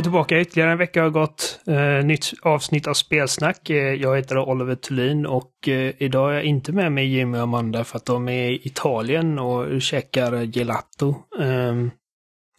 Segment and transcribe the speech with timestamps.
[0.00, 0.40] Vi tillbaka.
[0.40, 1.60] Ytterligare en vecka har gått.
[1.66, 3.70] Eh, nytt avsnitt av Spelsnack.
[3.70, 7.42] Eh, jag heter Oliver Thulin och eh, idag är jag inte med mig Jimmy och
[7.42, 11.14] Amanda för att de är i Italien och käkar gelato.
[11.40, 11.90] Ehm,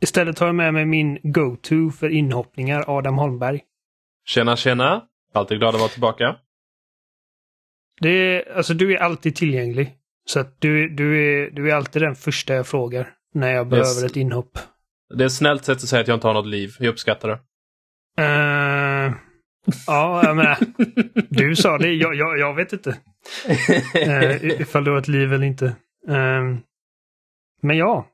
[0.02, 3.62] istället har jag med mig min go-to för inhoppningar, Adam Holmberg.
[4.26, 5.03] Tjena, tjena!
[5.34, 6.36] Alltid glad att vara tillbaka.
[8.02, 9.95] Det är, alltså du är alltid tillgänglig.
[10.26, 14.02] Så att du, du, är, du är alltid den första jag frågar när jag behöver
[14.02, 14.03] Yes.
[14.03, 14.59] ett inhopp.
[15.17, 16.75] Det är ett snällt sätt att säga att jag inte har något liv.
[16.79, 17.39] Jag uppskattar det.
[18.21, 19.13] Uh,
[19.88, 20.58] ja, jag menar,
[21.30, 21.94] du sa det.
[21.94, 22.89] Jag, jag, jag vet inte.
[23.95, 25.66] Uh, ifall du har ett liv eller inte.
[26.09, 26.58] Uh,
[27.61, 28.08] men ja,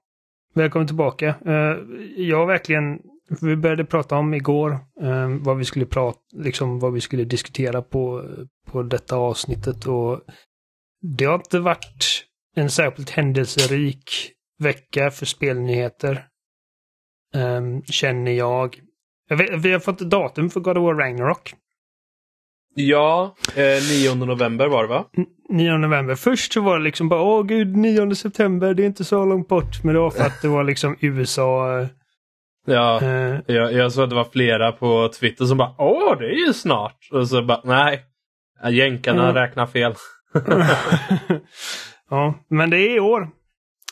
[0.54, 1.36] välkommen tillbaka.
[1.46, 1.78] Uh,
[2.18, 3.00] jag har verkligen,
[3.42, 4.80] vi började prata om igår
[5.44, 8.24] vad vi skulle prata, liksom vad vi skulle diskutera på,
[8.68, 10.22] på detta avsnittet och
[11.02, 16.27] det har inte varit en särskilt händelserik vecka för spelnyheter.
[17.36, 18.80] Ehm, känner jag.
[19.58, 21.54] vi har fått datum för God of War Ragnarok.
[22.76, 25.06] Ja, eh, 9 november var det va?
[25.18, 26.16] N- 9 november.
[26.16, 29.48] Först så var det liksom bara åh gud 9 september, det är inte så långt
[29.48, 29.84] bort.
[29.84, 31.80] Men det var för att det var liksom USA.
[31.80, 31.88] eh,
[32.70, 36.26] Ja, eh, jag, jag såg att det var flera på Twitter som bara Åh, det
[36.26, 36.98] är ju snart!
[37.12, 38.04] Och så bara nej.
[38.72, 39.36] Jänkarna Ja.
[39.44, 39.94] räknar fel.
[42.10, 43.30] ja, men det är i år.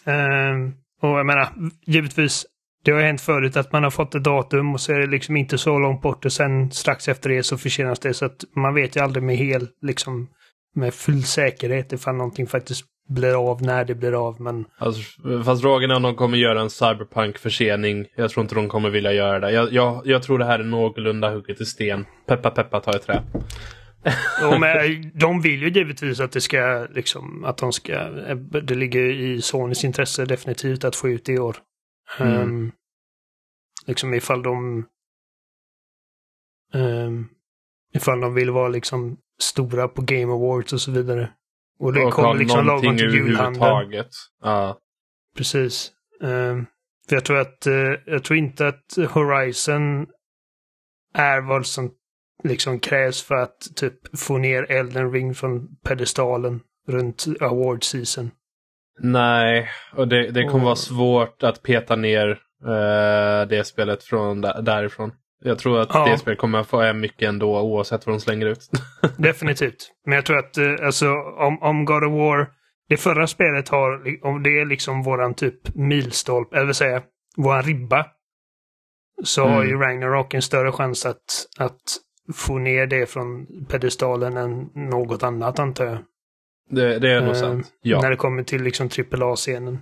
[0.05, 1.47] Ehm, och jag menar,
[1.85, 2.45] givetvis,
[2.85, 5.37] det har hänt förut att man har fått ett datum och så är det liksom
[5.37, 8.13] inte så långt bort och sen strax efter det så försenas det.
[8.13, 10.27] Så att man vet ju aldrig med hel, liksom,
[10.75, 14.41] med full säkerhet ifall någonting faktiskt blir av när det blir av.
[14.41, 15.01] Men Alltså,
[15.45, 18.05] fast frågan är om de kommer göra en cyberpunk-försening.
[18.15, 19.51] Jag tror inte de kommer vilja göra det.
[19.51, 22.05] Jag, jag, jag tror det här är någorlunda hugget i sten.
[22.27, 23.21] Peppa peppa ta i trä.
[24.41, 28.09] Jo, men de vill ju givetvis att det ska liksom, att de ska,
[28.63, 31.55] det ligger i Sonys intresse definitivt att få ut det i år.
[32.19, 32.41] Mm.
[32.41, 32.71] Ehm,
[33.85, 34.85] liksom ifall de,
[36.73, 37.29] um,
[37.93, 41.31] ifall de vill vara liksom stora på Game Awards och så vidare.
[41.79, 44.03] Och det och kommer liksom lagom till julhandeln.
[44.41, 44.79] Ja.
[45.37, 45.91] Precis.
[46.21, 46.65] Ehm,
[47.09, 50.07] för jag tror att, eh, jag tror inte att Horizon
[51.13, 51.91] är vad som
[52.43, 58.31] liksom krävs för att typ få ner Elden Ring från pedestalen runt award season.
[58.99, 62.39] Nej, och det, det kommer Och- vara svårt att peta ner
[63.49, 65.11] det spelet från där, därifrån.
[65.43, 66.05] Jag tror att Ja.
[66.11, 68.69] det spelet kommer få hem mycket ändå oavsett vad de slänger ut.
[69.17, 69.91] Definitivt.
[70.05, 72.47] Men jag tror att eh, alltså om, om God of War,
[72.89, 77.03] det förra spelet har, om det är liksom våran typ milstolpe, eller jag,
[77.37, 78.05] våran ribba.
[79.23, 79.67] Så har Mm.
[79.69, 81.81] ju Ragnarok en större chans att, att
[82.33, 85.97] få ner det från pedestalen än något annat antar jag.
[86.69, 87.67] det, det är nog Eh, sant.
[87.81, 88.01] Ja.
[88.01, 89.79] När det kommer till liksom AAA-scenen.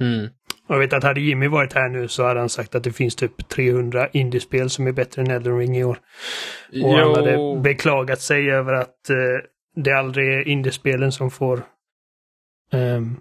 [0.00, 0.28] Mm.
[0.68, 3.16] Jag vet att hade Jimmy varit här nu så hade han sagt att det finns
[3.16, 5.98] typ 300 indiespel som är bättre än Elden Ring i år.
[6.82, 9.16] Och han hade beklagat sig över att eh,
[9.76, 11.62] det aldrig är indiespelen som får
[12.72, 13.16] ehm,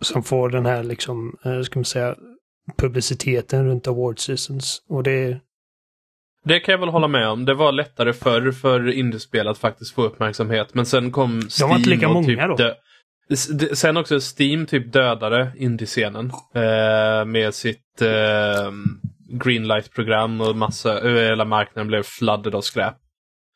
[0.00, 2.14] som får den här liksom, eh, ska man säga,
[2.76, 4.82] publiciteten runt award seasons.
[4.88, 5.40] Och det,
[6.44, 7.44] Det kan jag väl hålla med om.
[7.44, 10.74] Det var lättare förr för indiespel att faktiskt få uppmärksamhet.
[10.74, 12.74] Men sen kom Steam var inte lika och många typ då.
[13.74, 16.30] Sen också Steam typ dödade indiescenen.
[16.54, 18.72] Eh, med sitt eh,
[19.44, 22.94] Greenlight-program och massa, ö, hela marknaden blev flooded av skräp.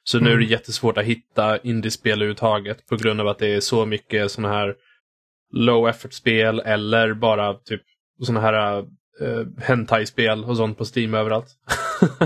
[0.04, 0.50] Så nu är det Mm.
[0.50, 4.74] jättesvårt att hitta indiespel överhuvudtaget på grund av att det är så mycket sådana här
[5.52, 7.82] low effort-spel eller bara typ
[8.22, 11.46] sådana här uh, hentai-spel och sånt på Steam överallt.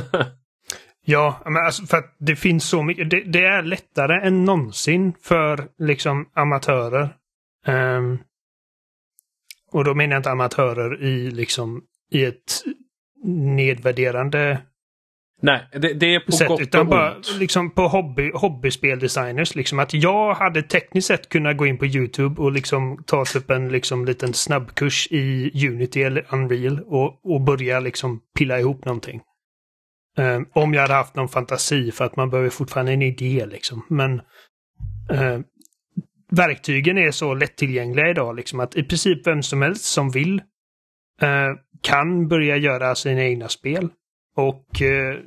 [1.04, 5.12] ja, men alltså för att det finns så mycket, det, det är lättare än någonsin
[5.22, 7.16] för liksom amatörer.
[7.66, 8.18] Ehm,
[9.72, 12.62] och då menar jag inte amatörer i liksom i ett
[13.24, 14.62] nedvärderande
[15.44, 17.38] Nej, det, det är på sätt, gott utan och bara ont.
[17.38, 19.54] liksom på hobby, hobbyspeldesigners.
[19.54, 23.50] Liksom att jag hade tekniskt sett kunnat gå in på YouTube och liksom ta typ
[23.50, 29.20] en liksom liten snabbkurs i Unity eller Unreal och, och börja liksom pilla ihop någonting.
[30.18, 33.86] Um, om jag hade haft någon fantasi för att man behöver fortfarande en idé liksom.
[33.88, 34.20] Men
[35.10, 35.40] eh,
[36.36, 40.42] verktygen är så lättillgängliga idag liksom att i princip vem som helst som vill
[41.20, 41.50] eh,
[41.80, 43.88] kan börja göra sina egna spel.
[44.36, 45.18] Och eh,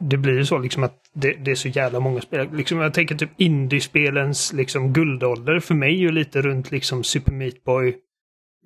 [0.00, 2.48] det blir ju så liksom att det, det är så jävla många spel.
[2.52, 7.32] Liksom, jag tänker typ indiespelens liksom guldålder för mig är ju lite runt liksom Super
[7.32, 7.96] Meat Boy,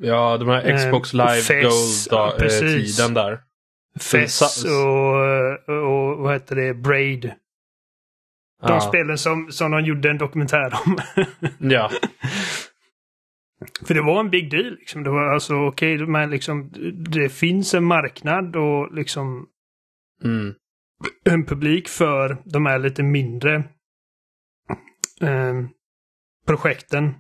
[0.00, 1.62] Ja, de här Eh, Xbox Live
[2.10, 3.40] ja, Gold-tiden där.
[4.00, 7.32] Fess Sa- och, och vad heter det, Braid.
[8.62, 8.80] De Ja.
[8.80, 10.98] spelen som, som de gjorde en dokumentär om.
[11.70, 11.90] Ja.
[13.86, 14.76] För det var en big deal.
[14.78, 15.02] Liksom.
[15.02, 16.70] Det var alltså okej, okay, men liksom
[17.10, 19.46] det finns en marknad och liksom
[20.24, 20.54] Mm.
[21.24, 23.54] en publik för de här lite mindre
[25.20, 25.54] eh,
[26.46, 27.14] projekten.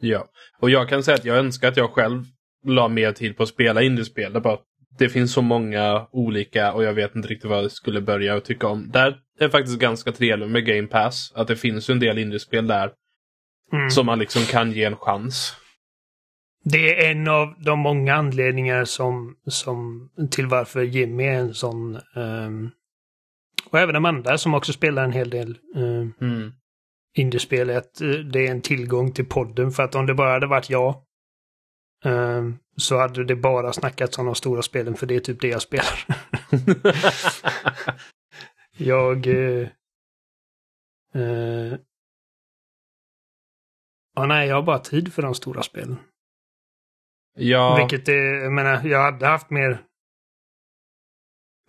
[0.00, 0.28] Ja,
[0.60, 2.24] och jag kan säga att jag önskar att jag själv
[2.66, 4.32] la mer tid på att spela indiespel.
[4.32, 4.58] Det, bara,
[4.98, 8.44] det finns så många olika och jag vet inte riktigt vad jag skulle börja och
[8.44, 8.90] tycka om.
[8.90, 11.32] Där är faktiskt ganska trevligt med Game Pass.
[11.34, 12.92] Att det finns en del indiespel där.
[13.72, 13.90] Mm.
[13.90, 15.56] Som man liksom kan ge en chans.
[16.64, 21.98] Det är en av de många anledningar som, som till varför Jimmy är en sån...
[22.16, 22.70] Um,
[23.70, 26.52] och även Amanda som också spelar en hel del um, Mm.
[27.16, 27.70] indiespel.
[27.70, 29.70] Att uh, det är en tillgång till podden.
[29.70, 30.94] För att om det bara hade varit jag
[32.76, 34.94] så hade det bara snackats om de stora spelen.
[34.94, 36.06] För det är typ det jag spelar.
[38.76, 39.26] jag...
[39.26, 39.68] Uh,
[41.16, 41.74] uh,
[44.14, 45.96] ja, nej, jag har bara tid för de stora spelen.
[47.34, 49.82] ja, Vilket är, jag menar, jag hade haft mer...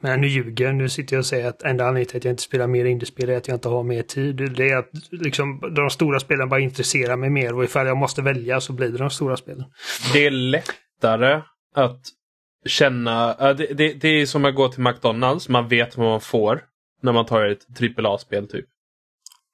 [0.06, 0.76] Men nu ljuger jag.
[0.76, 3.30] Nu sitter jag och säger att enda anledningen till att jag inte spelar mer indiespel
[3.30, 4.36] är att jag inte har mer tid.
[4.36, 8.22] Det är att liksom de stora spelen bara intresserar mig mer och ifall jag måste
[8.22, 9.66] välja så blir det de stora spelen.
[10.14, 11.42] det är lättare
[11.76, 12.02] att
[12.66, 13.54] känna...
[13.54, 15.50] Det, det, det är som att gå till McDonalds.
[15.50, 16.62] Man vet vad man får
[17.02, 17.66] när man tar ett
[17.98, 18.66] AAA-spel typ.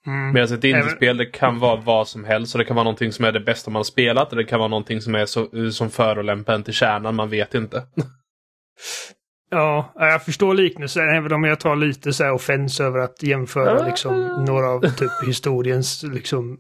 [0.07, 0.33] Mm.
[0.33, 2.56] Medan ett indiespel det kan vara vad som helst.
[2.56, 4.31] Och det kan vara någonting som är det bästa man har spelat.
[4.31, 7.15] Och det kan vara någonting som är så, som förolämpar en till kärnan.
[7.15, 7.83] Man vet inte.
[9.51, 13.88] Ja, jag förstår liknelsen även om jag tar lite så här offens över att jämföra
[13.88, 16.57] liksom några av typ historiens liksom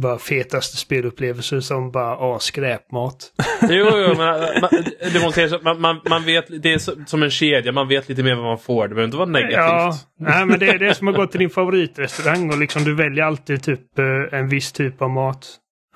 [0.00, 3.32] bara fetaste spelupplevelser som bara ah, skräpmat.
[3.62, 4.70] jo, jo, men man,
[5.12, 7.72] det man, man, man vet, det är som en kedja.
[7.72, 8.88] Man vet lite mer vad man får.
[8.88, 9.56] Det behöver inte vara negativt.
[9.56, 12.94] Ja, nej, men det är det som har gått till din favoritrestaurang och liksom du
[12.94, 15.46] väljer alltid typ eh, en viss typ av mat.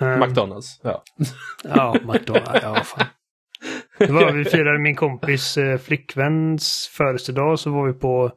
[0.00, 0.80] Um, McDonalds.
[0.82, 1.02] Ja.
[1.75, 2.60] Ja, McDonalds.
[2.62, 3.06] Ja, fan.
[4.06, 8.32] Det var, vi firade min kompis eh, flickväns födelsedag så var vi på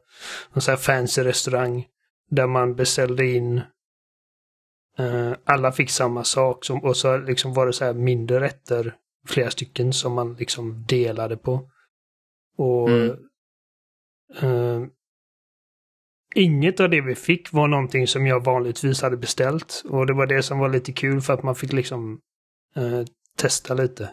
[0.53, 1.85] en sån här fancy restaurang.
[2.29, 3.61] Där man beställde in
[4.97, 8.95] eh, alla fick samma sak som, och så liksom var det så här mindre rätter,
[9.27, 11.69] flera stycken som man liksom delade på.
[12.57, 13.17] Och Mm.
[14.41, 14.87] eh,
[16.37, 19.83] Inget av det vi fick var någonting som jag vanligtvis hade beställt.
[19.85, 22.19] Och det var det som var lite kul för att man fick liksom
[22.75, 23.01] eh,
[23.37, 24.09] testa lite.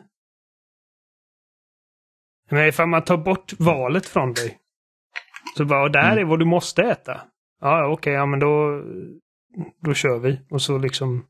[2.52, 4.58] Men ifall man tar bort valet från dig.
[5.56, 6.25] Så bara, och det här Mm.
[6.25, 7.20] är vad du måste äta.
[7.60, 8.82] Ja, okej, ja men då,
[9.81, 10.40] då kör vi.
[10.50, 11.26] Och så liksom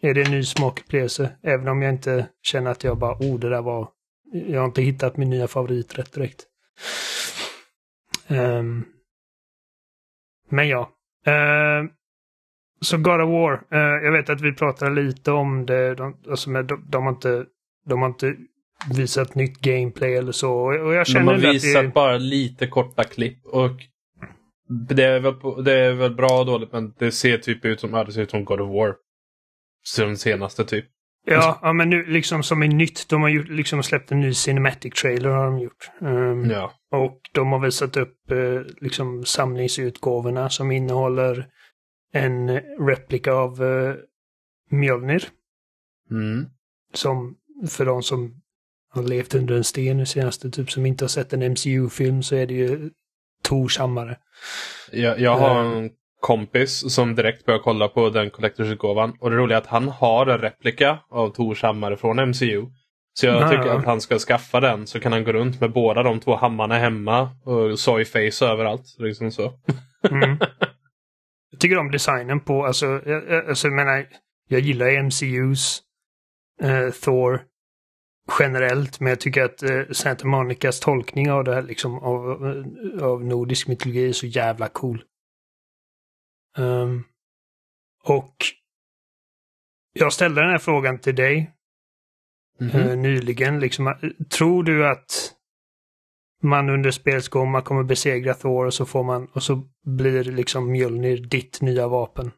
[0.00, 1.36] är det en ny smakupplevelse.
[1.42, 3.88] Även om jag inte känner att jag bara, oh det där var,
[4.32, 6.44] jag har inte hittat min nya favoriträtt direkt.
[8.28, 8.84] Ehm,
[10.50, 10.90] men ja.
[11.26, 11.88] Ehm,
[12.80, 13.52] så God of War.
[13.70, 15.94] eh, jag vet att vi pratade lite om det.
[15.94, 17.46] De, alltså med, de, de, har inte,
[17.88, 18.36] de har inte
[18.96, 20.52] visat nytt gameplay eller så.
[20.52, 23.46] Och, jag De känner har ändå att visat det, bara lite korta klipp.
[23.46, 23.72] Och
[24.88, 27.92] det är, väl, det är väl bra och dåligt men det ser typ ut som,
[27.92, 28.94] det ser ut som God of War.
[29.98, 30.84] Den senaste typ.
[31.26, 33.08] ja, ja, men nu liksom som är nytt.
[33.08, 35.90] De har gjort, liksom släppt en ny cinematic trailer har de gjort.
[36.00, 36.72] Ehm, Ja.
[36.92, 41.46] Och de har visat upp eh, liksom samlingsutgåvorna som innehåller
[42.12, 43.94] en replika av eh,
[44.70, 45.24] Mjölnir.
[46.10, 46.46] Mm.
[46.94, 47.36] Som
[47.68, 48.40] för de som
[48.96, 52.36] har levt under en sten nu senaste, typ som inte har sett en MCU-film så
[52.36, 52.90] är det ju
[53.42, 54.16] Tors hammare.
[54.92, 55.72] Jag, jag har Eh.
[55.78, 59.16] en kompis som direkt börjar kolla på den Collectors-utgåvan.
[59.20, 62.66] Och det roliga är att han har en replika av Tors hammare från MCU.
[63.14, 65.72] Så jag Ja, tycker att han ska skaffa den så kan han gå runt med
[65.72, 67.30] båda de två hammarna hemma.
[67.44, 68.84] Och soy face överallt.
[68.98, 69.52] Liksom så.
[70.10, 70.38] Mm.
[71.50, 73.00] jag tycker om designen på, alltså,
[73.48, 74.06] alltså, jag menar,
[74.48, 75.82] jag gillar MCUs
[76.62, 77.42] eh, Thor
[78.38, 82.28] generellt, men jag tycker att eh, Santa Monicas tolkning av det här, liksom, av,
[83.02, 85.04] av nordisk mytologi är så jävla cool.
[86.58, 87.04] Ehm,
[88.04, 88.36] och
[89.92, 91.52] jag ställde den här frågan till dig
[92.60, 92.70] Mhm.
[92.70, 93.60] eh, nyligen.
[93.60, 93.94] Liksom, eh,
[94.30, 95.32] tror du att
[96.42, 100.24] man under spelets gång man kommer besegra Thor och så får man och så blir
[100.24, 102.30] liksom Mjölnir ditt nya vapen?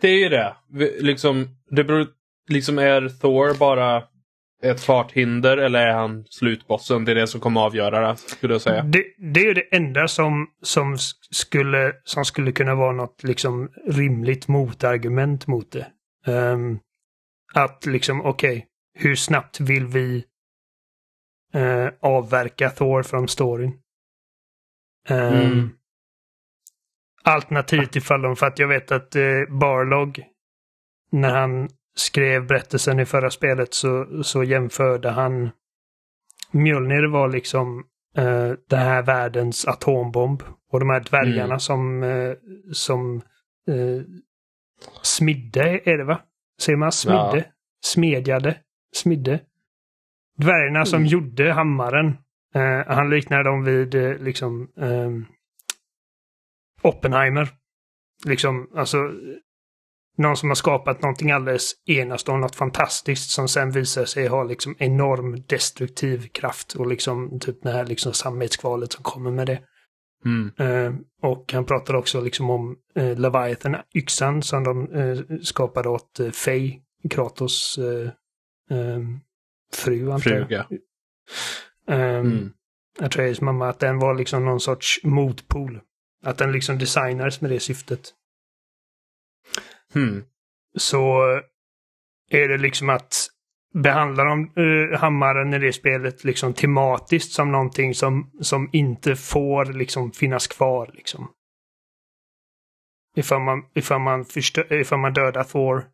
[0.00, 0.56] Det är ju det.
[1.00, 2.06] Liksom, det beror,
[2.48, 4.02] liksom är Thor bara
[4.62, 7.04] ett farthinder eller är han slutbossen?
[7.04, 8.82] Det är det som kommer avgöra det, skulle jag säga.
[8.82, 10.96] Det, det är det enda som, som,
[11.30, 15.86] skulle, som skulle kunna vara något liksom rimligt motargument mot det.
[16.26, 16.78] Ehm,
[17.54, 18.66] att liksom, okej,
[18.98, 20.24] hur snabbt vill vi
[21.54, 23.72] eh, avverka Thor från storyn?
[25.08, 25.70] Ehm, Mm.
[27.24, 29.22] Alternativt ifall de, för att jag vet att eh,
[29.60, 30.22] Barlog,
[31.12, 35.50] när han skrev berättelsen i förra spelet så, så jämförde han
[36.52, 37.84] Mjölnir var liksom
[38.16, 40.42] eh, den här världens atombomb.
[40.72, 41.58] Och de här dvärgarna Mm.
[41.60, 42.32] som, eh,
[42.72, 43.16] som
[43.68, 44.02] eh,
[45.02, 46.20] smidde, är det va?
[46.60, 47.36] Säger man smidde?
[47.36, 47.42] Ja.
[47.84, 48.56] Smedjade?
[48.96, 49.40] Smidde?
[50.36, 51.06] Dvärgarna som Mm.
[51.08, 52.06] gjorde hammaren.
[52.54, 55.26] Eh, han liknar dem vid eh, liksom ehm,
[56.82, 57.48] Oppenheimer.
[58.26, 58.98] Liksom, alltså
[60.18, 64.76] någon som har skapat någonting alldeles enastående, något fantastiskt som sen visar sig ha liksom
[64.78, 69.62] enorm destruktiv kraft och liksom typ det här liksom sammetskvalet som kommer med det.
[70.24, 70.50] Mm.
[70.58, 76.20] Eh, och han pratar också liksom om eh, Leviathan, yxan som de eh, skapade åt
[76.20, 78.10] eh, Faye, Kratos eh,
[79.74, 80.48] fru antar jag.
[80.48, 80.66] Fruga.
[81.88, 82.52] Eh, Mm.
[83.00, 85.80] Atreus mamma, att den var liksom någon sorts motpol.
[86.22, 88.14] Att den liksom designades med det syftet.
[89.94, 90.24] Mm.
[90.78, 91.22] så
[92.30, 93.28] är det liksom att
[93.74, 99.64] behandla de, uh, hammaren i det spelet liksom tematiskt som någonting som, som inte får
[99.64, 101.30] liksom finnas kvar liksom.
[103.16, 105.88] Ifall man, ifall man, förstö- ifall man dödar Thor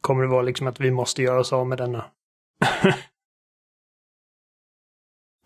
[0.00, 2.04] kommer det vara liksom att vi måste göra oss av med denna.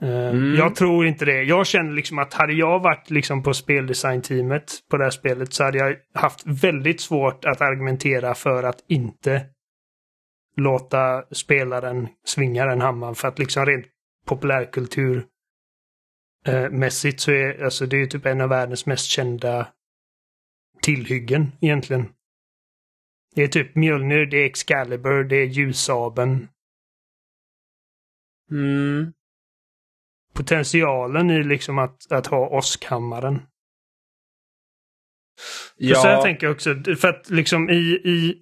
[0.03, 0.55] Eh, Mm.
[0.55, 1.43] Jag tror inte det.
[1.43, 5.65] Jag känner liksom att hade jag varit liksom på speldesignteamet på det här spelet så
[5.65, 9.47] hade jag haft väldigt svårt att argumentera för att inte
[10.57, 13.15] låta spelaren svinga den hammaren.
[13.15, 13.87] För att liksom rent
[14.27, 15.27] populärkultur
[16.47, 19.69] eh, så är alltså det är typ en av världens mest kända
[20.83, 22.09] tillhyggen egentligen.
[23.35, 26.49] Det är typ Mjölnir, det är Excalibur, det är ljussabeln.
[28.51, 29.13] Mm.
[30.37, 33.43] Potentialen i liksom att, att ha åskhammaren.
[35.77, 38.35] Ja, sen tänker jag också, för att liksom i, i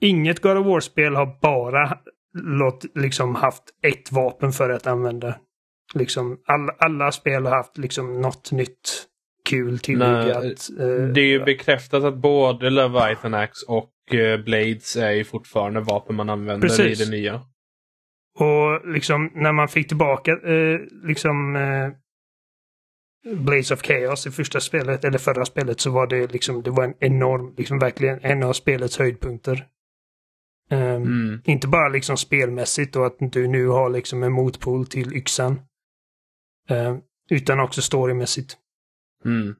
[0.00, 1.98] inget God of War-spel har bara
[2.34, 5.34] låt, liksom haft ett vapen för att använda.
[5.94, 9.06] Liksom alla, alla spel har haft liksom något nytt
[9.48, 10.42] kul tillhyggat.
[10.42, 15.24] Nej, eh, det är ju bekräftat att både Leviathan Axe och eh, Blades är ju
[15.24, 17.00] fortfarande vapen man använder Precis.
[17.00, 17.40] i det nya.
[18.38, 21.90] Och liksom när man fick tillbaka eh, liksom eh,
[23.36, 26.84] Blaze of Chaos i första spelet, eller förra spelet, så var det liksom, det var
[26.84, 29.66] en enorm, liksom verkligen en av spelets höjdpunkter.
[30.70, 31.40] Ehm, Mm.
[31.44, 35.60] Inte bara liksom spelmässigt och att du nu har liksom en motpol till yxan.
[36.68, 38.56] Ehm, utan också storymässigt.
[39.24, 39.54] Mm.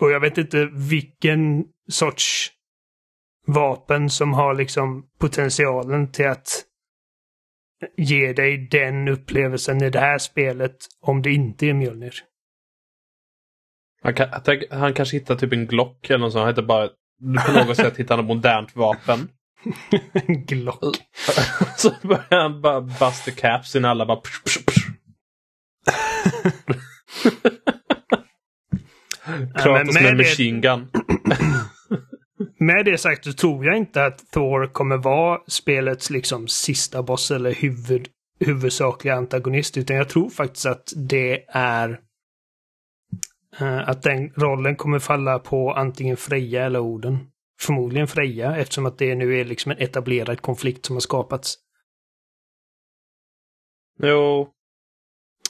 [0.00, 2.52] Och jag vet inte vilken sorts
[3.46, 6.64] vapen som har liksom potentialen till att
[7.96, 12.14] ge dig den upplevelsen i det här spelet om det inte är Mjölnir.
[14.02, 14.28] Han, kan,
[14.70, 16.40] han kanske hittar typ en Glock eller något sånt.
[16.40, 16.88] Han hittar bara,
[17.46, 19.28] på något sätt hittar han ett modernt vapen.
[20.12, 20.96] En Glock.
[21.76, 24.20] Så börjar han bara busta caps in alla bara...
[24.20, 24.88] Psh, psh, psh.
[29.54, 30.88] Kratos med med det- machine gun.
[32.58, 37.30] Med det sagt så tror jag inte att Thor kommer vara spelets liksom sista boss
[37.30, 38.08] eller huvud,
[38.40, 39.76] huvudsakliga antagonist.
[39.76, 42.00] Utan jag tror faktiskt att det är
[43.60, 47.18] eh, att den rollen kommer falla på antingen Freja eller Oden.
[47.60, 51.56] Förmodligen Freja eftersom att det nu är liksom en etablerad konflikt som har skapats.
[54.02, 54.48] Jo.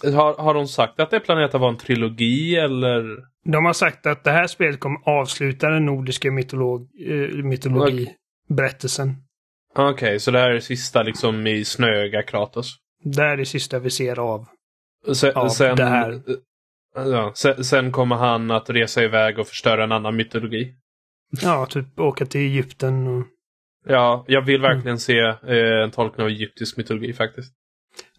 [0.02, 3.16] Har, har de sagt att det är planerat att vara en trilogi eller?
[3.52, 9.16] De har sagt att det här spelet kommer avsluta den nordiska mytolog, eh, mytologiberättelsen.
[9.74, 12.76] Okej, så det här är det sista liksom i snöga Kratos.
[13.04, 14.46] Det är det sista vi ser av.
[15.14, 16.20] Sen, Av sen, det här.
[16.94, 20.74] Ja, sen, sen kommer han att resa iväg och förstöra en annan mytologi.
[21.42, 23.26] Ja, typ åka till Egypten och
[23.86, 24.74] Ja, jag vill Mm.
[24.74, 27.52] verkligen se eh, en tolkning av egyptisk mytologi faktiskt.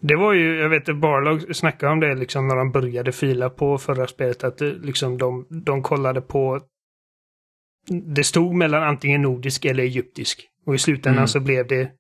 [0.02, 3.50] Det var ju, jag vet att Barlog snackade om det liksom när de började fila
[3.50, 4.44] på förra spelet.
[4.44, 6.62] Att det, liksom de, de kollade på...
[8.16, 10.48] Det stod mellan antingen nordisk eller egyptisk.
[10.66, 11.28] Och i slutändan Mm.
[11.28, 11.92] så blev det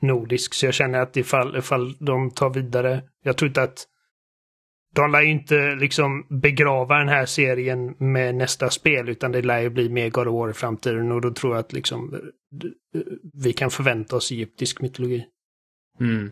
[0.00, 0.54] nordisk.
[0.54, 3.02] Så jag känner att ifall, ifall de tar vidare.
[3.24, 3.86] Jag tror inte att...
[4.94, 9.08] De lär ju inte liksom begrava den här serien med nästa spel.
[9.08, 11.12] Utan det lär ju bli mer God of War i framtiden.
[11.12, 12.14] Och då tror jag att liksom...
[12.14, 13.00] eh,
[13.42, 15.26] Vi kan förvänta oss egyptisk mytologi.
[16.00, 16.30] Mm.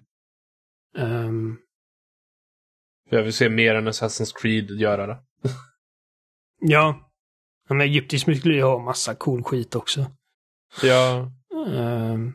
[0.96, 1.56] Ehm,
[3.10, 5.18] Jag vill se mer än Assassin's Creed göra det.
[6.60, 7.12] Ja.
[7.68, 10.06] Men egyptisk mytologi har massa cool skit också.
[10.82, 11.30] Ja,
[11.66, 12.32] Ehm.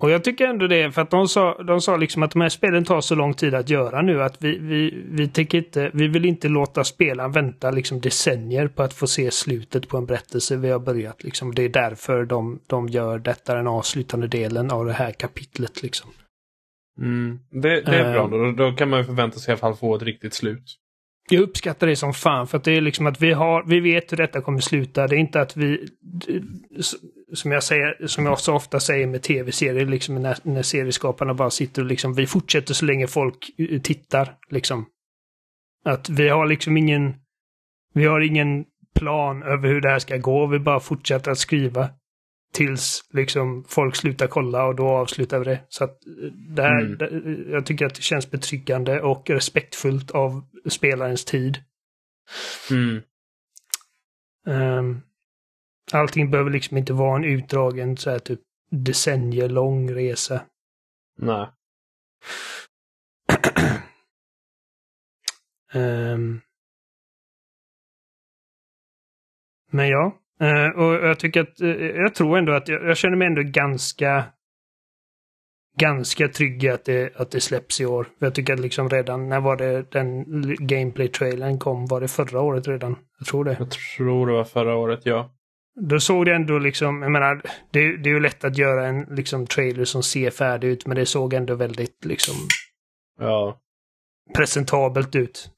[0.00, 2.48] Och jag tycker ändå det, för att de sa, de sa liksom att de här
[2.48, 6.08] spelen tar så lång tid att göra nu att vi, vi, vi tänker inte, vi
[6.08, 10.56] vill inte låta spelaren vänta liksom decennier på att få se slutet på en berättelse
[10.56, 11.54] vi har börjat liksom.
[11.54, 16.10] Det är därför de, de gör detta den avslutande delen av det här kapitlet liksom.
[16.98, 17.38] Mm.
[17.50, 18.30] Det, det är bra, Ehm.
[18.30, 20.64] då, då kan man ju förvänta sig i alla fall få ett riktigt slut.
[21.30, 24.12] Jag uppskattar det som fan för att det är liksom att vi har, vi vet
[24.12, 25.06] hur detta kommer sluta.
[25.06, 25.88] Det är inte att vi,
[27.34, 31.50] som jag säger, som jag så ofta säger med tv-serier, liksom när, när serieskaparna bara
[31.50, 34.86] sitter och liksom, vi fortsätter så länge folk eh, tittar, liksom.
[35.84, 37.14] Att vi har liksom ingen,
[37.94, 38.64] vi har ingen
[38.94, 41.88] plan över hur det här ska gå, vi bara fortsätter att skriva.
[42.52, 45.60] Tills liksom folk slutar kolla och då avslutar vi det.
[45.68, 46.98] Så att eh, det här, Mm.
[46.98, 51.64] det, jag tycker att det känns betryggande och respektfullt av spelarens tid.
[52.70, 53.02] Mm.
[54.46, 55.02] Um,
[55.92, 58.40] allting behöver liksom inte vara en utdragen så här typ
[58.70, 60.44] decennier lång resa.
[61.18, 61.46] Nej.
[65.72, 66.40] Ehm.
[69.70, 73.16] men ja, eh, och jag tycker att, eh, jag tror ändå att jag, jag känner
[73.16, 74.24] mig ändå ganska
[75.78, 78.04] ganska trygg att det, att det släpps i år.
[78.18, 80.24] För jag tycker att liksom redan, när var det den
[80.58, 81.86] gameplay-trailern kom?
[81.86, 82.96] Var det förra året redan?
[83.18, 83.56] Jag tror det.
[83.58, 85.30] Jag tror det var förra året, ja.
[85.80, 89.00] Då såg det ändå liksom, jag menar, det, det är ju lätt att göra en
[89.02, 92.34] liksom trailer som ser färdig ut, men det såg ändå väldigt liksom
[93.20, 93.60] Ja.
[94.36, 95.50] presentabelt ut.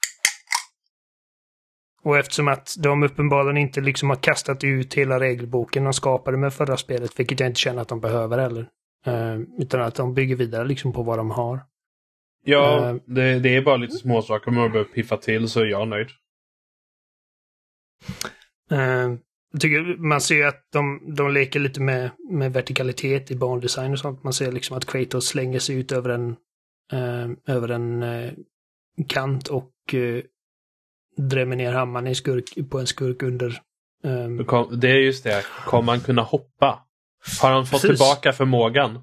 [2.03, 6.55] Och eftersom att de uppenbarligen inte liksom har kastat ut hela regelboken de skapade med
[6.55, 8.69] förra spelet, vilket jag inte känner att de behöver heller.
[9.07, 11.61] Eh, utan att de bygger vidare liksom på vad de har.
[12.45, 12.95] Ja, Eh.
[13.07, 16.09] det, det är bara lite småsaker man behöver piffa till så är jag nöjd.
[18.71, 19.15] Eh,
[19.53, 23.99] jag tycker man ser att de, de leker lite med, med vertikalitet i bandesign och
[23.99, 24.23] sånt.
[24.23, 26.37] Man ser liksom att Kratos slänger sig ut över en,
[27.47, 28.05] över en
[29.09, 29.71] kant och
[31.17, 33.61] drämmer ner hammaren i skurk, på en skurk under.
[34.05, 36.85] ehm, Det kom- Det är just det, kommer han kunna hoppa?
[37.43, 37.99] Har han fått Precis.
[37.99, 38.99] tillbaka förmågan?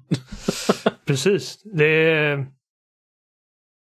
[1.06, 1.62] Precis.
[1.62, 2.46] Det,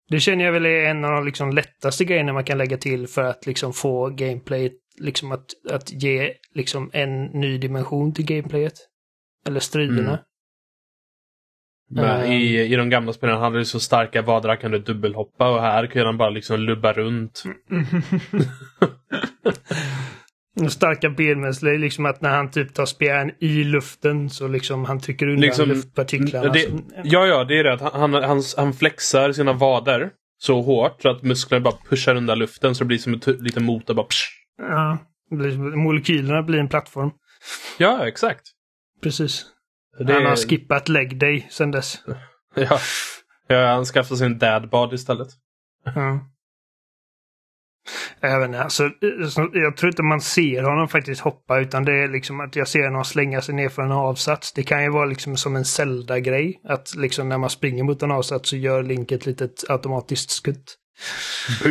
[0.10, 3.08] det känner jag väl är en av de liksom lättaste grejerna man kan lägga till
[3.08, 8.74] för att liksom få gameplay, liksom att, att ge liksom en ny dimension till gameplayet.
[9.48, 10.10] Eller striderna.
[10.12, 10.20] Mm.
[11.92, 12.32] Men Ehm.
[12.32, 15.88] i, I de gamla spelen hade du så starka vadrar kan du dubbelhoppa och här
[15.88, 17.44] kan han bara liksom lubba runt.
[20.62, 24.86] Och starka benmuskler är liksom att när han typ tar spjärn i luften så liksom
[24.86, 26.52] han trycker undan Liksom, luftpartiklarna.
[26.54, 26.70] det-
[27.04, 27.74] Ja, ja, det är det.
[27.74, 32.40] att Han, han, han, flexar sina vader så hårt så att musklerna bara pushar undan
[32.40, 34.26] luften så det blir som en liten motor bara psh.
[34.58, 34.98] ja,
[35.76, 37.12] molekylerna blir en plattform.
[37.78, 38.42] Ja, exakt.
[39.04, 39.46] Precis.
[40.00, 41.98] Det, Han har skippat leg day sen dess.
[42.56, 42.80] ja.
[43.48, 45.28] ja, han skaffar sin dadbad istället.
[45.86, 46.20] Ja.
[48.20, 48.90] Jag inte, alltså,
[49.30, 52.68] så- jag tror inte man ser honom faktiskt hoppa utan det är liksom att jag
[52.68, 54.54] ser honom slänga sig ner för en avsats.
[54.54, 56.62] Det kan ju vara liksom som en Zelda-grej.
[56.64, 60.78] Att liksom när man springer mot en avsats så gör Link ett litet automatiskt skutt.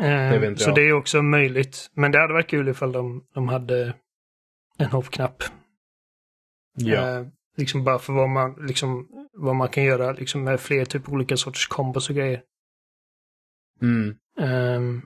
[0.00, 1.90] Eh, Det inte så det är också möjligt.
[1.94, 3.94] Men det hade varit kul ifall de, de hade
[4.78, 5.42] en hoppknapp.
[6.76, 7.18] Ja.
[7.18, 11.08] Eh, liksom bara för vad man, liksom, vad man kan göra liksom med fler typ
[11.08, 12.42] olika sorters kombos och grejer.
[13.82, 14.16] Mm.
[14.40, 15.02] Ehm,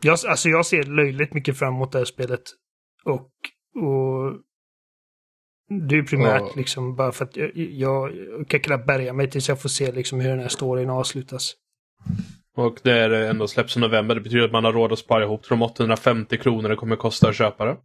[0.00, 2.42] jag, alltså jag ser löjligt mycket fram emot det här spelet.
[3.04, 3.30] Och,
[3.74, 4.34] och
[5.88, 6.52] det är primärt Ja.
[6.56, 9.92] liksom bara för att jag, jag, jag kan knappt bärga mig tills jag får se
[9.92, 11.54] liksom hur den här storyn avslutas.
[12.56, 14.14] Och det är ändå släpps i november.
[14.14, 16.96] Det betyder att man har råd att spara ihop till de 850 kronor det kommer
[16.96, 17.76] kosta att köpa det.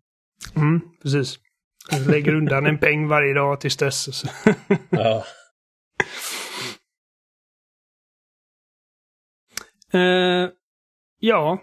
[0.55, 1.39] Mm, precis.
[1.91, 4.23] Jag lägger undan en peng varje dag tills dess.
[4.89, 5.25] Ja.
[9.93, 10.49] Eh,
[11.19, 11.61] ja.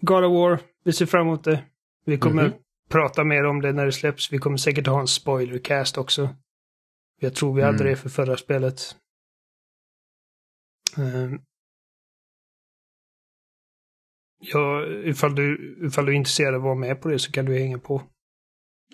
[0.00, 0.60] God of War.
[0.84, 1.64] Vi ser fram emot det.
[2.04, 2.52] Vi kommer Mhm.
[2.90, 4.32] prata mer om det när det släpps.
[4.32, 6.28] Vi kommer säkert ha en spoilercast också.
[7.20, 7.86] Jag tror vi hade Mm.
[7.86, 8.96] det för förra spelet.
[10.98, 11.30] Eh,
[14.40, 17.44] ja, ifall du, ifall du är intresserad av att vara med på det så kan
[17.44, 18.02] du hänga på.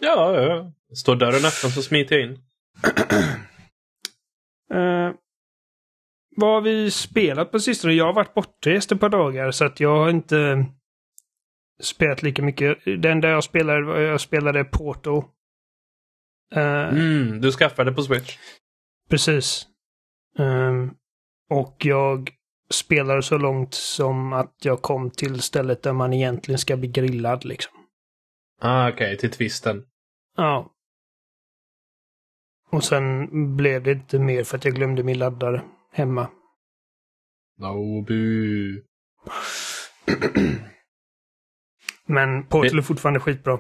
[0.01, 0.73] Ja, ja.
[0.97, 2.39] Står dörren öppen så smiter jag in.
[4.75, 5.11] Eh,
[6.37, 7.93] vad har vi spelat på sistone?
[7.93, 10.67] Jag har varit bortrest ett par dagar så att jag har inte
[11.83, 12.79] spelat lika mycket.
[13.03, 15.25] Det enda jag spelade, var- jag spelade Portal.
[16.55, 18.39] Eh, Mm, du skaffade på Switch.
[19.11, 19.67] Precis.
[20.39, 20.91] Ehm,
[21.51, 22.31] och jag
[22.71, 27.45] spelade så långt som att jag kom till stället där man egentligen ska bli grillad
[27.45, 27.73] liksom.
[28.61, 29.85] Ah, okej, till twisten.
[30.37, 30.71] Ja.
[32.71, 35.63] Och sen blev det inte mer för att jag glömde min laddare
[35.93, 36.29] hemma.
[37.59, 38.83] Nobu.
[42.07, 43.59] Men Portal är fortfarande skitbra.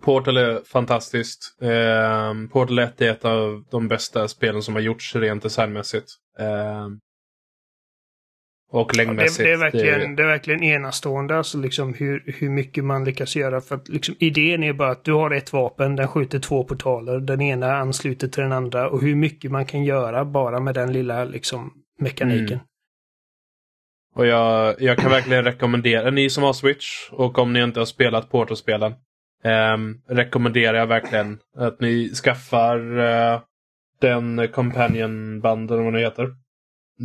[0.00, 1.56] Portal är fantastiskt.
[1.62, 6.10] Eh, Portal 1 är ett av de bästa spelen som har gjorts rent designmässigt.
[6.38, 6.88] Eh,
[8.70, 9.38] och längdmässigt.
[9.38, 10.22] Det, det, är verkligen, det...
[10.22, 13.60] är verkligen enastående, alltså liksom hur, hur mycket man lyckas göra.
[13.60, 17.20] För att liksom, idén är bara att du har ett vapen, den skjuter två portaler,
[17.20, 20.92] den ena ansluter till den andra och hur mycket man kan göra bara med den
[20.92, 22.52] lilla liksom, mekaniken.
[22.52, 22.64] Mm.
[24.14, 27.86] Och jag, jag kan verkligen rekommendera, ni som har Switch och om ni inte har
[27.86, 28.92] spelat Portal-spelen,
[29.44, 29.76] eh,
[30.08, 33.40] rekommenderar jag verkligen att ni skaffar eh,
[34.00, 36.28] den Companion-banden, vad det heter.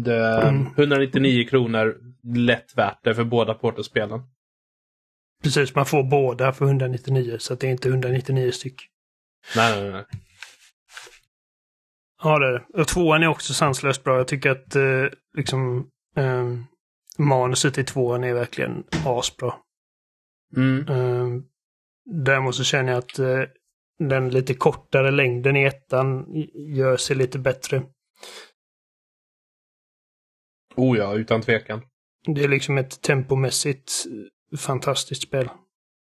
[0.04, 0.68] Det, mm.
[0.78, 4.22] 199 kronor, lätt värt det för båda Portal-spelen.
[5.44, 8.82] Precis, man får båda för 199 så det är inte 199 styck.
[9.56, 10.06] Nej, nej, nej.
[12.24, 12.82] Ja, det är det.
[12.82, 14.18] Och tvåan är också sanslöst bra.
[14.18, 15.06] Jag tycker att eh,
[15.38, 16.54] liksom eh,
[17.18, 19.54] manuset i tvåan är verkligen asbra.
[20.58, 20.88] Mm.
[20.88, 21.42] Eh,
[22.06, 23.42] däremot så känner jag att eh,
[24.00, 27.84] den lite kortare längden i ettan gör sig lite bättre.
[30.76, 31.82] Oh ja, utan tvekan.
[32.28, 33.92] Det är liksom ett tempomässigt
[34.58, 35.50] fantastiskt spel.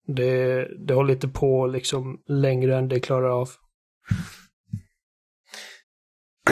[0.07, 3.49] Det, det håller inte på liksom längre än det klarar av.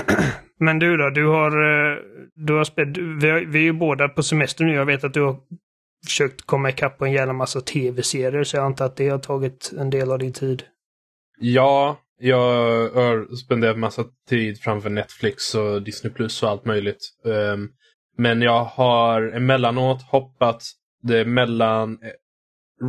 [0.59, 1.97] Men du då, du har, eh,
[2.35, 4.73] du har spelat, vi, har, vi är ju båda på semester nu.
[4.73, 5.37] Jag vet att du har
[6.05, 9.71] försökt komma ikapp på en jävla massa tv-serier, så jag antar att det har tagit
[9.77, 10.63] en del av din tid.
[11.39, 12.37] Ja, jag
[12.89, 16.99] har spenderat massa tid framför Netflix och Disney Plus och allt möjligt.
[17.23, 17.69] Um,
[18.21, 20.63] men jag har emellanåt hoppat
[21.03, 22.09] det mellan eh,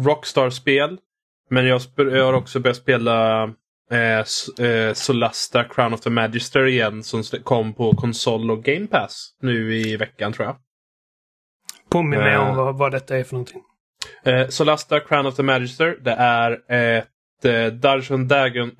[0.04, 0.98] Rockstar-spel.
[1.50, 3.42] Men jag, jag, har också börjat spela
[3.90, 4.18] eh,
[4.66, 9.76] eh, Solasta Crown of the Magister igen som kom på konsol och Game Pass nu
[9.76, 10.56] i veckan tror jag.
[11.90, 13.62] Påminn mig om vad, vad detta är för någonting.
[14.24, 18.70] Eh, Solasta Crown of the Magister det är ett eh, Dungeon Dragon,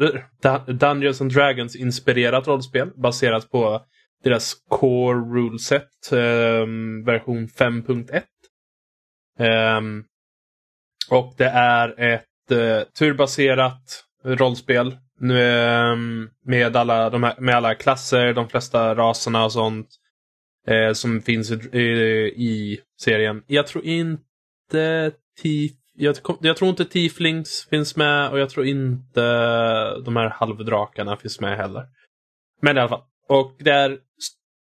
[0.67, 3.81] Dungeons and Dragons inspirerat rollspel baserat på
[4.23, 6.67] deras Core Ruleset eh,
[7.05, 8.23] version 5.1.
[9.39, 9.81] Eh,
[11.11, 14.87] och det är ett eh, turbaserat rollspel
[15.23, 15.97] eh,
[16.45, 19.89] med, alla, de här, med alla klasser, de flesta raserna och sånt
[20.67, 21.83] eh, som finns i, i,
[22.37, 23.43] i, serien.
[23.47, 29.21] Jag tror inte Tief, jag, jag, tror inte Tieflings finns med och jag tror inte
[30.05, 31.87] de här halvdrakarna finns med heller.
[32.61, 33.03] Men i alla fall.
[33.33, 33.99] Och det är,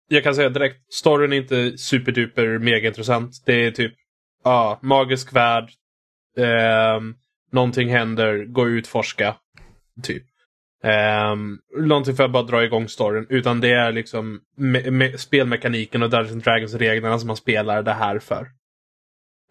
[0.09, 3.43] jag kan säga direkt, storyn är inte superduper mega intressant.
[3.47, 3.95] Det är typ,
[4.45, 5.71] ja, magisk värld.
[6.37, 7.01] Eh,
[7.53, 9.37] någonting händer, gå ut, forska.
[10.03, 10.23] Typ.
[11.33, 13.27] Um, någonting för att bara dra igång storyn.
[13.29, 17.93] Utan det är liksom me me spelmekaniken och Dungeons Dragons reglerna som man spelar det
[17.93, 18.47] här för.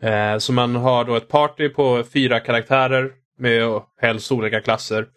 [0.03, 5.07] Uh, så man har då ett party på fyra karaktärer med helst olika klasser.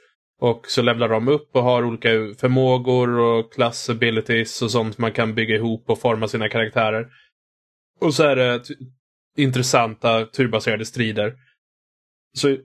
[0.41, 2.09] Och så levlar de upp och har olika
[2.41, 7.07] förmågor och class abilities och sånt man kan bygga ihop och forma sina karaktärer.
[8.01, 8.63] Och så är det
[9.37, 11.35] intressanta turbaserade strider.
[12.37, 12.57] Så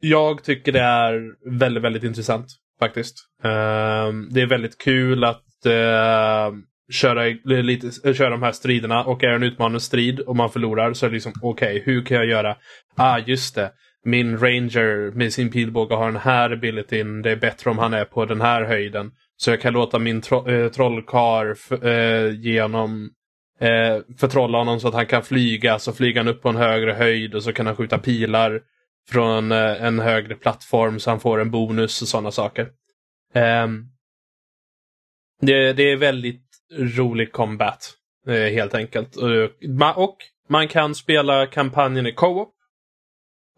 [0.00, 1.20] jag tycker det är
[1.58, 2.46] väldigt, väldigt intressant
[2.78, 3.16] faktiskt.
[3.44, 6.58] Uh, det är väldigt kul att uh,
[6.92, 11.06] köra, lite, köra de här striderna och är en utmanande strid och man förlorar så
[11.06, 12.56] är det liksom okej, okay, hur kan jag göra?
[12.94, 13.72] Ah, just det
[14.06, 17.22] min ranger med sin pilbåge har den här abilityn.
[17.22, 19.12] Det är bättre om han är på den här höjden.
[19.36, 23.10] Så jag kan låta min tro eh, äh, trollkar äh, eh, genom
[23.60, 25.78] äh, förtrolla honom så att han kan flyga.
[25.78, 28.60] Så flyger han upp på en högre höjd och så kan han skjuta pilar
[29.08, 32.68] från äh, en högre plattform så han får en bonus och sådana saker.
[33.34, 33.86] Ähm,
[35.40, 36.46] det, det, är väldigt
[36.78, 37.92] rolig combat
[38.26, 39.16] helt enkelt.
[39.16, 39.32] Och,
[39.96, 40.16] och
[40.48, 42.55] man kan spela kampanjen i co-op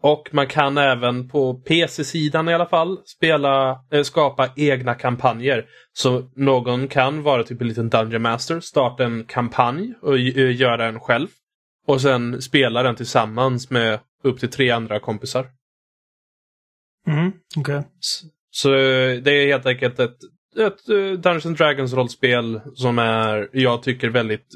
[0.01, 5.65] och man kan även på PC-sidan i alla fall spela, äh, skapa egna kampanjer.
[5.93, 10.77] Så någon kan vara typ en liten Dungeon Master, starta en kampanj och äh, göra
[10.77, 11.27] den själv.
[11.87, 15.47] Och sen spela den tillsammans med upp till tre andra kompisar.
[17.07, 17.81] Mm, okay.
[17.99, 18.69] Så, så
[19.23, 20.17] det är helt enkelt ett,
[20.59, 20.85] ett
[21.23, 24.47] Dungeons Dragons rollspel som är, jag tycker, väldigt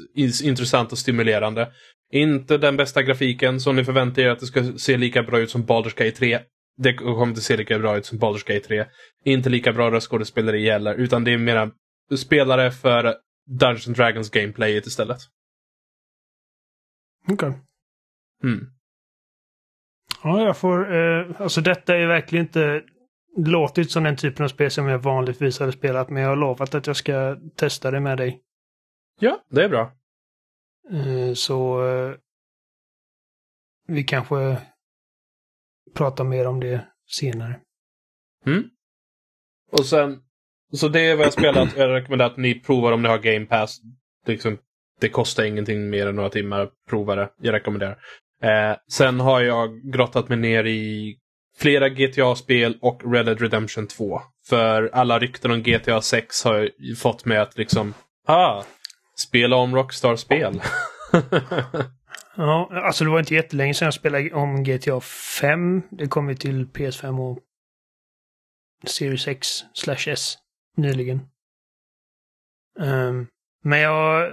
[0.42, 1.72] intressant och stimulerande.
[2.14, 5.50] Inte den bästa grafiken, så ni förväntar er att det ska se lika bra ut
[5.50, 6.40] som Baldur's Gate 3.
[6.76, 8.86] Det kommer inte se lika bra ut som Baldur's Gate 3.
[9.24, 11.70] Inte lika bra röstskådespeleri heller, utan det är mera
[12.16, 15.18] spelare för Dungeons Dragons gameplayet istället.
[17.28, 17.48] Okej.
[17.48, 17.60] Okay.
[18.42, 18.66] Mm.
[20.22, 20.96] Ja, jag får...
[20.96, 22.82] Eh, alltså detta är verkligen inte
[23.36, 26.74] inte som den typen av spel som jag vanligtvis hade spelat, men jag har lovat
[26.74, 28.40] att jag ska testa det med dig.
[29.20, 29.92] Ja, det är bra.
[30.92, 32.14] Eh, så eh,
[33.86, 34.56] vi kanske
[35.94, 37.60] pratar mer om det senare.
[38.46, 38.64] Mm.
[39.72, 40.20] Och sen,
[40.72, 41.76] så det är vad jag spelat.
[41.76, 43.80] Jag rekommenderar att ni provar om ni har Game Pass.
[44.26, 44.58] Det, liksom,
[45.00, 46.70] det kostar ingenting mer än några timmar.
[46.88, 47.30] Prova det.
[47.40, 47.98] Jag rekommenderar.
[48.42, 51.16] Eh, sen har jag grottat mig ner i
[51.58, 54.20] flera GTA-spel och Red Dead Redemption 2.
[54.46, 57.94] För alla rykten om GTA 6 har fått mig att liksom,
[58.26, 58.62] ah,
[59.16, 60.62] spela om Rockstar-spel.
[62.36, 65.82] Ja, alltså det var inte jättelänge sedan jag spelade om GTA 5.
[65.90, 67.38] Det kom ju till PS5 och
[68.86, 70.38] Series X slash S
[70.76, 71.20] nyligen.
[72.78, 73.26] Um,
[73.62, 74.32] men jag,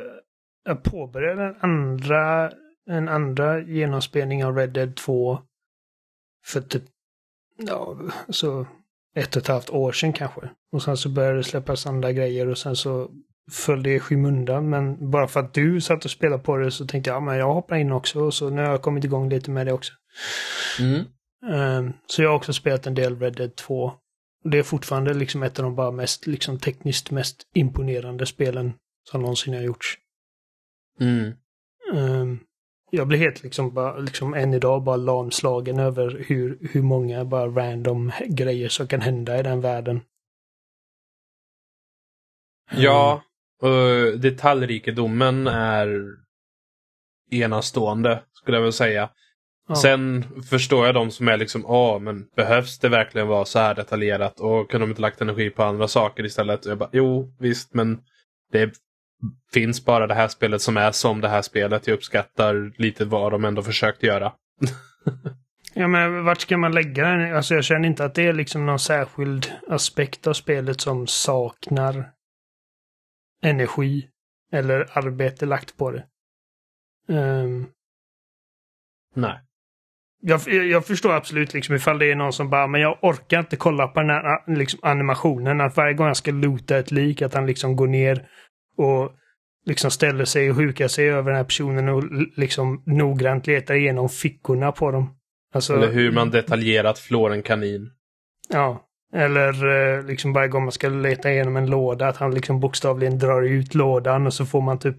[0.63, 2.52] jag påbörjade en andra,
[2.89, 5.39] en andra genomspelning av Red Dead 2
[6.46, 6.84] för typ,
[7.58, 7.98] ja,
[8.30, 8.67] så
[9.15, 10.50] ett och ett halvt år sedan kanske.
[10.72, 13.12] Och sen så började det släppas andra grejer och sen så
[13.52, 14.70] föll det i skymundan.
[14.70, 17.38] Men bara för att du satt och spelade på det så tänkte jag, ja men
[17.38, 18.20] jag hoppar in också.
[18.20, 19.94] Och så nu har jag kommit igång lite med det också.
[20.80, 21.06] Mm.
[21.52, 23.84] Ehm, så jag har också spelat en del Red Dead 2.
[24.44, 28.74] Och Det är fortfarande liksom ett av de bara mest, liksom tekniskt mest imponerande spelen
[29.10, 29.98] som någonsin har gjorts.
[31.00, 31.34] Mm.
[31.94, 32.40] Ehm,
[32.90, 37.48] jag blir helt liksom bara, liksom än idag bara lamslagen över hur, hur många bara
[37.48, 40.02] random grejer som kan hända i den världen.
[42.72, 43.24] Ja,
[43.62, 46.06] och detaljrikedomen är
[47.32, 49.10] enastående, skulle jag väl säga.
[49.67, 49.76] Ja.
[49.76, 53.76] Sen förstår jag de som är liksom, ja men behövs det verkligen vara så här
[53.76, 56.65] detaljerat och kunde de inte lagt energi på andra saker istället?
[56.65, 58.00] Och jag bara, jo visst men
[58.52, 58.74] det
[59.54, 61.88] finns bara det här spelet som är som det här spelet.
[61.88, 64.34] Jag uppskattar lite vad de ändå försökt göra.
[65.74, 67.36] Ja, men vart ska man lägga den?
[67.36, 72.10] Alltså jag känner inte att det är liksom någon särskild aspekt av spelet som saknar
[73.41, 74.08] energi
[74.51, 76.06] eller arbete lagt på det.
[77.10, 77.67] Ehm,
[79.15, 79.39] Nej.
[80.21, 83.56] jag, jag förstår absolut liksom ifall det är någon som bara, men jag orkar inte
[83.56, 85.62] kolla på den här liksom, animationen.
[85.62, 88.27] Att varje gång jag ska loota ett lik, att han liksom går ner
[88.77, 89.12] och
[89.65, 92.04] liksom ställer sig och hukar sig över den här personen och
[92.36, 95.17] liksom noggrant letar igenom fickorna på dem.
[95.54, 97.91] Alltså, Eller hur man detaljerat flår en kanin.
[98.49, 98.88] Ja.
[99.13, 99.65] Eller
[99.97, 103.41] eh, liksom varje gång man ska leta igenom en låda, att han liksom bokstavligen drar
[103.41, 104.97] ut lådan och så får man typ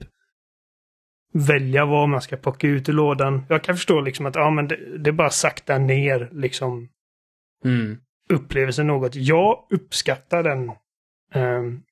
[1.34, 3.46] välja vad man ska plocka ut ur lådan.
[3.48, 6.88] Jag kan förstå liksom att ja, men det, det bara sakta ner liksom
[7.64, 7.98] Mm.
[8.30, 9.14] upplevelsen något.
[9.14, 10.72] Jag uppskattar den
[11.34, 11.82] ehm,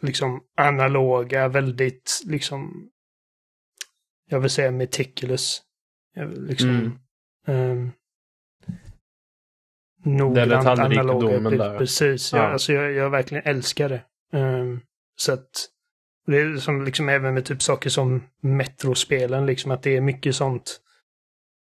[0.00, 2.88] liksom analoga, väldigt liksom
[4.28, 5.62] jag vill säga meticulous.
[6.14, 6.92] Vill Liksom, Mm.
[7.46, 7.90] ehm,
[10.04, 11.50] noggrant analoga.
[11.50, 11.78] där.
[11.78, 12.38] Precis, Ja.
[12.42, 14.02] jag, alltså jag, jag verkligen älskar det.
[14.32, 14.80] Ehm,
[15.16, 15.68] så att
[16.26, 20.34] det är som liksom även med typ saker som Metrospelen, liksom att det är mycket
[20.36, 20.80] sånt.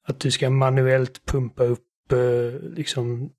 [0.08, 3.30] Att du ska manuellt pumpa upp eh, liksom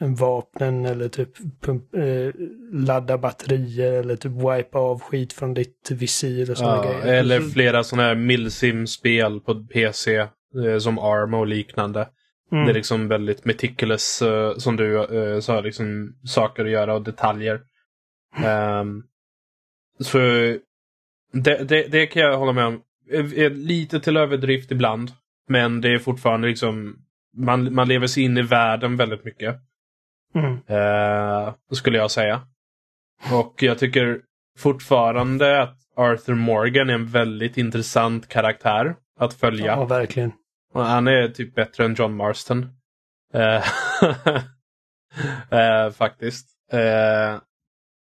[0.00, 1.30] en vapnen eller typ
[1.60, 2.30] pump, eh,
[2.72, 7.14] ladda batterier eller typ wipa av skit från ditt visir och sådana Ja, grejer.
[7.20, 10.16] eller Så- flera sådana här milsim-spel på PC.
[10.16, 12.08] eh, Som Arma och liknande.
[12.52, 12.64] Mm.
[12.64, 17.02] Det är liksom väldigt meticulous, eh, som du uh, sa, liksom saker att göra och
[17.02, 17.60] detaljer.
[18.36, 19.02] Ehm,
[20.00, 20.18] så
[21.32, 22.82] det, det, det kan jag hålla med om.
[23.50, 25.10] Lite till överdrift ibland.
[25.48, 26.96] Men det är fortfarande liksom,
[27.36, 29.56] man, man lever sig in i världen väldigt mycket.
[30.34, 30.52] Mm.
[30.66, 32.40] Eh, skulle jag säga.
[33.32, 34.20] Och jag tycker
[34.58, 39.66] fortfarande att Arthur Morgan är en väldigt intressant karaktär att följa.
[39.66, 40.32] Ja, verkligen.
[40.72, 42.66] Och Han är typ bättre än John Marston.
[43.34, 43.64] Eh,
[45.58, 46.48] eh, faktiskt.
[46.72, 47.40] Eh,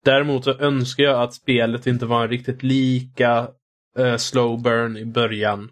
[0.06, 3.48] däremot så önskar jag att spelet inte var riktigt lika
[3.98, 5.72] eh, slow burn i början.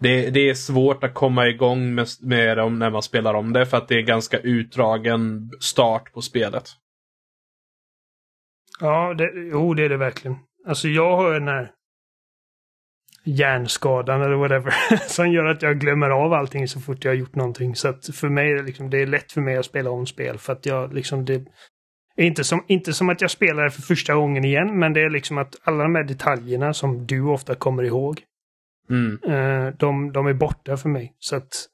[0.00, 3.66] Det, det är svårt att komma igång med, med dem när man spelar om det
[3.66, 6.64] för att det är ganska utdragen start på spelet.
[8.80, 10.36] Ja, det, jo, det är det verkligen.
[10.66, 11.70] Alltså jag har den här
[13.30, 14.74] hjärnskadan eller whatever
[15.08, 17.74] som gör att jag glömmer av allting så fort jag har gjort någonting.
[17.74, 20.06] Så att för mig är det liksom, det är lätt för mig att spela om
[20.06, 21.34] spel för att jag liksom det
[22.16, 25.00] är inte som, inte som att jag spelar det för första gången igen, men det
[25.00, 28.20] är liksom att alla de här detaljerna som du ofta kommer ihåg,
[28.90, 31.14] Mm, eh, de, de är borta för mig.
[31.18, 31.68] Så att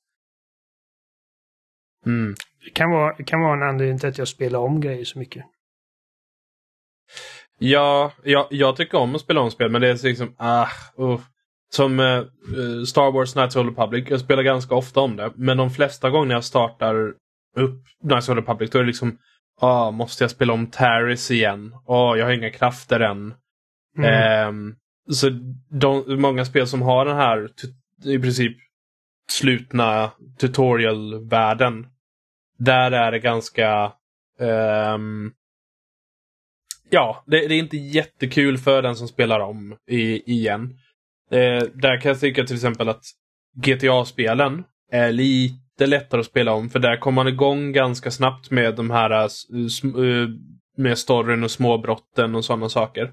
[2.06, 2.34] mm.
[2.64, 5.18] det kan vara, det kan vara en anledning till att jag spelar om grejer så
[5.18, 5.44] mycket.
[7.58, 10.68] Ja, jag, jag tycker om att spela om spel men det är liksom, ah,
[11.00, 11.20] uh.
[11.72, 15.32] Som eh, eh, Star Wars Knights of the Republic, jag spelar ganska ofta om det.
[15.34, 17.14] Men de flesta gånger jag startar
[17.56, 19.18] upp Knights of the Republic då är det liksom
[19.60, 21.74] ah, måste jag spela om Taris igen?
[21.86, 23.34] Ah, jag har inga krafter än.
[23.98, 24.48] Mm.
[24.48, 24.76] Um,
[25.10, 25.30] så
[25.68, 27.48] de, många spel som har den här
[28.04, 28.56] i princip
[29.30, 31.86] slutna tutorial-världen.
[32.58, 33.92] Där är det ganska
[34.38, 35.32] um,
[36.90, 40.78] Ja, det, det, är inte jättekul för den som spelar om i, igen.
[41.30, 43.02] Eh, där kan jag tycka till exempel att
[43.56, 48.74] GTA-spelen är lite lättare att spela om för där kommer man igång ganska snabbt med
[48.74, 50.28] de här uh,
[50.76, 53.12] med storyn och småbrotten och sådana saker.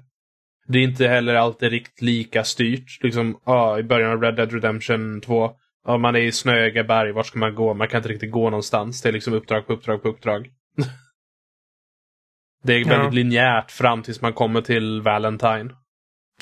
[0.66, 3.02] Det är inte heller alltid riktigt lika styrt.
[3.02, 5.50] Liksom, ah, I början av Red Dead Redemption 2,
[5.84, 7.74] ah, man är i snöiga berg, var ska man gå?
[7.74, 9.02] Man kan inte riktigt gå någonstans.
[9.02, 10.50] Det är liksom uppdrag på uppdrag på uppdrag.
[12.62, 13.10] det är väldigt ja.
[13.10, 15.70] linjärt fram tills man kommer till Valentine.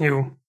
[0.01, 0.42] Jo.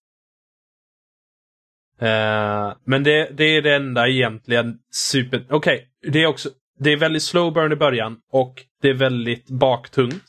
[2.01, 5.45] Uh, men det, det, är det enda egentligen super...
[5.49, 6.49] Okej, okay, det är också...
[6.79, 10.23] Det är väldigt slow burn i början och det är väldigt baktungt.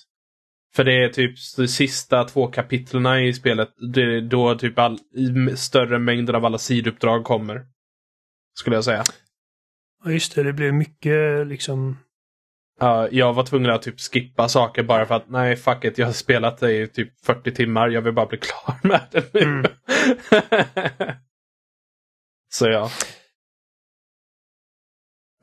[0.74, 3.68] För det är typ de sista två kapitlerna i spelet.
[3.94, 4.98] Det är då typ all,
[5.54, 7.66] större mängder av alla sidouppdrag kommer.
[8.54, 9.04] Skulle jag säga.
[10.04, 11.98] Ja just det, det blev mycket liksom...
[12.80, 15.98] Ja, uh, jag var tvungen att typ skippa saker bara för att nej fuck it,
[15.98, 17.88] jag har spelat det i typ 40 timmar.
[17.88, 19.40] Jag vill bara bli klar med det nu.
[19.40, 19.66] Mm.
[22.58, 22.90] Så ja.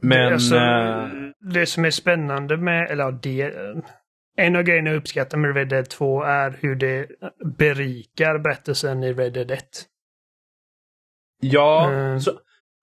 [0.02, 0.28] Men...
[0.28, 1.54] Det, alltså, äh...
[1.54, 3.54] det som är spännande med, eller det,
[4.38, 7.08] en av grejerna jag uppskattar med Red Dead 2 är hur det
[7.58, 9.64] berikar berättelsen i Red Dead 1.
[11.42, 12.20] Ja, mm.
[12.20, 12.32] så,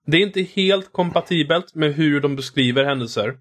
[0.06, 3.36] det är inte helt kompatibelt med hur de beskriver händelser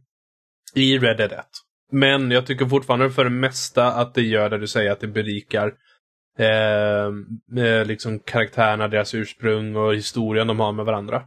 [0.76, 1.46] i Red Dead 1.
[1.92, 5.08] Men jag tycker fortfarande för det mesta att det gör det du säger, att det
[5.08, 5.74] berikar
[6.38, 11.24] eh, liksom karaktärerna, deras ursprung och historien de har med varandra.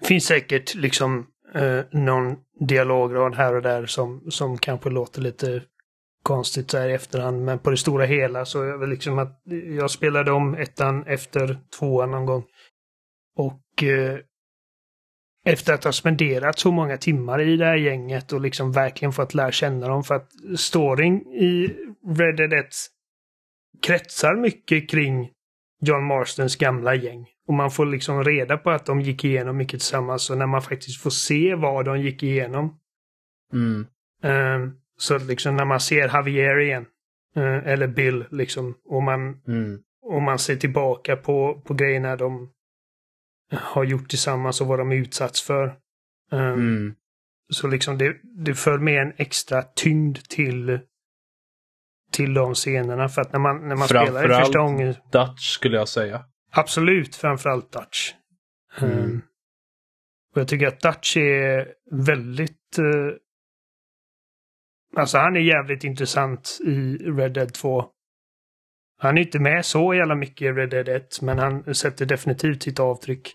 [0.00, 5.62] Det finns säkert liksom eh, någon dialograd här och där som, som kanske låter lite
[6.22, 7.44] konstigt så här i efterhand.
[7.44, 9.42] Men på det stora hela så är det väl liksom att
[9.78, 12.44] jag spelade om ettan efter tvåan någon gång.
[13.36, 14.18] Och eh,
[15.46, 19.34] efter att ha spenderat så många timmar i det här gänget och liksom verkligen fått
[19.34, 22.66] lära känna dem för att storyn i Red Dead 1
[23.86, 25.30] kretsar mycket kring
[25.80, 27.26] John Marstons gamla gäng.
[27.48, 30.62] Och man får liksom reda på att de gick igenom mycket tillsammans och när man
[30.62, 32.78] faktiskt får se vad de gick igenom.
[33.52, 33.86] Mm.
[34.22, 36.86] Um, så liksom när man ser Javier igen,
[37.36, 39.80] uh, eller Bill liksom, och man, mm.
[40.02, 42.50] och man ser tillbaka på, på grejerna de
[43.52, 45.66] har gjort tillsammans och vad de utsatts för.
[46.30, 46.94] Um, mm.
[47.52, 50.80] Så liksom det, det för med en extra tyngd till
[52.12, 53.08] till de scenerna.
[53.08, 54.94] För att när man, när man spelar det första gången...
[55.12, 56.24] Dutch skulle jag säga.
[56.52, 58.12] Absolut, framförallt Dutch.
[58.80, 58.98] Mm.
[58.98, 59.22] Um,
[60.34, 61.68] och jag tycker att Dutch är
[62.06, 62.78] väldigt...
[62.78, 63.12] Uh,
[64.96, 67.84] alltså han är jävligt intressant i Red Dead 2.
[68.98, 72.62] Han är inte med så jävla mycket i Red Dead 1, men han sätter definitivt
[72.62, 73.32] sitt avtryck.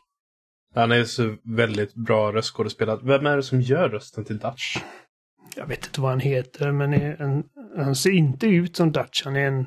[0.75, 2.99] Han är så väldigt bra röstskådespelare.
[3.03, 4.77] Vem är det som gör rösten till Dutch?
[5.55, 7.43] Jag vet inte vad han heter, men en,
[7.75, 9.23] han ser inte ut som Dutch.
[9.25, 9.65] Han är en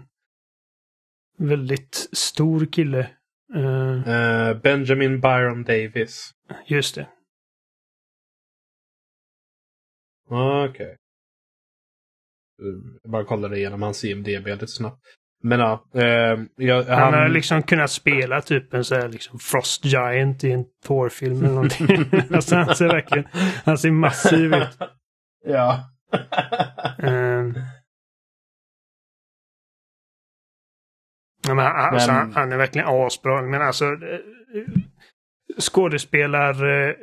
[1.38, 3.10] väldigt stor kille.
[3.54, 6.30] Uh, uh, Benjamin Byron Davis.
[6.66, 7.08] Just det.
[10.30, 10.70] Okej.
[10.70, 10.96] Okay.
[13.02, 15.00] Jag bara kollade igenom hans IMDB lite snabbt.
[15.42, 15.84] Men ja.
[15.94, 17.02] Eh, jag, han...
[17.02, 21.38] han har liksom kunnat spela typ en sån här liksom Frost Giant i en Thor-film
[21.38, 21.88] eller någonting.
[22.34, 23.28] alltså han ser verkligen,
[23.64, 24.78] han ser massiv ut.
[25.44, 25.90] Ja.
[26.98, 27.54] um,
[31.46, 32.20] ja, men, alltså, men...
[32.20, 33.42] Han, han, är verkligen asbra.
[33.42, 34.20] Men alltså eh,
[35.60, 36.64] skådespelar...
[36.64, 36.94] Eh,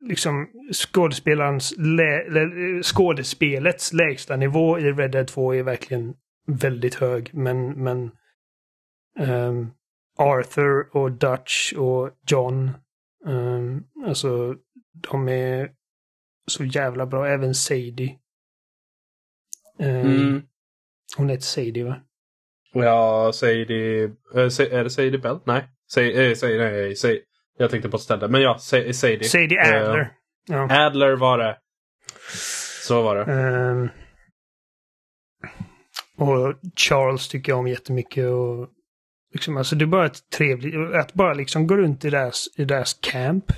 [0.00, 6.14] liksom skådespelarens lä, skådespelets lägsta nivå i Red Dead 2 är verkligen
[6.46, 7.30] väldigt hög.
[7.34, 8.10] Men, men
[9.18, 9.70] um,
[10.18, 12.70] Arthur och Dutch och John.
[13.24, 14.54] Um, alltså
[15.10, 15.70] de är
[16.48, 17.28] så jävla bra.
[17.28, 18.18] Även Sadie.
[19.78, 20.42] Um, mm.
[21.16, 22.00] Hon heter Sadie va?
[22.72, 24.04] Ja, Sadie...
[24.34, 25.38] Äh, är det Sadie Bell?
[25.44, 25.68] Nej.
[25.86, 27.22] Sadie, äh, Sadie, nej, Sadie.
[27.58, 28.28] Jag tänkte på ett ställe.
[28.28, 28.92] Men ja, Sadie.
[29.24, 30.00] Sadie Adler.
[30.00, 30.06] Uh,
[30.46, 30.86] ja.
[30.86, 31.58] Adler var det.
[32.82, 33.32] Så var det.
[33.32, 33.88] Um,
[36.16, 38.30] och Charles tycker jag om jättemycket.
[38.30, 38.68] Och
[39.32, 40.94] liksom, alltså det är bara ett trevligt...
[40.94, 43.52] Att bara liksom gå runt i deras, i deras camp.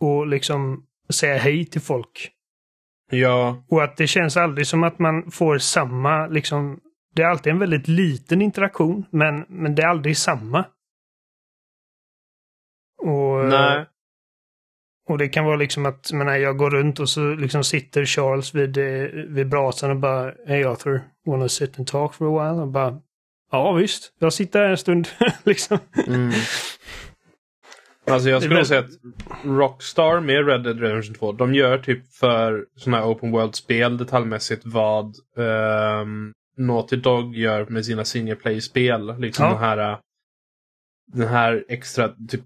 [0.00, 2.30] Och liksom säga hej till folk.
[3.10, 3.64] Ja.
[3.68, 6.80] Och att det känns aldrig som att man får samma, liksom,
[7.14, 10.64] det är alltid en väldigt liten interaktion, men, men det är aldrig samma.
[13.02, 13.86] Och, Nej.
[15.08, 18.54] och det kan vara liksom att menar, jag går runt och så liksom sitter Charles
[18.54, 22.62] vid, eh, vid brasan och bara Hey Arthur, wanna sit and talk for a while?
[22.62, 23.00] Och bara
[23.50, 25.08] Ja visst, jag sitter här en stund.
[25.44, 25.78] liksom.
[26.06, 26.32] Mm.
[28.06, 28.90] Alltså jag skulle nog säga att
[29.44, 34.62] Rockstar med Red Dead Redemption 2, de gör typ för sådana här open world-spel detaljmässigt
[34.64, 39.18] vad um, Naughty Dog gör med sina single play-spel.
[39.18, 39.50] Liksom Ja.
[39.50, 39.98] den här, uh,
[41.12, 42.44] den här extra typ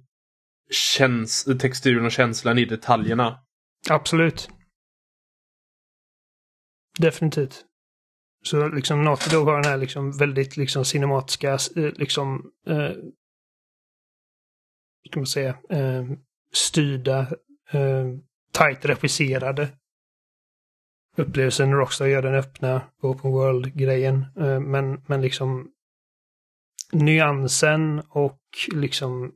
[0.97, 3.39] käns texturen och känslan i detaljerna.
[3.91, 4.49] Absolut.
[6.99, 7.65] Definitivt.
[8.45, 12.91] Så liksom Naughty Dog har den här liksom väldigt liksom cinematiska, eh, liksom, eh,
[15.11, 16.05] kan man säga, eh,
[16.53, 17.21] styrda,
[17.71, 18.07] eh,
[18.53, 19.69] tight regisserade
[21.17, 21.73] upplevelsen.
[21.73, 24.27] Rockstar gör den öppna open world-grejen.
[24.37, 25.71] Eh, men, men liksom
[26.93, 28.41] nyansen och
[28.73, 29.35] liksom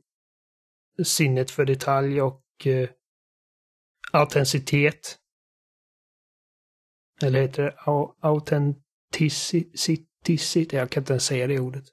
[1.03, 2.89] sinnet för detalj och eh,
[4.11, 5.19] autenticitet.
[7.21, 7.75] Eller heter det
[8.21, 10.73] autenticitet?
[10.73, 11.85] Jag kan inte ens säga det ordet.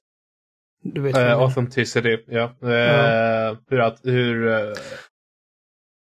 [0.94, 1.44] Du vet Uh, menar.
[1.44, 2.54] authenticity, ja.
[2.62, 3.56] Uh, Ja.
[3.70, 4.48] Hur att, hur...
[4.48, 4.72] eh,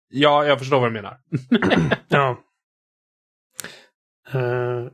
[0.08, 1.18] ja, jag förstår vad du menar.
[2.08, 2.36] Ja.
[4.32, 4.86] Eh,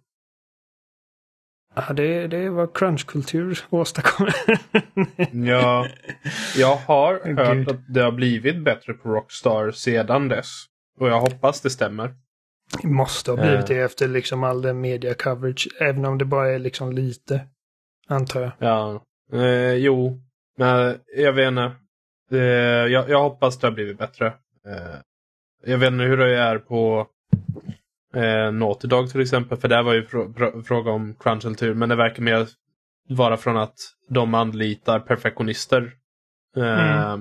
[1.75, 4.35] ja, det, det vad crunchkultur åstadkommer.
[5.47, 5.89] Ja,
[6.57, 7.71] jag har Åh, hört Gud.
[7.71, 10.65] att det har blivit bättre på Rockstar sedan dess.
[11.01, 12.15] Och jag hoppas det stämmer.
[12.83, 13.77] Det måste ha blivit Eh.
[13.77, 15.69] det efter liksom all den media coverage.
[15.81, 17.41] Även om det bara är liksom lite.
[18.09, 18.53] Antar jag.
[18.59, 19.03] Ja,
[19.35, 20.21] eh, jo,
[20.59, 21.73] men jag vet inte.
[22.33, 22.39] Eh,
[22.93, 24.27] jag, jag hoppas det har blivit bättre.
[24.67, 24.97] Eh,
[25.65, 27.07] jag vet inte hur det är på
[28.15, 29.59] eh, Naughty Dog till exempel.
[29.59, 31.75] För där var ju frå fråga om crunchkultur.
[31.75, 32.47] Men det verkar mer
[33.09, 33.77] vara från att
[34.09, 35.93] de anlitar perfektionister.
[36.57, 37.17] Eh,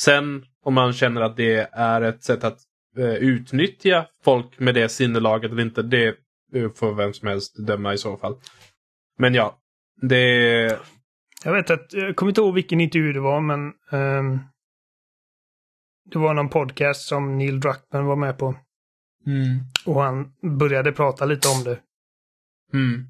[0.00, 2.58] Sen om man känner att det är ett sätt att
[2.96, 5.82] eh, utnyttja folk med det sinnelaget eller inte.
[5.82, 6.16] Det
[6.74, 8.36] får vem som helst döma i så fall.
[9.18, 9.58] Men ja,
[10.00, 10.78] det
[11.44, 14.38] Jag vet att, jag kommer inte ihåg vilken intervju det var, men ehm,
[16.04, 18.54] det var någon podcast som Neil Druckmann var med på.
[19.86, 21.80] Och han började prata lite om det.
[22.72, 23.06] Mm.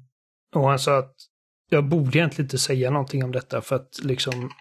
[0.55, 1.15] Och han sa att
[1.69, 4.51] jag borde egentligen inte säga någonting om detta för att liksom...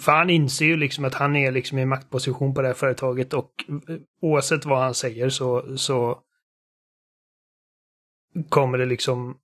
[0.00, 3.34] För han inser ju liksom att han är liksom i maktposition på det här företaget
[3.34, 3.50] och
[4.20, 6.22] oavsett vad han säger så, så
[8.48, 9.38] kommer det liksom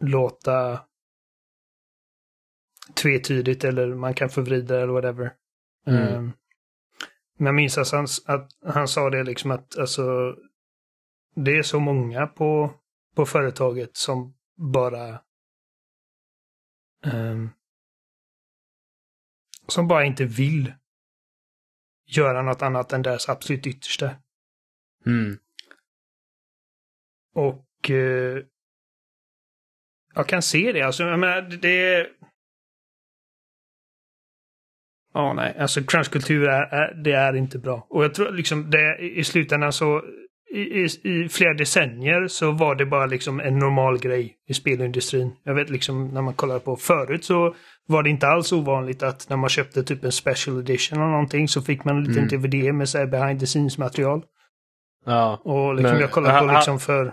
[0.00, 0.80] låta
[2.94, 5.32] tvetydigt eller man kan förvrida eller whatever.
[5.86, 6.02] Mm.
[6.14, 6.32] Ehm,
[7.38, 10.36] men jag minns att han, att han sa det liksom att alltså
[11.34, 12.74] det är så många på,
[13.16, 15.20] på företaget som bara
[17.04, 17.50] ehm,
[19.68, 20.72] som bara inte vill
[22.06, 24.16] göra något annat än deras absolut yttersta.
[25.06, 25.38] Mm.
[27.34, 28.44] Och eh,
[30.14, 30.82] jag kan se det.
[30.82, 32.10] Alltså, jag menar, det-
[35.16, 35.56] Ja, nej.
[35.58, 37.86] Alltså crunchkultur är, är, det är inte bra.
[37.90, 40.02] Och jag tror liksom det i slutändan så
[40.54, 45.32] i, i, i flera decennier så var det bara liksom en normal grej i spelindustrin.
[45.44, 47.54] Jag vet liksom när man kollar på förut så
[47.88, 51.48] var det inte alls ovanligt att när man köpte typ en special edition eller någonting
[51.48, 52.42] så fick man en liten Mm.
[52.42, 54.22] DVD med så här behind the scenes material.
[55.06, 55.40] Ja.
[55.44, 57.12] Och liksom Men- jag kollar på liksom för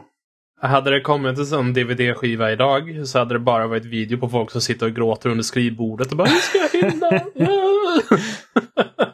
[0.62, 4.52] Hade det kommit en sån DVD-skiva idag så hade det bara varit video på folk
[4.52, 7.10] som sitter och gråter under skrivbordet och bara "Hur ska jag hinna?"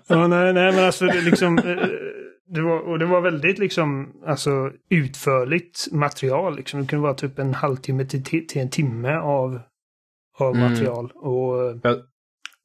[0.10, 1.58] Ja, nej, nej, men alltså det liksom...
[1.58, 1.88] eh,
[2.52, 6.82] Det var, och det var väldigt liksom, alltså utförligt material liksom.
[6.82, 9.60] Det kunde vara typ en halvtimme till, till en timme av,
[10.40, 10.72] av Mm.
[10.72, 11.12] material.
[11.16, 11.96] Och eh, Ja.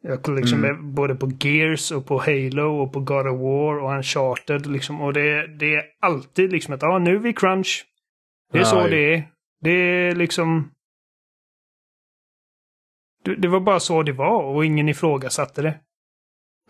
[0.02, 0.94] jag kollade liksom Mm.
[0.94, 5.00] både på Gears och på Halo och på God of War och Uncharted liksom.
[5.00, 7.84] Och det, det är alltid liksom att, ja nu är vi crunch.
[8.52, 9.22] Det är Ja, så det är.
[9.60, 10.70] Det är liksom...
[13.24, 15.80] Det, det var bara så det var och ingen ifrågasatte det.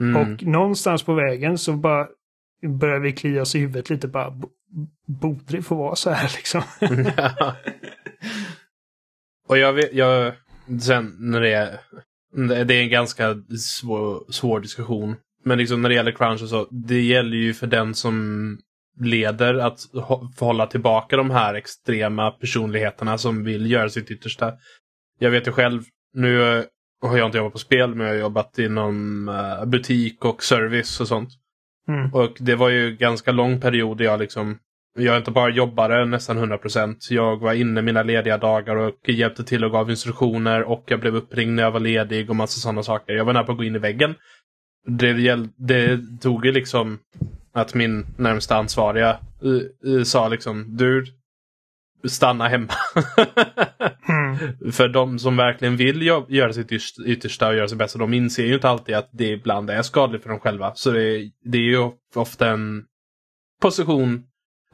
[0.00, 0.16] Mm.
[0.32, 2.06] Och någonstans på vägen så bara
[2.80, 4.30] börjar vi klia oss i huvudet lite bara.
[4.30, 4.50] "Bo-
[5.06, 6.62] Borde det få vara så här liksom?
[7.16, 7.56] Ja.
[9.48, 10.32] Och jag vet, jag,
[10.80, 11.80] sen när det är,
[12.64, 13.34] det är en ganska
[13.80, 15.16] svår, svår diskussion.
[15.44, 18.58] Men liksom när det gäller crunch och så, det gäller ju för den som
[19.00, 19.80] leder att
[20.40, 24.52] hålla tillbaka de här extrema personligheterna som vill göra sitt yttersta.
[25.18, 25.82] Jag vet ju själv,
[26.14, 26.64] nu
[27.08, 31.00] har jag inte jobbat på spel, men jag har jobbat inom eh, butik och service
[31.00, 31.28] och sånt.
[31.88, 32.14] Mm.
[32.14, 34.58] Och det var ju ganska lång period jag liksom
[34.98, 36.96] jag inte bara jobbade nästan 100%.
[37.10, 41.16] Jag var inne mina lediga dagar och hjälpte till och gav instruktioner och jag blev
[41.16, 43.12] uppringd när jag var ledig och massa sådana saker.
[43.12, 44.14] Jag var nära på att gå in i väggen.
[44.86, 46.98] det, det tog ju liksom
[47.52, 49.18] att min närmsta ansvariga
[49.86, 51.04] uh, sa liksom du
[52.08, 52.72] stanna hemma.
[54.08, 54.72] mm.
[54.72, 56.72] För de som verkligen vill göra sitt
[57.06, 60.22] yttersta och göra sitt bästa, de inser ju inte alltid att det ibland är skadligt
[60.22, 60.72] för dem själva.
[60.74, 62.84] Så det, det är ju ofta en
[63.62, 64.22] position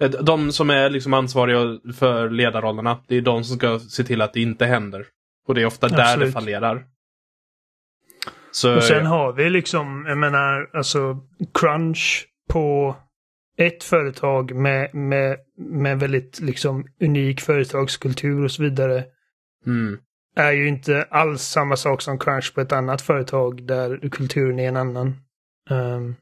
[0.09, 4.33] de som är liksom ansvariga för ledarrollerna, det är de som ska se till att
[4.33, 5.07] det inte händer.
[5.49, 6.07] Och det är ofta Absolut.
[6.07, 6.85] där det fallerar.
[8.51, 11.19] Så, och sen har vi liksom, jag menar, alltså
[11.55, 12.97] crunch på
[13.61, 19.05] ett företag med, med, med väldigt liksom unik företagskultur och så vidare.
[19.67, 19.99] Mm.
[20.37, 24.69] Är ju inte alls samma sak som crunch på ett annat företag där kulturen är
[24.69, 25.17] en annan.
[25.71, 26.17] Um,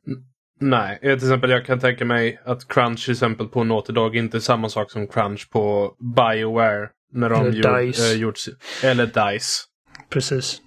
[0.61, 4.36] Nej, till exempel jag kan tänka mig att crunch till exempel på Naughty Dog inte
[4.36, 6.89] är samma sak som crunch på Bioware.
[7.12, 8.12] När de eller gjort, Dice.
[8.12, 8.39] Äh, gjort,
[8.84, 9.64] eller Dice.
[10.11, 10.61] Precis.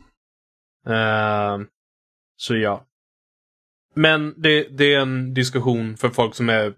[0.89, 1.65] Uh,
[2.37, 2.85] så ja.
[3.93, 6.73] Men det, det, är en diskussion för folk som är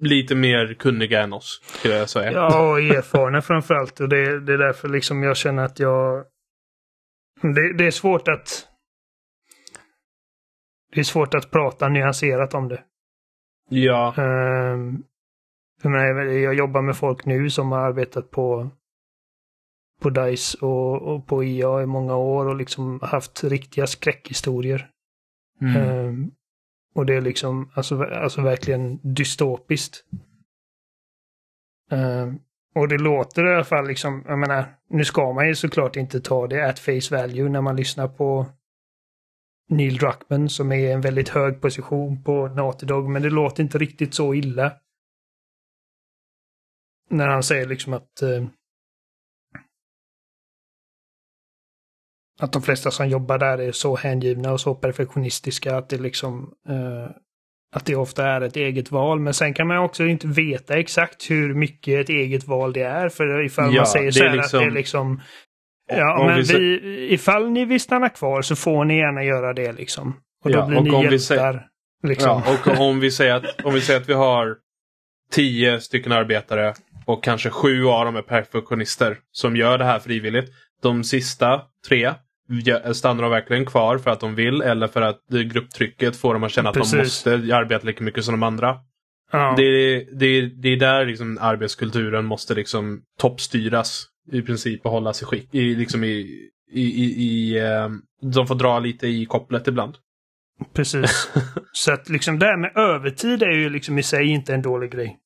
[0.00, 2.32] lite mer kunniga än oss, skulle jag säga.
[2.32, 4.00] Ja, och erfarna framförallt.
[4.00, 6.24] Och det, det är därför liksom jag känner att jag...
[7.42, 8.66] Det, det är svårt att
[10.92, 12.82] det är svårt att prata nyanserat om det.
[13.68, 14.14] Ja.
[14.16, 15.04] Um,
[15.82, 18.70] jag jobbar med folk nu som har arbetat på
[20.00, 24.88] på DICE och, och på IA i många år och liksom haft riktiga skräckhistorier.
[25.60, 26.06] Mm.
[26.06, 26.30] Um,
[26.94, 30.04] och det är liksom alltså, alltså verkligen dystopiskt.
[31.90, 32.40] Um,
[32.74, 36.20] och det låter i alla fall liksom, jag menar, nu ska man ju såklart inte
[36.20, 38.46] ta det at face value när man lyssnar på
[39.68, 43.62] Neil Druckmann som är i en väldigt hög position på Naughty Dog, men det låter
[43.62, 44.72] inte riktigt så illa.
[47.08, 48.48] När han säger liksom att uh,
[52.40, 56.50] att de flesta som jobbar där är så hängivna och så perfektionistiska att det liksom
[56.68, 57.10] eh,
[57.76, 59.20] att det ofta är ett eget val.
[59.20, 63.08] Men sen kan man också inte veta exakt hur mycket ett eget val det är.
[63.08, 64.58] För ifall ja, man säger så här liksom...
[64.58, 65.20] att det är liksom
[65.92, 69.72] Ja, men vi, vi, ifall ni vill stanna kvar så får ni gärna göra det
[69.72, 70.16] liksom.
[70.44, 71.18] Och då ja, blir och ni hjältar.
[71.18, 71.66] Säger,
[72.02, 72.42] liksom.
[72.46, 74.56] Ja, och om vi, säger att, om vi säger att vi har
[75.32, 76.74] tio stycken arbetare
[77.06, 80.50] och kanske sju av dem är perfektionister som gör det här frivilligt.
[80.82, 82.14] De sista tre
[82.92, 86.52] stannar de verkligen kvar för att de vill eller för att grupptrycket får dem att
[86.52, 87.24] känna att Precis.
[87.24, 88.76] de måste arbeta lika mycket som de andra.
[89.32, 89.54] Ja.
[89.56, 95.26] Det, det, det är där liksom arbetskulturen måste liksom toppstyras i princip och hålla sig
[95.26, 95.54] skick.
[95.54, 97.88] I, liksom i, i, i, i eh,
[98.22, 99.94] de får dra lite i kopplet ibland.
[100.74, 101.30] Precis.
[101.72, 104.92] Så att liksom det här med övertid är ju liksom i sig inte en dålig
[104.92, 105.18] grej.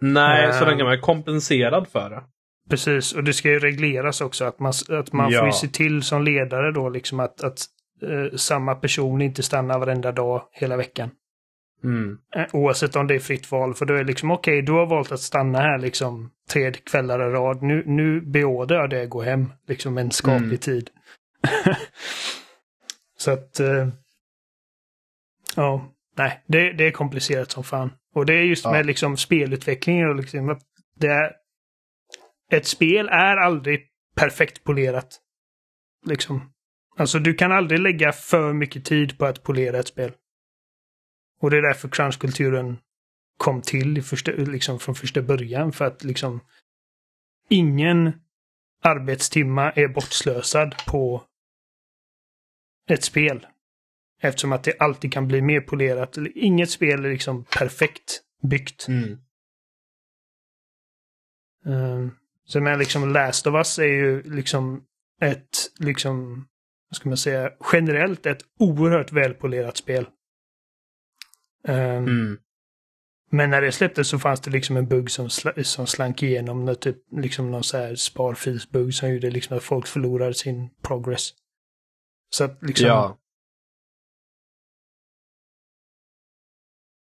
[0.00, 2.22] Nej, så länge man är kompenserad för det.
[2.70, 5.44] Precis, och det ska ju regleras också att man, att man ja.
[5.44, 7.66] får se till som ledare då liksom att, att
[8.02, 11.10] uh, samma person inte stannar varenda dag hela veckan.
[11.84, 12.18] Mm.
[12.36, 13.74] Eh, oavsett om det är fritt val.
[13.74, 16.72] För då är det liksom okej, okay, du har valt att stanna här liksom tre
[16.72, 17.62] kvällar i rad.
[17.62, 19.52] Nu, nu beordrar jag dig att gå hem.
[19.68, 20.58] Liksom en skaplig mm.
[20.58, 20.90] tid.
[23.18, 23.60] Så att...
[23.60, 23.88] Uh,
[25.56, 27.90] ja, nej, det, det är komplicerat som fan.
[28.14, 28.72] Och det är just ja.
[28.72, 30.62] med liksom spelutvecklingen och liksom att
[30.96, 31.39] det är...
[32.50, 35.20] Ett spel är aldrig perfekt polerat.
[36.06, 36.52] Liksom.
[36.96, 40.12] Alltså du kan aldrig lägga för mycket tid på att polera ett spel.
[41.40, 42.78] Och det är därför crunchkulturen
[43.36, 45.72] kom till första, liksom från första början.
[45.72, 46.40] För att liksom
[47.48, 48.12] ingen
[48.82, 51.24] arbetstimma är bortslösad på
[52.88, 53.46] ett spel.
[54.22, 56.18] Eftersom att det alltid kan bli mer polerat.
[56.34, 58.88] Inget spel är liksom perfekt byggt.
[58.88, 59.18] Mm.
[61.64, 62.19] Um,
[62.50, 64.84] så men liksom Last of Us är ju liksom
[65.20, 66.46] ett, liksom,
[66.88, 70.06] vad ska man säga, generellt ett oerhört välpolerat spel.
[71.68, 72.38] Um, mm.
[73.30, 76.76] Men när det släpptes så fanns det liksom en bugg som, sl som slank igenom.
[76.80, 81.30] Typ, liksom någon så här sparfilsbugg som gjorde liksom att folk förlorade sin progress.
[82.30, 82.86] Så att liksom...
[82.86, 83.18] Ja.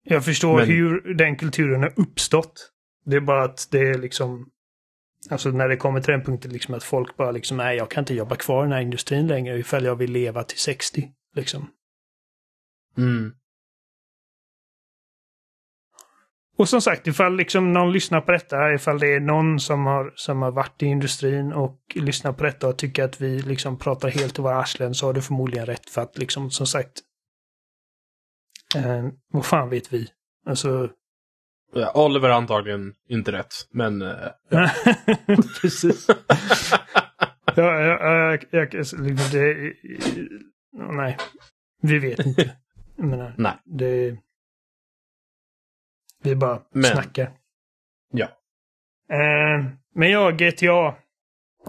[0.04, 0.68] Jag förstår Men...
[0.68, 2.72] hur den kulturen har uppstått.
[3.06, 4.52] Det är bara att det är liksom...
[5.30, 8.02] Alltså när det kommer till den punkten liksom att folk bara liksom, nej jag kan
[8.02, 11.12] inte jobba kvar i den här industrin längre ifall jag vill leva till 60.
[11.36, 11.70] Liksom.
[12.98, 13.34] Mm.
[16.58, 20.14] Och som sagt, ifall liksom någon lyssnar på detta, ifall det är någon som har,
[20.16, 24.10] som har varit i industrin och lyssnar på detta och tycker att vi liksom pratar
[24.10, 26.92] helt i våra arslen så har du förmodligen rätt för att liksom som sagt.
[28.76, 30.08] Eh, vad fan vet vi?
[30.46, 30.90] Alltså.
[31.94, 34.02] Oliver antagligen inte rätt, men.
[34.02, 34.10] Eh,
[34.50, 34.70] ja.
[35.62, 36.08] Precis.
[37.56, 38.86] ja, jag, jag, jag,
[39.32, 39.74] det,
[40.74, 41.18] nej.
[41.82, 42.56] Vi vet inte.
[42.96, 43.54] Jag menar, Nej.
[43.66, 44.18] det...
[46.24, 47.32] Vi bara Men- snackar.
[48.14, 48.26] Ja.
[49.12, 49.66] Eh,
[49.96, 50.96] men ja, GTA.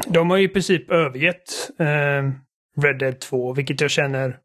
[0.07, 2.31] De har ju i princip övergett eh,
[2.83, 4.39] Red Dead 2, vilket jag känner...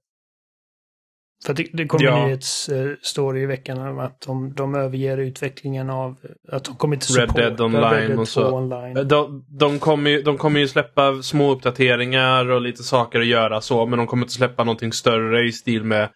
[1.46, 2.18] För det, det kom Ja.
[2.18, 6.18] en nyhetsstory i veckan om att de, de överger utvecklingen av...
[6.52, 8.52] Att de kommer inte Red supporta Dead Online Red Dead 2 och så.
[8.52, 9.08] online.
[9.08, 13.62] De, de, kommer ju, de kommer ju släppa små uppdateringar och lite saker att göra
[13.62, 16.10] så, men de kommer inte släppa någonting större i stil med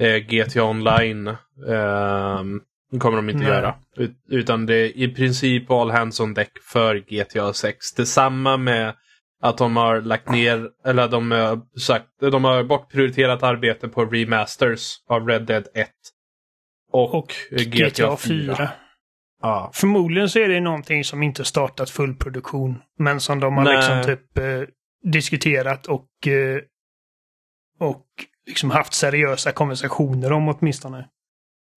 [0.00, 1.24] eh, GTA Online.
[2.92, 3.48] Det kommer de inte Nej.
[3.48, 3.74] göra.
[3.96, 7.92] Ut, utan det är i princip all hands on deck för GTA 6.
[7.92, 8.94] Detsamma med
[9.42, 14.96] att de har lagt ner, eller de har sagt, de har bortprioriterat arbete på remasters
[15.08, 15.88] av Red Dead 1.
[16.92, 18.68] Och, Och eh, GTA 4.
[19.42, 19.70] Ja.
[19.74, 22.82] Förmodligen så är det någonting som inte startat full produktion.
[22.98, 23.76] Men som de har Nej.
[23.76, 24.62] liksom typ eh,
[25.12, 26.60] diskuterat och, eh,
[27.78, 28.06] och
[28.46, 31.08] liksom haft seriösa konversationer om åtminstone.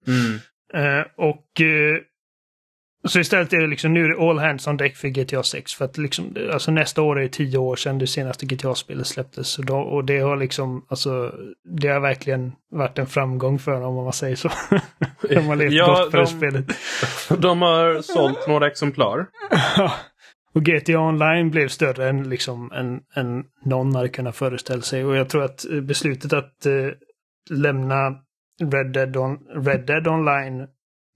[0.07, 0.39] Mm.
[0.73, 2.01] Eh, och eh,
[3.05, 5.73] så istället är det liksom nu är det all hands on deck för GTA 6.
[5.73, 9.47] För att liksom, alltså nästa år är det tio år sedan det senaste GTA-spelet släpptes.
[9.47, 11.35] Så då, och det har liksom, alltså,
[11.79, 14.49] det har verkligen varit en framgång för dem om man säger så.
[15.29, 16.65] de har levt Ja, gott för de- spelet.
[17.41, 19.25] De har sålt några exemplar.
[20.53, 25.05] och GTA Online blev större än, liksom, än, än någon hade kunnat föreställa sig.
[25.05, 26.73] Och jag tror att eh, beslutet att eh,
[27.49, 28.15] lämna
[28.71, 30.67] Red Dead, on, Red Dead Online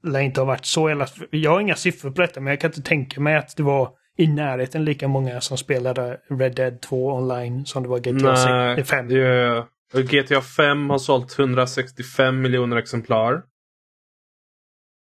[0.03, 1.07] lär inte ha varit så jävla...
[1.29, 3.89] Jag har inga siffror på detta, men jag kan inte tänka mig att det var
[4.17, 8.83] i närheten lika många som spelade Red Dead 2 online som det var GTA Nej,
[8.83, 9.09] 5.
[9.11, 9.67] ja.
[9.93, 13.33] Och GTA 5 har sålt 165 miljoner exemplar.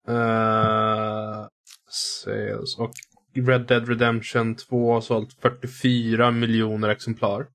[0.08, 1.46] Eh,
[1.90, 2.78] sales.
[2.78, 2.92] Och
[3.34, 7.46] Red Dead Redemption 2 har sålt 44 miljoner exemplar.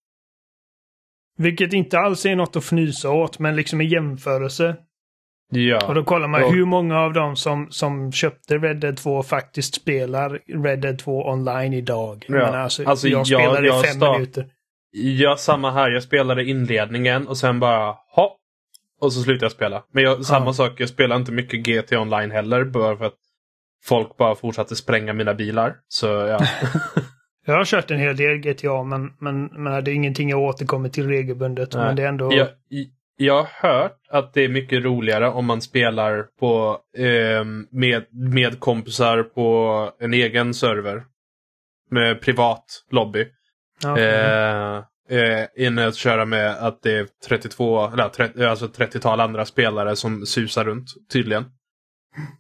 [1.38, 4.76] Vilket inte alls är något att fnysa åt, men liksom i jämförelse
[5.52, 5.94] Och Ja.
[5.94, 6.48] då kollar man Ja.
[6.50, 11.30] hur många av dem som, som köpte Red Dead 2 faktiskt spelar Red Dead 2
[11.30, 12.26] online idag.
[12.28, 12.34] Ja.
[12.36, 14.46] Men alltså, Alltså, jag jag- spelade jag i fem start- minuter.
[14.92, 15.90] ja, samma här.
[15.92, 18.38] Jag spelade inledningen och sen bara hopp.
[19.02, 19.84] Och så slutade jag spela.
[19.94, 20.54] Men jag, samma Ja.
[20.54, 22.64] sak, jag spelar inte mycket GTA online heller.
[22.66, 23.16] Bara för att
[23.86, 25.76] folk bara fortsatte spränga mina bilar.
[25.88, 26.40] Så ja.
[27.46, 30.90] Jag har kört en hel del GTA, men, men, men det är ingenting jag återkommer
[30.90, 31.74] till regelbundet.
[31.74, 31.86] Nej.
[31.86, 32.34] Men det är ändå...
[32.34, 32.48] Jag,
[33.18, 38.60] jag har hört att det är mycket roligare om man spelar på, ehm, med, med
[38.60, 41.04] kompisar på en egen server.
[41.90, 43.28] Med privat lobby.
[43.84, 44.78] Ja, Eh,
[45.10, 49.96] eh, än att köra med att det är 32, eller 30, alltså 30-tal andra spelare
[49.96, 51.46] som susar runt tydligen.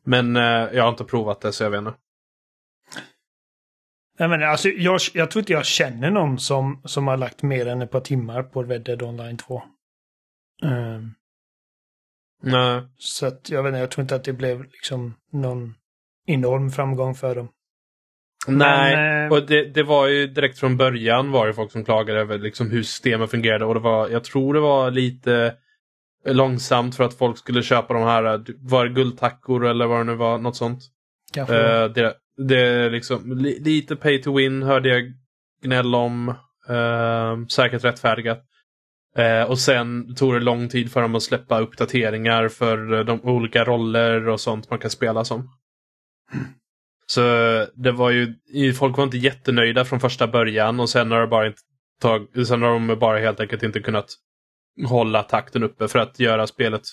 [0.03, 1.93] Men eh, jag har inte provat det så jag vet inte.
[4.17, 7.67] Jag, menar, alltså, jag, jag tror inte jag känner någon som, som har lagt mer
[7.67, 9.63] än ett par timmar på Red Dead Online 2.
[10.63, 11.13] Ehm,
[12.43, 12.81] Nej.
[12.97, 15.75] så att jag vet inte, jag tror inte att det blev liksom någon
[16.25, 17.49] enorm framgång för dem.
[18.47, 21.85] Nej, Men, eh, och det, det var ju direkt från början var det folk som
[21.85, 25.55] klagade över liksom hur systemet fungerade och det var, jag tror det var lite
[26.25, 30.15] långsamt för att folk skulle köpa de här, var det guldtackor eller vad det nu
[30.15, 30.83] var, något sånt.
[31.33, 31.57] Kanske.
[31.57, 35.13] Eh, det, det är liksom li, lite pay to win hörde jag
[35.63, 36.33] gnäll om.
[36.69, 38.43] Uh, säkert rättfärdigat.
[39.17, 43.21] Eh, och sen tog det lång tid för dem att släppa uppdateringar för eh, de
[43.21, 45.49] olika roller och sånt man kan spela som.
[47.05, 47.21] Så
[47.75, 48.33] det var ju,
[48.73, 51.61] folk var inte jättenöjda från första början och sen har det bara inte
[52.01, 54.09] tag, sen har de bara helt enkelt inte kunnat
[54.87, 56.83] hålla takten uppe för att göra spelet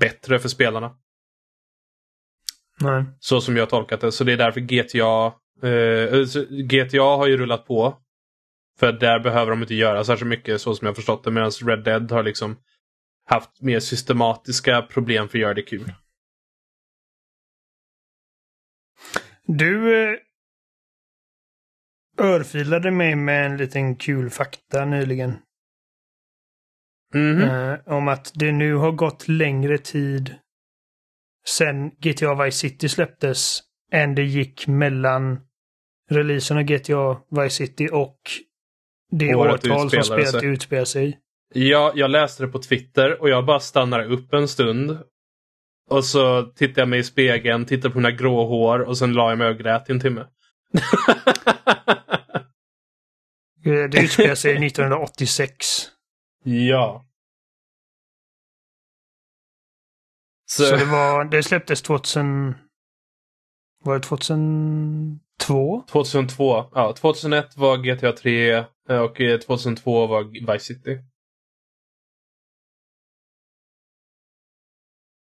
[0.00, 0.90] bättre för spelarna.
[2.80, 3.04] Nej.
[3.20, 4.12] Så som jag tolkat det.
[4.12, 5.32] Så det är därför GTA...
[5.68, 7.98] Eh, så GTA har ju rullat på.
[8.78, 11.30] För där behöver de inte göra särskilt mycket så som jag förstått det.
[11.30, 12.56] Medan Red Dead har liksom
[13.24, 15.92] haft mer systematiska problem för att göra det kul.
[19.46, 20.18] Du eh,
[22.18, 25.36] örfilade mig med en liten kul fakta nyligen.
[27.14, 27.42] Mhm.
[27.42, 30.34] Eh, om att det nu har gått längre tid
[31.46, 33.60] sen GTA Vice City släpptes
[33.92, 35.40] än det gick mellan
[36.10, 38.18] releasen av GTA Vice City och
[39.10, 40.46] det Året årtal som spelet sig.
[40.46, 41.18] utspelar sig.
[41.54, 44.98] Ja, jag läste det på Twitter och jag bara stannade upp en stund.
[45.90, 49.30] Och så tittade jag mig i spegeln, tittade på mina grå hår och sen la
[49.30, 50.26] jag mig och grät i en timme.
[53.90, 55.88] Det utspelar sig 1986.
[56.44, 57.04] ja.
[60.46, 62.54] Så, Så det var, det släpptes 2000...
[63.84, 65.84] Var det 2002?
[65.88, 66.64] 2002.
[66.74, 70.98] Ja, 2001 var GTA 3 eh, och eh, 2002 var Vice City.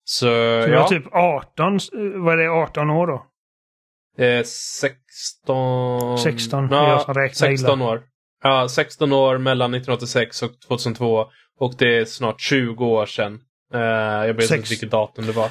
[0.05, 0.27] Så, Så
[0.71, 0.81] ja.
[0.81, 1.79] var typ 18,
[2.25, 3.27] vad är det, 18 år då?
[4.25, 6.19] Eh, 16...
[6.19, 7.89] 16, jag Ja, räknar 16 illa.
[7.91, 8.03] år.
[8.43, 11.27] Ja, 16 år mellan 1986 och 2002.
[11.59, 13.41] Och det är snart 20 år sedan.
[13.75, 13.81] Eh,
[14.27, 15.51] jag vet inte vilket datum det var.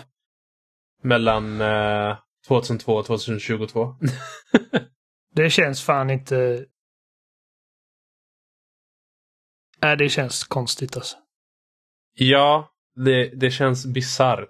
[1.03, 2.17] Mellan eh,
[2.47, 3.95] 2002 och 2022.
[5.35, 6.65] Det känns fan inte...
[9.81, 11.17] Nej, det känns konstigt alltså.
[12.13, 12.69] ja,
[13.05, 14.49] det, det känns bisarrt.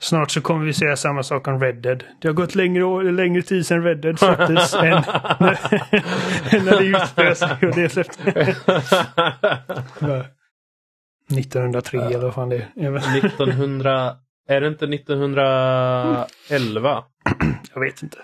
[0.00, 2.04] Snart så kommer vi säga samma sak om Red Dead.
[2.20, 5.02] Det har gått längre, längre tid sedan Red Dead släpptes än
[5.40, 5.58] när,
[6.54, 8.26] än när det utspelade sig och det släpptes.
[11.30, 12.72] 1903 eller vad fan det är.
[12.74, 14.16] Jag vet, 1900...
[14.48, 17.04] Är det inte 1911?
[17.74, 18.18] jag vet inte.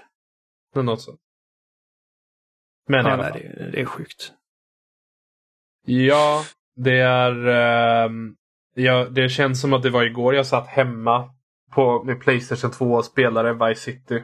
[0.75, 1.21] Något sånt.
[2.89, 4.33] Men Ja, nej, det, det är sjukt.
[5.85, 6.45] Ja,
[6.77, 7.47] det är...
[7.47, 8.35] ehm,
[8.75, 11.31] ja, det känns som att det var igår jag satt hemma
[11.75, 14.23] på, med Playstation 2 och spelade Vice City.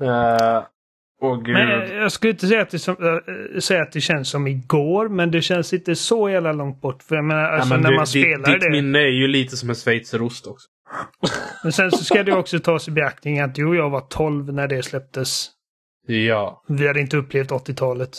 [0.00, 0.64] Uh,
[1.20, 1.54] och gud.
[1.54, 4.46] Men jag, jag skulle inte säga att, det som, äh, säga att det känns som
[4.46, 7.02] igår, men det känns inte så jävla långt bort.
[7.02, 8.70] För jag menar, ja, alltså, men när du, man ditt, spelar ditt det.
[8.70, 10.68] minne är ju lite som en schweizerost också.
[11.62, 14.52] Men sen så ska det också tas i beaktning att du och jag var 12
[14.52, 15.50] när det släpptes.
[16.06, 16.62] Ja.
[16.68, 18.10] Vi hade inte upplevt 80-talet.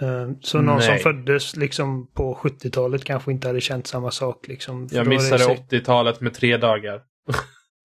[0.00, 1.02] Eh, Så någon som Nej.
[1.02, 4.48] föddes liksom på 70-talet kanske inte hade känt samma sak.
[4.48, 4.88] Liksom.
[4.90, 7.00] Jag det missade sett- 80-talet med tre dagar.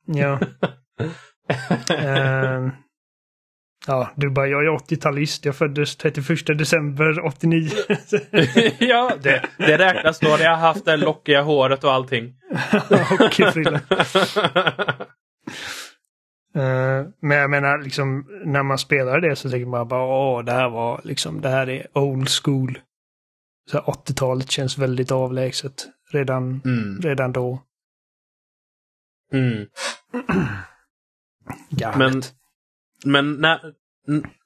[0.07, 0.41] Ja.
[1.91, 2.69] Eh,
[3.87, 5.47] ja, du bara, jag är 80-talist.
[5.47, 7.71] Jag föddes 31 december 89.
[8.79, 10.29] ja, det, det räknas då.
[10.29, 12.35] Jag har haft det lockiga håret och allting.
[13.11, 13.81] och.
[16.55, 20.53] Eh, men jag menar, liksom, när man spelar det så tänker man bara åh, det
[20.53, 22.79] här var liksom, det här är old school.
[23.71, 27.01] Så här 80-talet känns väldigt avlägset redan, Mm.
[27.01, 27.63] redan då.
[29.33, 29.67] Mm.
[31.97, 32.23] Men,
[33.05, 33.75] men när,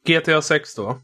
[0.07, 1.01] GTA 6 då.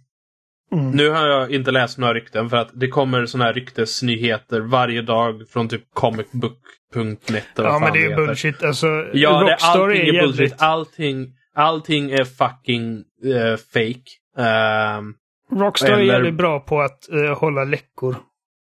[0.79, 0.91] Mm.
[0.91, 5.03] Nu har jag inte läst några rykten för att det kommer såna här ryktesnyheter varje
[5.03, 8.62] dag från typ comicbook.net Ja, men det är bullshit.
[8.64, 10.41] Alltså, Ja, allting är, är bullshit.
[10.41, 10.62] jävligt...
[10.62, 12.97] Allting, allting är fucking
[13.35, 14.11] eh, fake.
[14.39, 15.14] Ehm,
[15.53, 18.16] Rockstar är eller- jävligt bra på att eh, hålla läckor.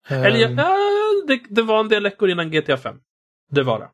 [0.10, 0.76] Eller ja, Ehm, ja,
[1.28, 2.96] det, det var en del läckor innan GTA 5.
[3.52, 3.88] Det var det.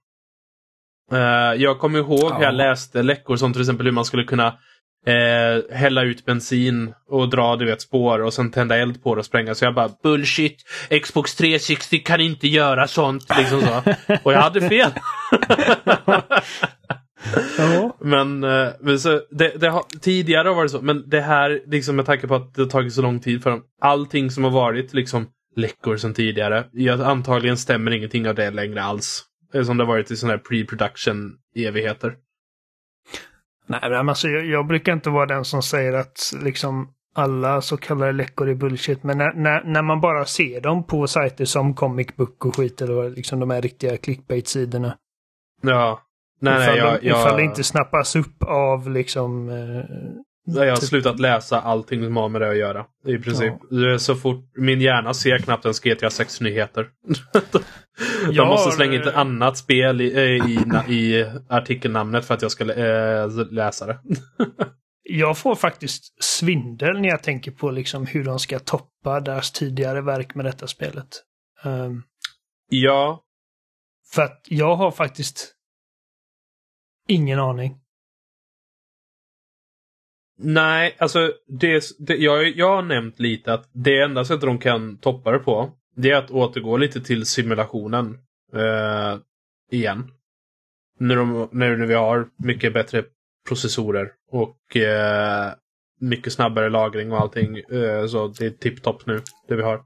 [1.17, 2.43] Eh, jag kommer ihåg hur Ja.
[2.43, 4.57] jag läste läckor som till exempel hur man skulle kunna
[5.05, 9.19] eh, hälla ut bensin och dra du vet, spår och sen tända eld på det
[9.19, 9.55] och spränga.
[9.55, 10.57] Så jag bara bullshit,
[11.03, 13.25] Xbox 360 kan inte göra sånt.
[13.37, 13.83] Liksom så.
[14.23, 14.91] Och jag hade fel.
[17.57, 17.97] ja.
[17.99, 21.95] Men, eh, men så, det, det har, tidigare har varit så, men det här, liksom
[21.95, 23.63] med tanke på att det har tagit så lång tid för dem.
[23.81, 26.65] Allting som har varit liksom läckor som tidigare.
[26.71, 29.23] Ja, antagligen stämmer ingenting av det längre alls.
[29.65, 32.13] Som det har varit i sådana här pre-production evigheter.
[33.67, 37.77] Nej, men alltså, jag, jag brukar inte vara den som säger att liksom alla så
[37.77, 39.03] kallade läckor är bullshit.
[39.03, 42.81] Men när, när, när man bara ser dem på sajter som Comic Book och skit
[42.81, 44.97] eller liksom de här riktiga clickbait-sidorna.
[45.61, 45.99] Ja.
[46.39, 49.49] Nej, nej, ifall, jag, de, ifall det jag, inte snappas upp av liksom...
[49.49, 49.85] Eh,
[50.45, 52.85] jag har typ- slutat läsa allting som har med det att göra.
[53.05, 53.53] I princip.
[53.71, 56.89] Är Så fort, min hjärna ser knappt ens GTA 6-nyheter.
[58.23, 60.21] Jag Jag måste slänga in ett annat spel i, eh,
[60.51, 63.99] i, na- i artikelnamnet för att jag ska eh, läsa det.
[65.03, 70.01] Jag får faktiskt svindel när jag tänker på liksom hur de ska toppa deras tidigare
[70.01, 71.07] verk med detta spelet.
[71.63, 72.03] Ehm,
[72.69, 73.23] Ja,
[74.13, 75.53] för att jag har faktiskt
[77.07, 77.80] ingen aning.
[80.43, 84.97] Nej, alltså det, det, jag, jag har nämnt lite att det enda sättet de kan
[84.97, 88.17] toppa det på det är att återgå lite till simulationen
[88.53, 89.19] eh,
[89.71, 90.11] igen.
[90.99, 93.03] När, de, när vi har mycket bättre
[93.47, 95.53] processorer och eh,
[95.99, 97.57] mycket snabbare lagring och allting.
[97.57, 99.83] Eh, så det är tipptopp nu, det vi har.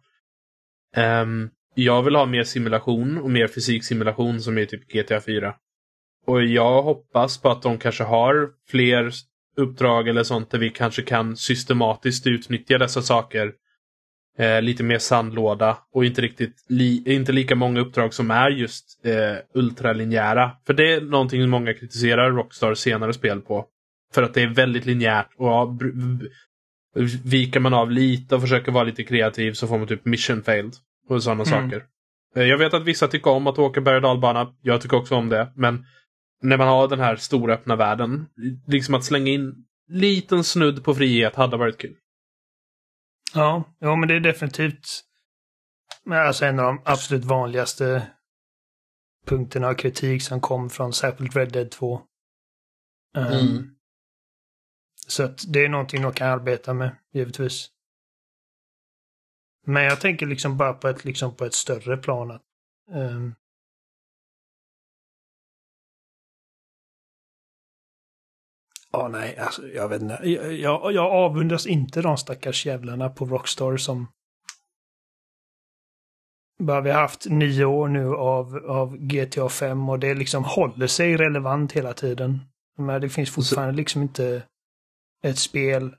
[0.96, 5.56] Ehm, jag vill ha mer simulation och mer fysiksimulation som är typ GTA 4.
[6.26, 9.12] Och jag hoppas på att de kanske har fler
[9.58, 13.52] uppdrag eller sånt där vi kanske kan systematiskt utnyttja dessa saker.
[14.38, 19.06] Eh, lite mer sandlåda och inte riktigt li inte lika många uppdrag som är just
[19.06, 20.52] eh, ultralinjära.
[20.66, 23.66] För det är någonting många kritiserar Rockstar senare spel på.
[24.14, 25.78] För att det är väldigt linjärt och ja,
[27.24, 30.74] viker man av lite och försöker vara lite kreativ så får man typ mission failed
[31.10, 31.70] och sådana Mm.
[31.70, 31.84] saker.
[32.36, 34.54] Eh, Jag vet att vissa tycker om att åka berg och dalbana.
[34.62, 35.52] Jag tycker också om det.
[35.56, 35.86] Men
[36.42, 38.26] när man har den här stora öppna världen,
[38.68, 41.96] liksom att slänga in liten snudd på frihet hade varit kul.
[43.34, 45.04] Ja, ja men det är definitivt
[46.12, 48.08] alltså en av de absolut vanligaste
[49.26, 52.02] punkterna av kritik som kom från särskilt Red Dead 2.
[53.18, 53.76] Um, Mm.
[55.08, 57.70] Så att det är någonting de kan arbeta med, givetvis.
[59.66, 62.32] Men jag tänker liksom bara på ett, liksom på ett större plan.
[62.32, 62.42] Att,
[62.92, 63.36] ehm,
[69.00, 70.20] Ja, nej, alltså jag vet inte.
[70.24, 74.08] Jag, jag, jag avundas inte de stackars jävlarna på Rockstar som...
[76.60, 80.88] Bara vi har haft nio år nu av, av GTA 5 och det liksom håller
[80.88, 82.40] sig relevant hela tiden.
[82.78, 84.44] Men det finns fortfarande liksom inte
[85.24, 85.96] ett spel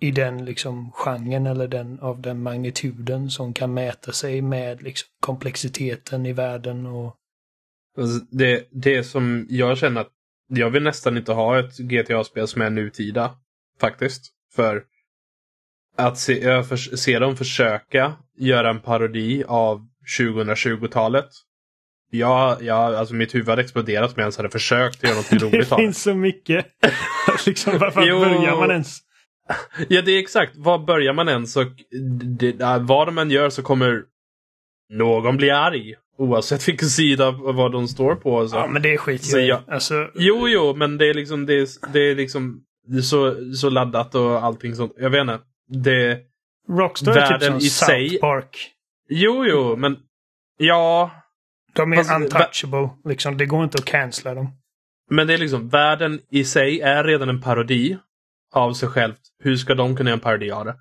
[0.00, 5.08] i den liksom genren eller den av den magnituden som kan mäta sig med liksom
[5.20, 7.16] komplexiteten i världen och
[7.98, 10.12] Alltså, Det, det som jag känner att
[10.50, 13.34] jag vill nästan inte ha ett GTA-spel som är nutida.
[13.80, 14.22] Faktiskt.
[14.54, 14.82] För
[15.96, 19.86] att se, för, se dem försöka göra en parodi av
[20.18, 21.28] 2020-talet.
[22.10, 25.36] Ja, ja, alltså mitt huvud hade exploderat om jag ens hade försökt göra något det
[25.36, 25.84] roligt av det.
[25.84, 26.66] finns så mycket.
[27.46, 28.18] liksom, varför Jo.
[28.20, 28.98] börjar man ens?
[29.88, 30.56] Ja, det är exakt.
[30.56, 31.56] Var börjar man ens?
[31.56, 31.66] Och
[32.38, 34.02] det, vad de än gör så kommer
[34.90, 35.94] någon bli arg.
[36.20, 38.34] Oavsett vilken sida vad de står på.
[38.34, 38.56] och Så.
[38.56, 41.54] Ja, men det är skit Så jag- Alltså, Jo, jo, men det är liksom, det
[41.54, 42.60] är, det är liksom
[43.02, 44.92] så, så laddat och allting sånt.
[44.98, 45.38] Jag vet inte.
[45.68, 46.18] Det,
[46.68, 48.70] Rockstar är typ som i South sig- Park.
[49.08, 49.96] jo, jo, men
[50.58, 51.10] ja.
[51.74, 52.88] De är Fast- untouchable.
[53.04, 54.48] Liksom, det går inte att cancella dem.
[55.10, 57.98] Men det är liksom, världen i sig är redan en parodi
[58.54, 59.20] av sig självt.
[59.42, 60.74] Hur ska de kunna göra en parodi av det?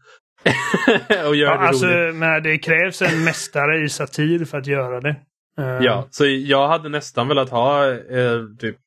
[1.28, 2.16] och göra Ja, det alltså, roligt.
[2.16, 5.16] men det krävs en mästare i satir för att göra det.
[5.58, 8.78] Eh, Ja, så jag hade nästan velat ha eh, typ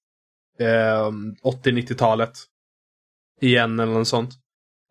[0.59, 1.11] eh,
[1.64, 2.32] 80-90-talet
[3.40, 4.30] igen eller något sånt.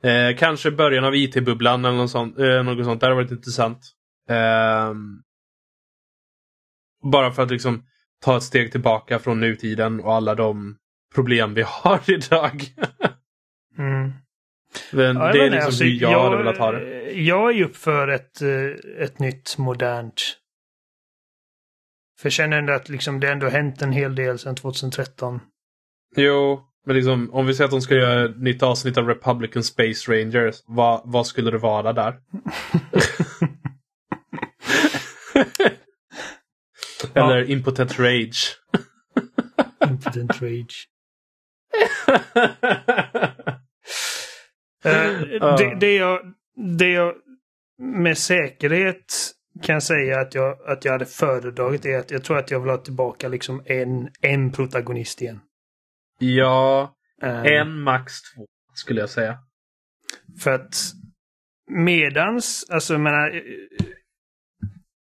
[0.04, 2.40] Eh, kanske början av IT-bubblan eller något sånt.
[2.40, 3.00] Eh, något sånt.
[3.02, 3.80] Det hade varit intressant.
[4.30, 4.94] Eh,
[7.12, 7.84] bara för att liksom
[8.24, 10.78] ta ett steg tillbaka från nutiden och alla de
[11.16, 12.64] problem vi har idag.
[13.78, 14.12] Mm.
[14.92, 17.12] Men Ja, jag det är liksom alltså, hur jag, hade velat ha det.
[17.12, 20.22] Jag är ju upp för ett, eh, ett nytt modernt.
[22.20, 25.40] För jag känner ändå att liksom det ändå hänt en hel del sedan 2013.
[26.16, 29.64] Jo, men liksom om vi säger att de ska göra ett nytt avsnitt av Republican
[29.64, 30.56] Space Rangers.
[30.66, 32.16] Vad, vad skulle det vara där?
[37.14, 38.58] Eller Impotent Rage.
[39.90, 40.88] Impotent Rage.
[44.84, 45.22] Eh,
[45.58, 46.20] det, det, jag,
[46.78, 47.14] det jag
[47.80, 52.52] med säkerhet kan säga att jag, att jag hade föredragit är att jag tror att
[52.52, 55.40] jag vill ha tillbaka liksom en, en protagonist igen.
[56.20, 59.40] ja, Eh, en max två skulle jag säga.
[60.44, 60.76] För att
[61.70, 63.42] medans, alltså jag menar, eh,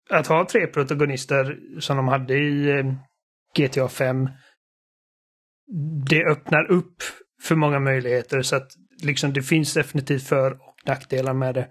[0.10, 2.84] att ha tre protagonister som de hade i
[3.58, 4.30] GTA 5.
[6.08, 6.96] Det öppnar upp
[7.42, 8.72] för många möjligheter så att
[9.04, 11.68] liksom det finns definitivt för och nackdelar med det.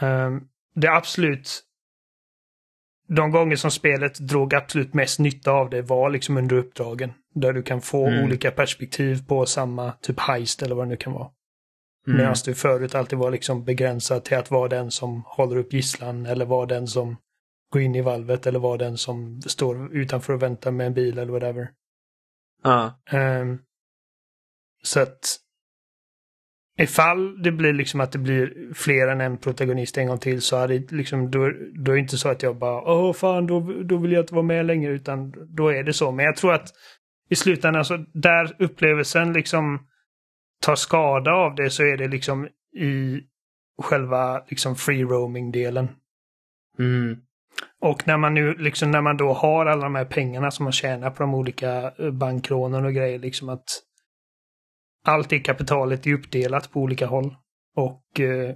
[0.00, 0.40] Ehm,
[0.74, 1.62] det absolut
[3.08, 7.12] de gånger som spelet drog absolut mest nytta av det var liksom under uppdragen.
[7.34, 8.24] Där du kan få Mm.
[8.24, 11.30] olika perspektiv på samma typ heist eller vad det nu kan vara.
[12.06, 12.18] Mm.
[12.18, 16.26] Medan du förut alltid var liksom begränsad till att vara den som håller upp gisslan
[16.26, 17.16] eller vara den som
[17.72, 21.18] går in i valvet eller vara den som står utanför och väntar med en bil
[21.18, 21.70] eller whatever.
[22.62, 23.00] Ja.
[23.10, 23.58] Ehm,
[24.82, 25.36] så att
[26.82, 30.56] ifall det blir liksom att det blir fler än en protagonist en gång till så
[30.56, 31.38] är det liksom, då,
[31.84, 34.34] då är det inte så att jag bara åh fan då, då vill jag inte
[34.34, 36.12] vara med längre utan då är det så.
[36.12, 36.68] Men jag tror att
[37.30, 39.86] i slutändan så där upplevelsen liksom
[40.62, 43.20] tar skada av det så är det liksom i
[43.82, 45.88] själva liksom free roaming delen.
[46.78, 47.16] Mm.
[47.80, 50.72] Och när man nu liksom när man då har alla de här pengarna som man
[50.72, 53.82] tjänar på de olika eh, bankrånen och grejer liksom att
[55.04, 57.36] allt det kapitalet är uppdelat på olika håll.
[57.76, 58.54] Och eh,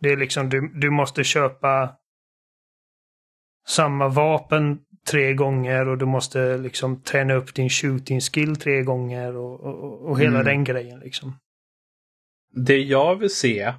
[0.00, 1.96] det är liksom du, du måste köpa
[3.66, 9.36] samma vapen tre gånger och du måste liksom träna upp din shooting skill tre gånger
[9.36, 10.44] och, och, och hela Mm.
[10.44, 11.36] den grejen liksom.
[12.54, 13.74] Det jag vill se,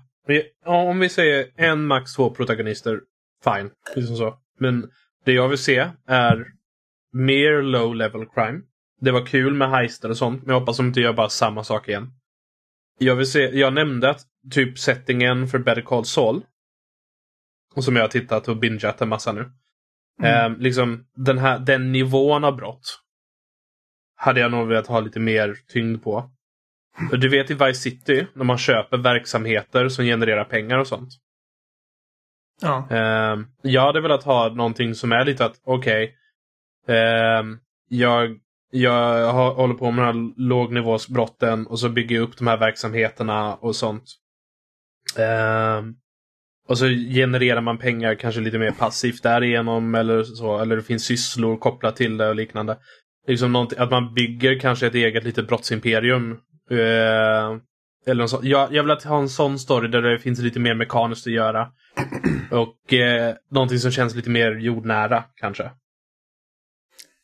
[0.66, 3.02] om vi säger en max två protagonister,
[3.44, 3.72] fine.
[3.96, 4.38] Liksom så.
[4.60, 4.92] Men
[5.26, 6.46] det jag vill se är
[7.14, 8.62] mer low level crime.
[9.04, 11.64] Det var kul med heister och sånt, men jag hoppas de inte gör bara samma
[11.64, 12.12] sak igen.
[13.00, 16.42] Jag vill se, jag nämnde att typ settingen för Better Call Saul,
[17.76, 19.52] och som jag har tittat och bingeat en massa nu.
[20.20, 20.52] Mm.
[20.52, 23.00] Eh, liksom den, här, den nivån av brott
[24.16, 26.32] hade jag nog velat ha lite mer tyngd på.
[27.12, 31.10] Du vet i Vice City, när man köper verksamheter som genererar pengar och sånt.
[32.62, 32.88] Ja.
[32.92, 36.16] Uh, jag hade velat ha någonting som är lite att, okej,
[36.84, 37.58] okay, uh,
[37.90, 38.40] jag,
[38.74, 43.56] jag håller på med de här lågnivåsbrotten och så bygger jag upp de här verksamheterna
[43.56, 44.04] och sånt.
[45.18, 45.82] Eh,
[46.68, 50.60] och så genererar man pengar kanske lite mer passivt därigenom eller så.
[50.60, 52.78] Eller det finns sysslor kopplat till det och liknande.
[53.28, 56.32] Liksom att man bygger kanske ett eget litet brottsimperium.
[56.72, 57.58] Eh,
[58.06, 58.40] eller så.
[58.44, 61.68] jag, jag vill ha en sån story där det finns lite mer mekaniskt att göra.
[62.52, 65.72] Och eh, någonting som känns lite mer jordnära kanske.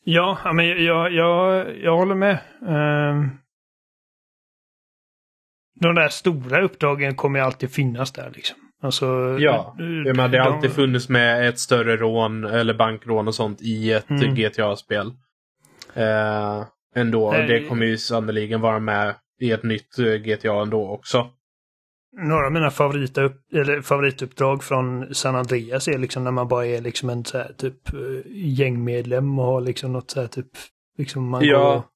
[0.03, 2.39] Ja, men jag, jag, jag håller med.
[2.61, 3.37] Um,
[5.79, 8.57] de där stora uppdragen kommer alltid finnas där liksom.
[8.81, 9.05] Alltså,
[9.39, 10.55] ja, menar, det har de...
[10.55, 14.35] alltid funnits med ett större rån eller bankrån och sånt i ett mm.
[14.35, 15.07] GTA-spel.
[15.93, 17.31] Eh, ändå.
[17.31, 17.47] Nej.
[17.47, 21.27] Det kommer ju sannoliken vara med i ett nytt eh, GTA ändå också.
[22.17, 26.81] Några av mina favoritupp, eller favorituppdrag från San Andreas är liksom när man bara är
[26.81, 27.99] liksom en så här, typ eh,
[28.31, 30.47] gängmedlem och har liksom något så här typ
[30.97, 31.89] liksom man ja.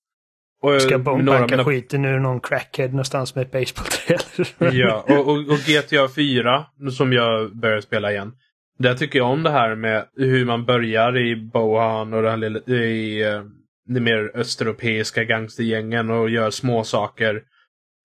[0.61, 1.64] går och ska banka mina...
[1.64, 4.18] skiten ur någon crackhead någonstans med ett basebollträ.
[4.78, 8.34] ja, och, och, och, GTA 4 som jag börjar spela igen.
[8.80, 12.59] Där tycker jag om det här med hur man börjar i Bohan och den lilla,
[12.59, 13.43] i uh,
[13.88, 17.41] de mer östeuropeiska gangstergängen och gör små saker.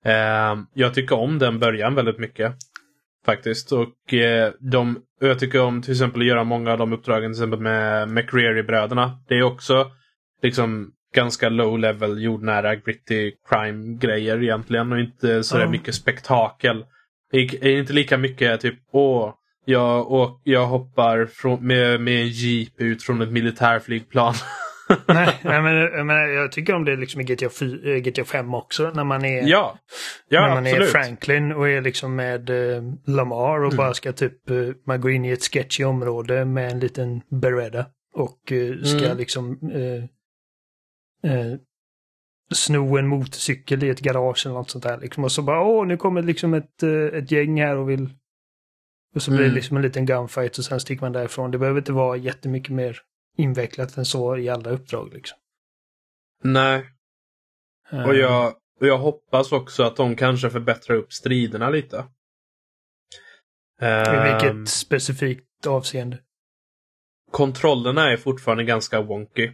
[0.07, 2.55] Uh, jag tycker om den början väldigt mycket.
[3.26, 3.72] Faktiskt.
[3.72, 7.42] Och uh, de, jag tycker om till exempel att göra många av de uppdragen till
[7.42, 9.18] exempel med McCreary-bröderna.
[9.28, 9.90] Det är också
[10.42, 15.70] liksom ganska low level jordnära gritty crime grejer egentligen och inte så mm.
[15.70, 16.84] mycket spektakel.
[17.30, 19.34] Det är inte lika mycket typ åh,
[19.64, 24.34] jag, och jag hoppar från, med, med en jeep ut från ett militärflygplan.
[25.07, 28.91] nej, nej men, men jag tycker om det liksom i GTA, 4, GTA 5 också.
[28.95, 29.78] När man är, ja.
[30.28, 30.89] Ja, när man absolut.
[30.89, 33.76] är Franklin och är liksom med uh, Lamar och mm.
[33.76, 37.86] bara ska typ, uh, man går in i ett sketchy område med en liten Beretta.
[38.14, 39.18] Och uh, ska mm.
[39.18, 39.59] liksom
[41.22, 41.59] eh,
[42.51, 44.99] sno en motorcykel i ett garage eller något sånt där.
[44.99, 45.24] Liksom.
[45.24, 48.11] Och så bara, åh, nu kommer liksom ett, eh, ett gäng här och vill...
[49.14, 49.55] Och så blir det mm.
[49.55, 51.51] liksom en liten gunfight och sen sticker man därifrån.
[51.51, 53.01] Det behöver inte vara jättemycket mer
[53.39, 55.39] invecklat än så i alla uppdrag liksom.
[56.43, 56.86] Nej.
[57.91, 62.05] Och jag, och jag hoppas också att de kanske förbättrar upp striderna lite.
[63.80, 66.18] I vilket um, specifikt avseende?
[67.30, 69.51] Kontrollerna är fortfarande ganska wonky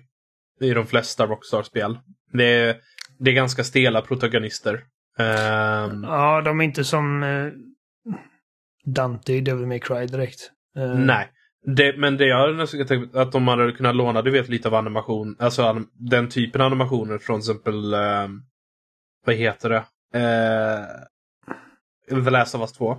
[0.60, 1.98] i de flesta Rockstar-spel.
[2.32, 2.80] Det är,
[3.18, 4.74] det är ganska stela protagonister.
[5.18, 7.52] Um, ja, de är inte som uh,
[8.84, 10.50] Dante i Devil May Cry direkt.
[10.78, 11.30] Uh, nej.
[11.66, 14.74] Det, men det jag nästan tänkt att de hade kunnat låna, du vet lite av
[14.74, 18.28] animation, alltså den typen av animationer från exempel, uh,
[19.26, 19.84] vad heter det?
[20.18, 20.86] Uh,
[22.24, 22.96] The Last of Us 2.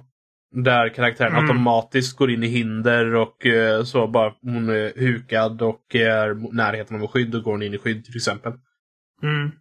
[0.51, 1.43] Där karaktären mm.
[1.43, 7.01] automatiskt går in i hinder och eh, så bara hon är hukad och är närheten
[7.01, 8.53] av skydd och går hon in i skydd till exempel.
[9.24, 9.51] Mm.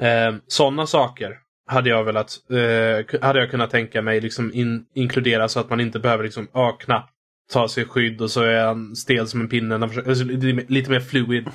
[0.00, 5.48] Eh, Sådana saker hade jag velat, eh, hade jag kunnat tänka mig liksom in, inkludera
[5.48, 7.12] så att man inte behöver liksom, ah, knappt
[7.52, 9.74] ta sig skydd och så är han stel som en pinne.
[9.74, 11.48] Alltså, lite mer fluid.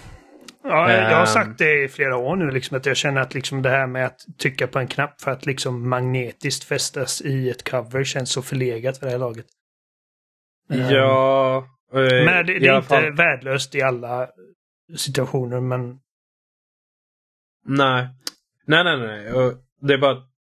[0.63, 1.25] Ja, jag har ehm.
[1.25, 4.05] sagt det i flera år nu, liksom, att jag känner att liksom det här med
[4.05, 8.41] att trycka på en knapp för att liksom magnetiskt fästas i ett cover känns så
[8.41, 9.45] förlegat för det här laget.
[10.67, 11.67] Ja.
[11.91, 13.15] Um, men det, det är inte fall...
[13.15, 14.27] värdelöst i alla
[14.95, 15.99] situationer, men...
[17.65, 18.07] Nej.
[18.65, 19.53] Nej, nej, nej.
[19.81, 20.17] Det är bara...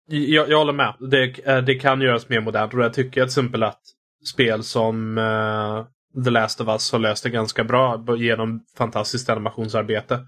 [0.08, 0.94] Jag, jag håller med.
[1.00, 3.82] Det, eh, det kan göras mer modernt och jag tycker till exempel att
[4.28, 5.86] spel som uh,
[6.24, 10.26] The Last of Us har löst det ganska bra genom fantastiskt animationsarbete.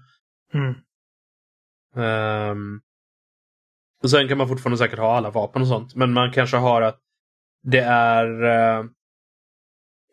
[0.54, 0.74] Mm.
[2.50, 2.80] Um,
[4.02, 5.94] och sen kan man fortfarande säkert ha alla vapen och sånt.
[5.94, 6.98] Men man kanske har att
[7.62, 8.86] det är uh,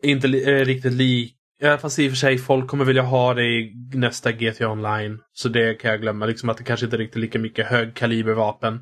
[0.02, 3.34] inte li uh, riktigt lik Ja, fast i och för sig, folk kommer vilja ha
[3.34, 5.20] det i nästa GTA Online.
[5.32, 6.26] Så det kan jag glömma.
[6.26, 8.80] Liksom att det kanske inte är riktigt lika mycket högkalibervapen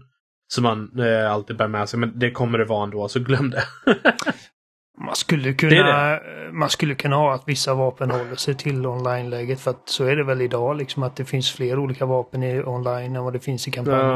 [0.48, 2.00] som man eh, alltid bär med sig.
[2.00, 3.64] Men det kommer det vara ändå, så glöm det.
[4.98, 6.52] Man skulle kunna, det det.
[6.52, 10.16] man skulle kunna ha att vissa vapen håller sig till online-läget för att så är
[10.16, 13.40] det väl idag liksom att det finns fler olika vapen i online än vad det
[13.40, 14.08] finns i kampanjen.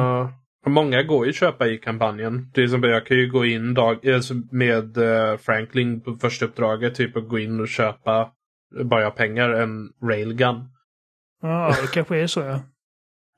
[0.64, 2.52] Ja, många går ju att köpa i kampanjen.
[2.52, 6.94] Till exempel jag kan ju gå in dag, alltså med eh, Franklin på första uppdraget
[6.94, 8.30] typ och gå in och köpa
[8.84, 10.64] bara jag har pengar en railgun.
[11.42, 12.60] Ja, det kanske är så ja.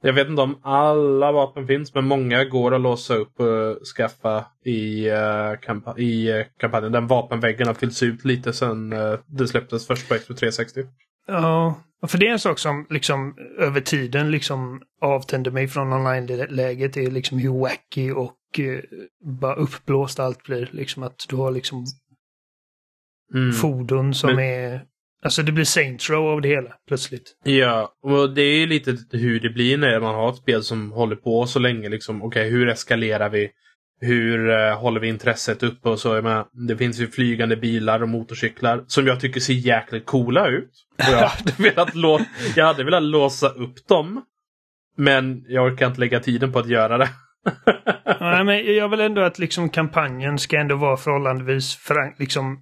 [0.03, 4.45] Jag vet inte om alla vapen finns, men många går att låsa upp och skaffa
[4.65, 6.93] i, uh, kampa i uh, kampanjen.
[6.93, 10.81] Den vapenväggen har fyllts ut lite sedan uh, det släpptes först på Xbox 360.
[11.27, 11.75] Ja,
[12.07, 16.93] för det är en sak som liksom över tiden liksom avtänder mig från online-läget.
[16.93, 18.37] Det är liksom hur wacky och
[19.25, 20.69] bara uppblåst allt blir.
[20.73, 21.85] Liksom att du har liksom
[23.35, 23.53] mm.
[23.53, 24.45] fordon som Men...
[24.45, 24.90] är...
[25.23, 27.37] Alltså det blir Saints Row av det hela plötsligt.
[27.45, 30.93] Ja, och det är ju lite hur det blir när man har ett spel som
[30.93, 31.89] håller på så länge.
[31.89, 33.51] Liksom, Okej, okay, hur eskalerar vi?
[34.01, 36.13] Hur uh, håller vi intresset uppe och så?
[36.13, 40.71] Menar, det finns ju flygande bilar och motorcyklar som jag tycker ser jäkligt coola ut.
[40.99, 44.23] Och jag, hade velat jag hade velat låsa upp dem.
[44.97, 47.09] Men jag orkar inte lägga tiden på att göra det.
[48.21, 52.61] Nej, men jag vill ändå att liksom kampanjen ska ändå vara förhållandevis förank liksom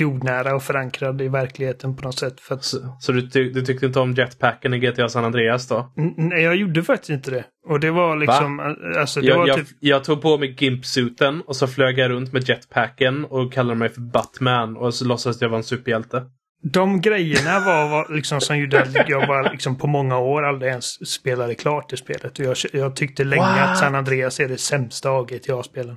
[0.00, 2.40] jordnära och förankrad i verkligheten på något sätt.
[2.40, 2.64] För att...
[2.64, 5.92] Så, så du, ty du, tyckte inte om jetpacken i GTA San Andreas då?
[6.16, 7.44] Nej, jag gjorde faktiskt inte det.
[7.68, 8.56] Och det var liksom...
[8.56, 8.76] Va?
[9.00, 9.66] Alltså, det jag, var jag, typ...
[9.80, 13.88] jag tog på mig gimpsuiten och så flög jag runt med jetpacken och kallade mig
[13.88, 16.22] för Batman och så låtsades jag vara en superhjälte.
[16.62, 20.70] De grejerna var, var liksom som gjorde att jag bara liksom på många år aldrig
[20.70, 22.38] ens spelade klart det spelet.
[22.38, 23.70] Och jag, jag tyckte länge What?
[23.70, 25.96] att San Andreas är det sämsta av GTA-spelen.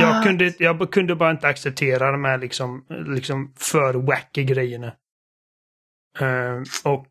[0.00, 4.92] Jag kunde, jag kunde bara inte acceptera de här liksom, liksom för wacky grejerna.
[6.22, 7.06] Uh, och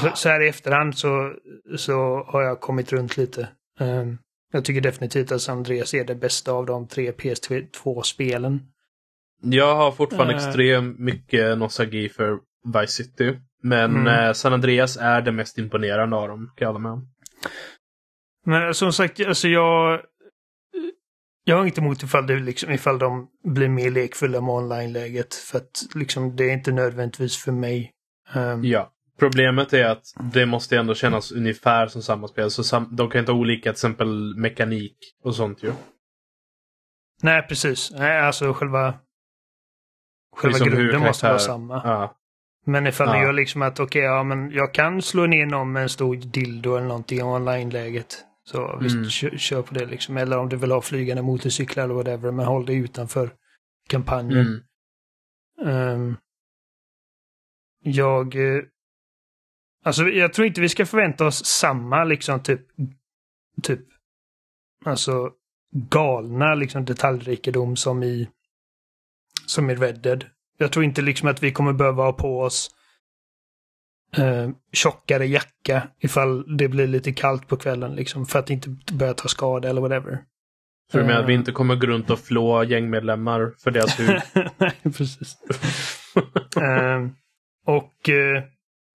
[0.00, 1.34] så, så, här i efterhand så,
[1.76, 3.48] så har jag kommit runt lite.
[3.80, 4.14] Uh,
[4.52, 8.60] jag tycker definitivt att San Andreas är det bästa av de tre PS2-spelen.
[9.42, 13.36] Jag har fortfarande uh, extremt mycket nostalgi för Vice City.
[13.62, 14.34] Men mm.
[14.34, 17.08] San Andreas är det mest imponerande av dem, kan jag hålla med om.
[18.46, 20.00] Men som sagt, alltså jag
[21.48, 25.34] jag har inget emot ifall, det liksom, ifall de blir mer lekfulla med online-läget.
[25.34, 27.92] För att liksom, det är inte nödvändigtvis för mig.
[28.34, 28.92] Um, ja.
[29.18, 32.50] Problemet är att det måste ändå kännas ungefär som samma spel.
[32.50, 35.72] Så sam de kan inte ha olika till exempel mekanik och sånt ju.
[37.22, 37.90] Nej, precis.
[37.90, 38.94] Nej, alltså själva...
[40.36, 41.82] Själva liksom grunden måste vara samma.
[41.84, 42.14] Ja.
[42.66, 43.14] Men ifall ja.
[43.14, 45.88] det gör liksom att okej, okay, ja men jag kan slå ner någon med en
[45.88, 48.24] stor dildo eller någonting i online-läget.
[48.50, 49.10] Så visst, mm.
[49.10, 50.16] kör, kör, på det liksom.
[50.16, 53.34] Eller om du vill ha flygande motorcyklar eller whatever, men håll dig utanför
[53.88, 54.62] kampanjen.
[55.62, 55.94] Mm.
[55.94, 56.16] Um,
[57.82, 58.34] jag...
[58.34, 58.62] Eh,
[59.84, 62.60] alltså jag tror inte vi ska förvänta oss samma liksom typ...
[63.62, 63.80] Typ...
[64.84, 65.32] Alltså
[65.72, 68.28] galna liksom detaljrikedom som i...
[69.46, 70.24] Som i Red Dead.
[70.58, 72.70] Jag tror inte liksom att vi kommer behöva ha på oss
[74.16, 79.14] eh, tjockare jacka ifall det blir lite kallt på kvällen liksom för att inte börja
[79.14, 80.18] ta skada eller whatever.
[80.92, 81.38] För du menar att vi eh.
[81.38, 84.20] inte kommer gå runt och flå gängmedlemmar för deras hud?
[84.58, 85.36] Nej, precis.
[86.56, 87.06] eh,
[87.66, 88.42] och eh,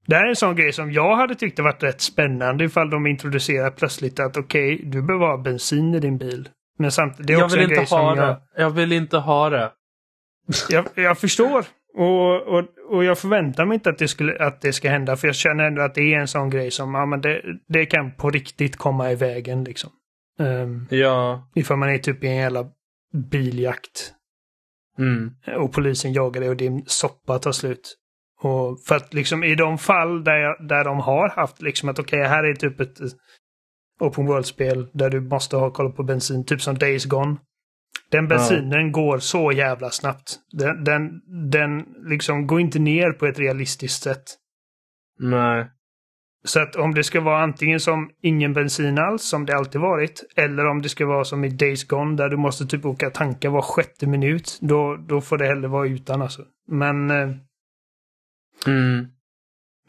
[0.08, 2.90] det här är en sån grej som jag hade tyckt det varit rätt spännande ifall
[2.90, 6.50] de introducerar plötsligt att okej, okay, du behöver ha bensin i din bil.
[6.78, 8.24] Men samtidigt, det är också jag vill en inte grej ha som det.
[8.24, 8.66] Jag...
[8.66, 9.72] jag vill inte ha det.
[10.70, 11.66] jag, jag förstår.
[11.96, 15.28] Och, och, och jag förväntar mig inte att det, skulle, att det ska hända för
[15.28, 18.16] jag känner ändå att det är en sån grej som ja, men det, det kan
[18.16, 19.64] på riktigt komma i vägen.
[19.64, 19.90] Liksom.
[20.40, 21.50] Um, ja.
[21.56, 22.66] Ifall man är typ i en jävla
[23.32, 24.14] biljakt.
[25.00, 25.32] Mm.
[25.60, 27.98] Och polisen jagar dig och din soppa tar slut.
[28.42, 32.00] Och för att liksom i de fall där, jag, där de har haft liksom att
[32.00, 32.98] okej, okay, här är typ ett
[34.00, 37.38] open world-spel där du måste ha koll på bensin, typ som Days Gone.
[38.14, 38.92] Den bensinen ja.
[38.92, 40.40] går så jävla snabbt.
[40.52, 41.22] Den, den,
[41.52, 44.24] den liksom går inte ner på ett realistiskt sätt.
[45.20, 45.70] Nej.
[46.46, 50.24] Så att om det ska vara antingen som ingen bensin alls, som det alltid varit,
[50.36, 53.50] eller om det ska vara som i Days Gone där du måste typ åka tanka
[53.50, 56.42] var sjätte minut, då, då får det hellre vara utan alltså.
[56.68, 57.12] Men...
[57.12, 57.30] Eh,
[58.68, 59.08] mm.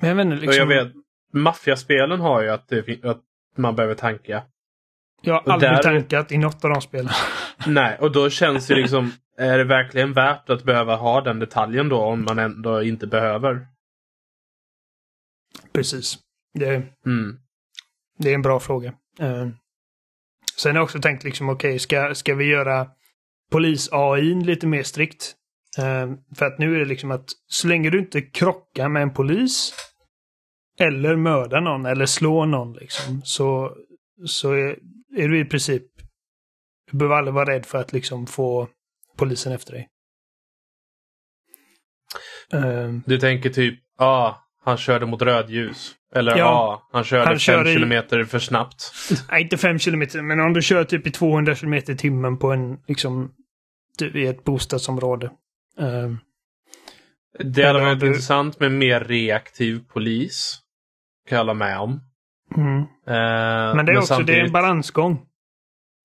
[0.00, 0.70] Men jag vet inte, liksom...
[0.70, 0.92] Jag vet,
[1.32, 2.72] maffiaspelen har ju att,
[3.04, 3.20] att
[3.56, 4.42] man behöver tanka.
[5.22, 5.82] Jag har aldrig där...
[5.82, 7.12] tankat i något av de spelen.
[7.66, 11.88] Nej, och då känns det liksom, är det verkligen värt att behöva ha den detaljen
[11.88, 13.66] då om man ändå inte behöver?
[15.72, 16.18] Precis.
[16.54, 16.74] Det,
[17.06, 17.38] mm.
[18.18, 18.88] det är en bra fråga.
[19.22, 19.48] Uh,
[20.56, 22.88] sen har jag också tänkt liksom, okej, okay, ska, ska vi göra
[23.52, 25.34] polis-AI lite mer strikt?
[25.78, 29.14] Uh, för att nu är det liksom att så länge du inte krockar med en
[29.14, 29.74] polis
[30.80, 33.76] eller mördar någon eller slår någon liksom, så,
[34.26, 34.78] så är,
[35.16, 35.82] är du i princip...
[36.90, 38.68] Du behöver aldrig vara rädd för att liksom få
[39.16, 39.88] polisen efter dig.
[42.54, 45.94] Uh, du tänker typ, ja, ah, han körde mot rödljus.
[46.14, 48.92] Eller ja, ah, han körde han fem kilometer för snabbt.
[49.30, 52.52] Nej, inte fem kilometer, men om du kör typ i 200 kilometer i timmen på
[52.52, 53.32] en, liksom,
[54.14, 55.26] i ett bostadsområde.
[55.80, 56.16] Uh,
[57.38, 58.06] det hade varit du...
[58.06, 60.60] intressant med mer reaktiv polis.
[61.28, 62.00] Kan jag hålla med om.
[62.56, 62.78] Mm.
[62.78, 64.26] Eh, men det är men också samtidigt...
[64.26, 65.26] det är en balansgång.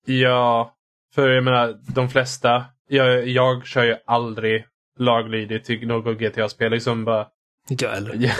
[0.06, 0.76] Ja,
[1.14, 2.64] för jag menar de flesta.
[2.88, 4.66] Jag, jag kör ju aldrig
[4.98, 6.72] laglydigt till något GTA-spel.
[6.72, 7.28] Liksom bara...
[7.70, 8.18] Inte jag heller.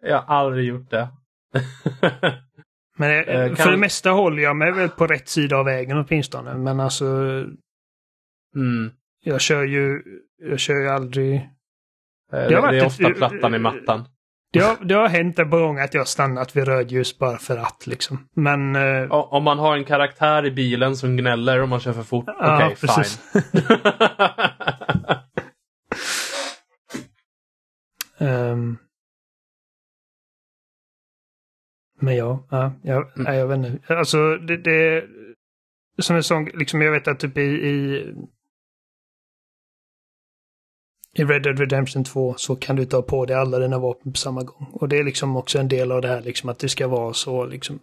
[0.00, 1.08] jag har aldrig gjort det.
[2.96, 3.70] men det, eh, för kan...
[3.70, 6.54] det mesta håller jag mig väl på rätt sida av vägen åtminstone.
[6.54, 7.04] Men alltså...
[8.54, 8.90] Mm.
[9.24, 10.02] jag kör ju,
[10.42, 11.34] jag kör ju aldrig...
[12.32, 14.08] Eh, Det, varit det är ofta plattan i mattan.
[14.52, 17.86] Det har, det har hänt en gång att jag stannat vid rödljus bara för att
[17.86, 18.28] liksom.
[18.36, 18.76] Men...
[18.76, 22.24] eh, Om man har en karaktär i bilen som gnäller om man kör för fort,
[22.26, 23.20] Ja, okej, precis.
[23.32, 23.42] fine.
[28.28, 28.76] ehm,
[32.00, 33.96] men ja, ja jag, nej, jag vet inte.
[33.96, 35.04] Alltså det, det
[36.02, 38.04] som en sån, liksom jag vet att typ i, i
[41.16, 44.18] i Red Dead Redemption 2 så kan du ta på dig alla dina vapen på
[44.18, 44.66] samma gång.
[44.72, 47.12] Och det är liksom också en del av det här liksom att det ska vara
[47.14, 47.78] så liksom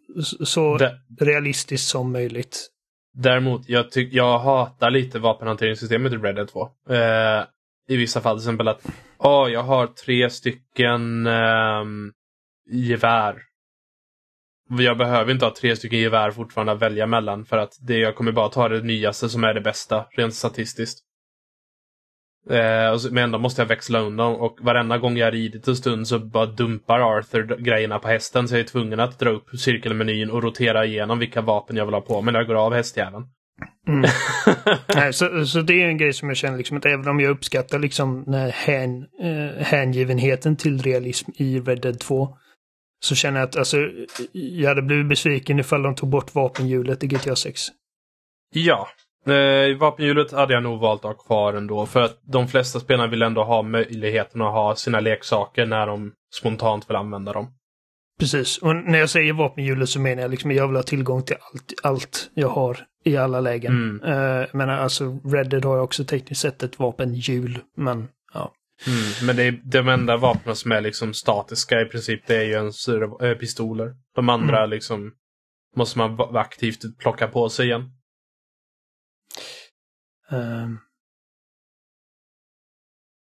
[0.45, 2.68] så- Dä- realistiskt som möjligt.
[3.14, 6.61] Däremot, jag, tyck, jag hatar lite vapenhanteringssystemet i Red Dead 2.
[6.89, 7.43] Eh,
[7.89, 8.81] I vissa fall, till exempel att
[9.18, 12.11] åh, jag har tre stycken ehm,
[12.72, 13.35] gevär.
[14.69, 18.15] Jag behöver inte ha tre stycken gevär fortfarande att välja mellan för att det, jag
[18.15, 20.99] kommer bara ta det nyaste som är det bästa, rent statistiskt.
[22.50, 26.20] Eh, men ändå måste jag växla undan och varenda gång jag ridit en stund så
[26.20, 30.44] bara dumpar Arthur grejerna på hästen så jag är tvungen att dra upp cirkelmenyn och
[30.44, 33.26] rotera igenom vilka vapen jag vill ha på mig när jag går av hästjäveln.
[33.88, 34.10] Mm.
[34.96, 37.32] Nej, så, så det är en grej som jag känner liksom att även om jag
[37.32, 42.38] uppskattar liksom den här hän, eh, hängivenheten till realism i Red Dead 2
[43.00, 43.78] så känner jag att alltså,
[44.32, 47.62] jag hade blivit besviken ifall de tog bort vapenhjulet i GTA 6.
[48.54, 48.88] Ja.
[49.27, 51.85] Eh, vapenhjulet hade jag nog valt att ha kvar ändå.
[51.85, 56.11] För att de flesta spelarna vill ändå ha möjligheten att ha sina leksaker när de
[56.35, 57.47] spontant vill använda dem.
[58.19, 61.23] Precis, och när jag säger vapenhjulet så menar jag liksom att jag vill ha tillgång
[61.23, 63.99] till allt, allt jag har i alla lägen.
[64.02, 64.39] Mm.
[64.41, 68.53] Eh, men alltså Red Dead har också tekniskt sett ett vapenhjul, men ja.
[68.88, 69.27] Mm.
[69.27, 72.27] Men det är de enda vapnen som är liksom statiska i princip.
[72.27, 73.95] Det är ju ens eh, pistoler.
[74.15, 75.11] De andra liksom
[75.76, 77.91] måste man aktivt plocka på sig igen.
[80.30, 80.80] Ehm.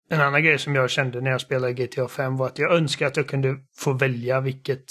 [0.09, 3.07] En annan grej som jag kände när jag spelade GTA 5 var att jag önskar
[3.07, 4.85] att jag kunde få välja vilket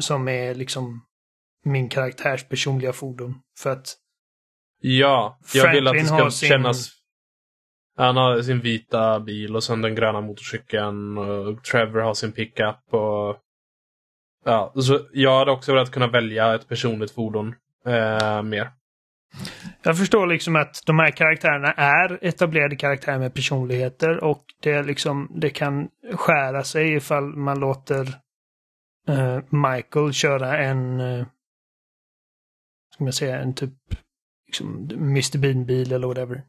[0.00, 1.06] som är liksom
[1.64, 3.34] min karaktärs personliga fordon.
[3.58, 3.96] För att
[4.82, 6.90] Ja, jag vill att det ska sin- kännas...
[7.96, 11.18] Han har sin vita bil och sen den gröna motorcykeln.
[11.18, 13.36] Och Trevor har sin pickup och...
[14.44, 17.54] Ja, så jag hade också velat kunna välja ett personligt fordon
[17.86, 18.72] eh, mer
[19.82, 25.32] jag förstår liksom att de här karaktärerna är etablerade karaktärer med personligheter och det, liksom,
[25.34, 28.08] det kan skära sig ifall man låter
[29.08, 31.26] uh, Michael köra en, uh,
[32.94, 33.74] ska man säga, en typ
[34.46, 36.42] liksom Mr Bean-bil eller whatever.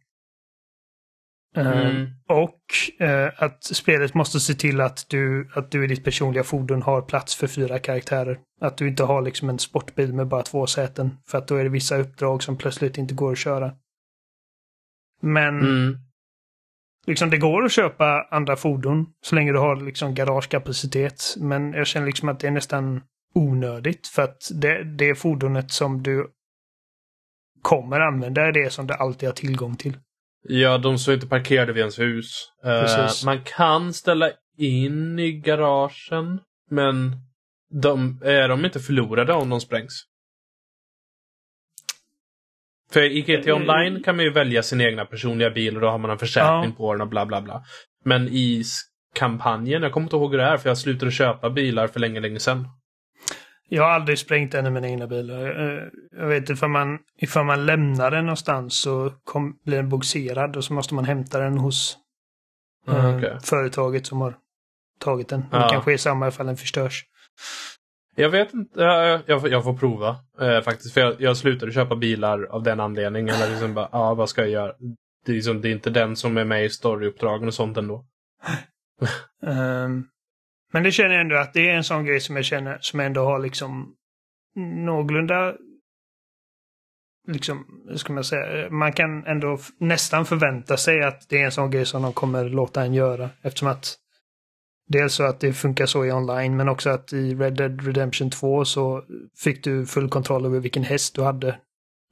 [1.56, 2.08] Eh, Mm.
[2.30, 2.62] och
[3.00, 7.02] eh, att spelet måste se till att du, att du i ditt personliga fordon har
[7.02, 8.40] plats för fyra karaktärer.
[8.62, 11.18] Att du inte har liksom en sportbil med bara två säten.
[11.28, 13.72] För att då är det vissa uppdrag som plötsligt inte går att köra.
[15.22, 15.98] Men Mm.
[17.08, 21.24] liksom det går att köpa andra fordon så länge du har liksom garagekapacitet.
[21.38, 23.02] Men jag känner liksom att det är nästan
[23.34, 26.28] onödigt för att det, det fordonet som du
[27.62, 29.98] kommer använda är det som du alltid har tillgång till.
[30.44, 32.52] Ja, de står inte parkerade vid ens hus.
[32.66, 33.26] Eh, Precis.
[33.26, 36.40] man kan ställa in i garagen,
[36.70, 37.16] men
[37.82, 40.04] de, är de inte förlorade om de sprängs?
[42.92, 45.88] För i GTA Eh, Online kan man ju välja sin egna personliga bil och då
[45.90, 46.76] har man en försäkring Ja.
[46.78, 47.64] på den och bla bla bla.
[48.06, 48.64] Men i
[49.16, 52.20] kampanjen, jag kommer inte ihåg hur det är för jag slutade köpa bilar för länge,
[52.20, 52.68] länge sedan.
[53.74, 55.46] Jag har aldrig sprängt en av mina egna bilar.
[55.46, 60.58] Eh, Jag vet ifall man, ifall man lämnar den någonstans så kom, blir den bogserad
[60.58, 61.98] och så måste man hämta den hos
[62.88, 63.38] eh, Ah, okej.
[63.44, 64.36] företaget som har
[65.00, 65.46] tagit den.
[65.52, 65.58] Ja.
[65.64, 67.04] Det kanske är samma ifall den förstörs.
[68.16, 70.94] Jag vet inte, jag, jag, får- jag får prova eh, faktiskt.
[70.94, 73.36] För jag, jag slutade köpa bilar av den anledningen.
[73.36, 74.74] Eller liksom bara, ja vad ska jag göra?
[75.26, 78.06] Det är, liksom, det är inte den som är med i storyuppdragen och sånt ändå.
[79.48, 80.04] Ehm,
[80.72, 83.00] men det känner jag ändå att det är en sån grej som jag känner som
[83.00, 83.96] ändå har liksom
[84.56, 85.56] någorlunda
[87.28, 91.52] liksom, hur ska man säga, man kan ändå nästan förvänta sig att det är en
[91.52, 93.30] sån grej som de kommer låta en göra.
[93.42, 93.98] Eftersom att
[94.88, 98.30] dels så att det funkar så i online men också att i Red Dead Redemption
[98.30, 99.04] 2 så
[99.44, 101.60] fick du full kontroll över vilken häst du hade.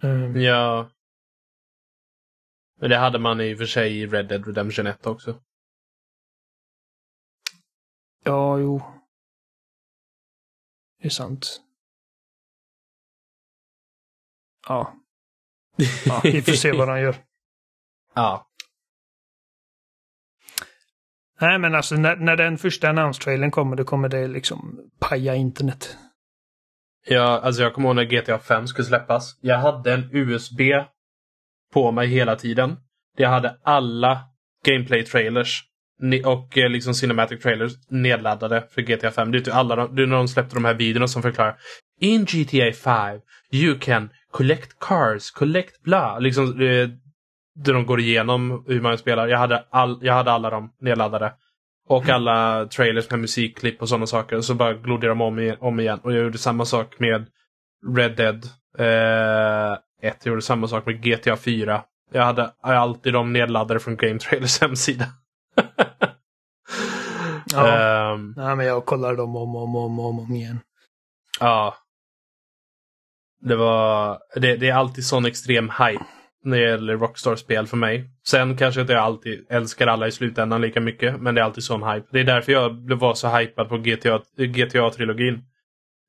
[0.04, 0.90] Ehm, Ja.
[2.82, 5.36] Men det hade man i och för sig i Red Dead Redemption 1 också.
[8.30, 8.82] Ja, jo.
[11.00, 11.62] Det är sant.
[14.68, 14.94] Ja.
[16.06, 17.16] ja vi får se vad de gör.
[18.16, 18.48] Ja.
[21.42, 25.98] Nej, men alltså när, när den första announce-trailern kommer, då kommer det liksom paja internet.
[27.06, 29.40] Ja, alltså jag kommer ihåg när GTA 5 skulle släppas.
[29.42, 30.62] Jag hade en USB
[31.74, 32.78] på mig hela tiden.
[33.18, 34.24] Jag hade alla
[34.66, 35.69] gameplay-trailers
[36.26, 39.32] och eh, liksom cinematic trailers nedladdade för GTA 5.
[39.32, 41.58] Det är, typ alla de, det är när de släppte de här videorna som förklarar
[42.00, 43.20] In GTA 5
[43.52, 46.20] you can collect cars, collect bla.
[46.20, 46.90] Liksom, eh,
[47.56, 49.28] där de går igenom hur man spelar.
[49.28, 51.34] Jag hade, all, jag hade alla dem nedladdade.
[51.88, 52.16] Och mm.
[52.16, 54.42] alla trailers med musikklipp och sådana saker.
[54.42, 56.00] Så bara glodde jag dem om, om igen.
[56.04, 57.26] Och jag gjorde samma sak med
[57.96, 58.46] Red Dead
[58.78, 60.18] eh, 1.
[60.24, 61.84] Jag gjorde samma sak med GTA 4.
[62.12, 65.06] Jag hade alltid dem nedladdade från Game Trailers hemsida.
[67.54, 68.14] Ja.
[68.14, 70.60] Um, Nej, men jag kollar dem om och om, om, om, om igen.
[71.40, 71.76] Ja.
[73.42, 74.20] Det var...
[74.36, 76.06] Det, det är alltid sån extrem hype
[76.44, 78.10] när det gäller Rockstar-spel för mig.
[78.28, 81.64] Sen kanske inte jag alltid älskar alla i slutändan lika mycket, men det är alltid
[81.64, 82.08] sån hype.
[82.12, 85.42] Det är därför jag var så hypad på GTA, GTA-trilogin.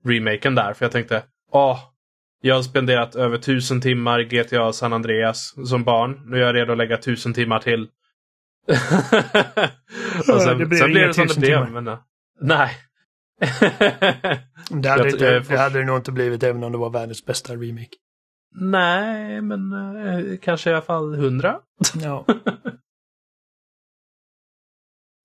[0.04, 1.22] Remaken där, för jag tänkte,
[1.52, 1.78] åh,
[2.40, 6.30] jag har spenderat över tusen timmar i GTA San Andreas som barn.
[6.30, 7.88] Nu är jag redo att lägga tusen timmar till.
[10.28, 11.70] och sen, det blir sen blev det som det blev.
[11.70, 11.98] Men,
[12.40, 12.70] nej.
[14.70, 17.54] det, hade, det, det hade det nog inte blivit även om det var världens bästa
[17.54, 17.96] remake.
[18.52, 21.60] Nej, men eh, kanske i alla fall hundra.
[21.94, 22.26] Ja.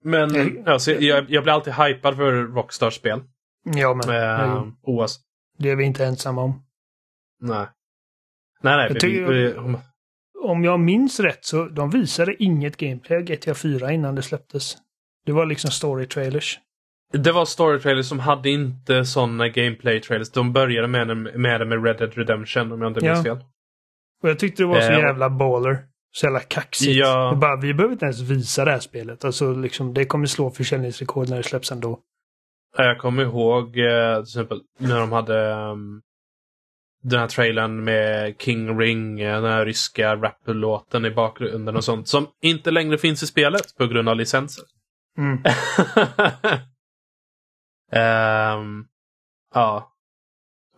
[0.03, 3.23] men jag, alltså, jag, jag blir alltid hypad för Rockstar-spel.
[3.63, 4.09] Ja, men.
[4.09, 4.65] Eh.
[5.57, 6.65] Det är vi inte ensamma om.
[7.39, 7.67] Nej.
[8.61, 8.99] Nej, nej.
[8.99, 9.77] Tycker, vi, vi,
[10.45, 14.77] om jag minns rätt så de visade inget gameplay GTA 4 innan det släpptes.
[15.25, 16.59] Det var liksom story trailers.
[17.13, 20.31] Det var story trailers som hade inte sådana gameplay trailers.
[20.31, 23.35] De började med det med, med Red Dead Redemption om jag inte minns ja.
[23.35, 23.45] fel.
[24.23, 25.85] Och jag tyckte det var så äh, jävla baller.
[26.11, 26.97] Så jävla kaxigt.
[26.97, 27.37] Ja.
[27.41, 29.25] bara, vi behöver inte ens visa det här spelet.
[29.25, 31.99] Alltså liksom, det kommer slå försäljningsrekord när det släpps ändå.
[32.77, 36.01] Jag kommer ihåg eh, till exempel när de hade um,
[37.09, 42.07] den här trailern med King Ring, den här ryska rap-låten i bakgrunden och sånt.
[42.07, 44.63] Som inte längre finns i spelet på grund av licenser.
[45.17, 45.33] Mm.
[48.59, 48.87] um,
[49.53, 49.91] ja.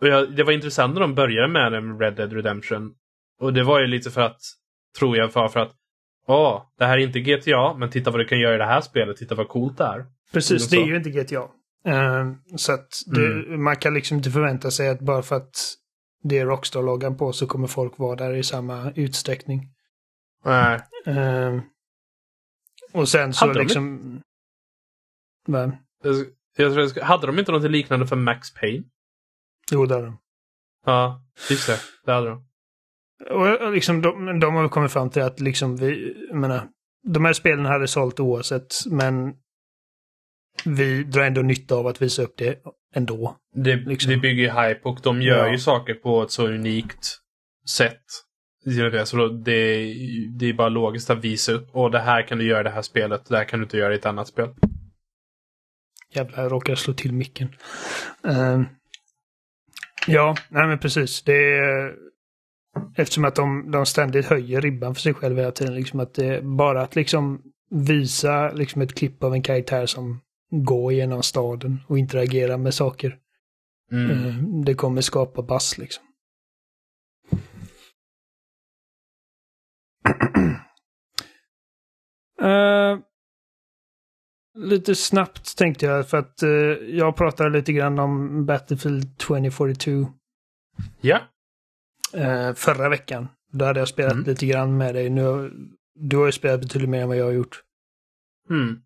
[0.00, 2.94] Och jag, det var intressant när de började med den Red Dead Redemption.
[3.40, 4.40] Och det var ju lite för att,
[4.98, 5.74] tror jag, för, för att
[6.26, 8.80] Åh, det här är inte GTA, men titta vad du kan göra i det här
[8.80, 9.16] spelet.
[9.16, 10.06] Titta vad coolt det är.
[10.32, 11.48] Precis, det är ju inte GTA.
[11.86, 13.64] Uh, ehm, så att det, mm.
[13.64, 15.54] man kan liksom inte förvänta sig att bara för att
[16.22, 19.68] det är Rockstar-loggan på så kommer folk vara där i samma utsträckning.
[20.44, 20.80] Nej.
[21.08, 21.62] Uh,
[22.92, 24.00] och sen så hade liksom...
[25.46, 25.76] De
[26.56, 28.84] Jag tror, hade de inte något liknande för Max Payne?
[29.70, 30.18] Jo, det hade de.
[30.86, 31.80] Ja, just det.
[32.04, 32.44] Det hade de.
[33.30, 36.68] Och liksom, de, de har kommit fram till att liksom vi, menar,
[37.02, 39.34] de här spelen hade sålt oavsett, men
[40.64, 42.62] vi drar ändå nytta av att visa upp det
[42.94, 43.36] ändå.
[43.54, 44.10] Det, liksom.
[44.10, 45.52] det bygger hype och de gör ja.
[45.52, 47.18] ju saker på ett så unikt
[47.68, 48.02] sätt.
[49.04, 49.94] Så då, det,
[50.38, 51.68] det är bara logiskt att visa upp.
[51.72, 53.24] Och det här kan du göra i det här spelet.
[53.28, 54.54] Det här kan du inte göra i ett annat spel.
[56.14, 57.48] Jävlar, jag råkade slå till micken.
[58.26, 58.62] Uh,
[60.06, 61.22] ja, nej men precis.
[61.22, 61.94] Det är,
[62.96, 65.74] eftersom att de, de ständigt höjer ribban för sig själva hela tiden.
[65.74, 70.92] Liksom att det, bara att liksom visa liksom ett klipp av en karaktär som gå
[70.92, 73.18] genom staden och interagera med saker.
[73.92, 74.10] Mm.
[74.10, 74.34] Eh,
[74.64, 76.04] det kommer skapa bass liksom.
[82.42, 82.98] uh,
[84.68, 86.50] lite snabbt tänkte jag för att uh,
[86.96, 89.90] jag pratade lite grann om Battlefield 2042.
[91.00, 91.20] Ja.
[92.16, 93.28] Uh, förra veckan.
[93.52, 94.24] Då hade jag spelat mm.
[94.24, 95.10] lite grann med dig.
[95.10, 95.52] Nu,
[95.94, 97.62] du har ju spelat betydligt mer än vad jag har gjort.
[98.50, 98.82] Mm.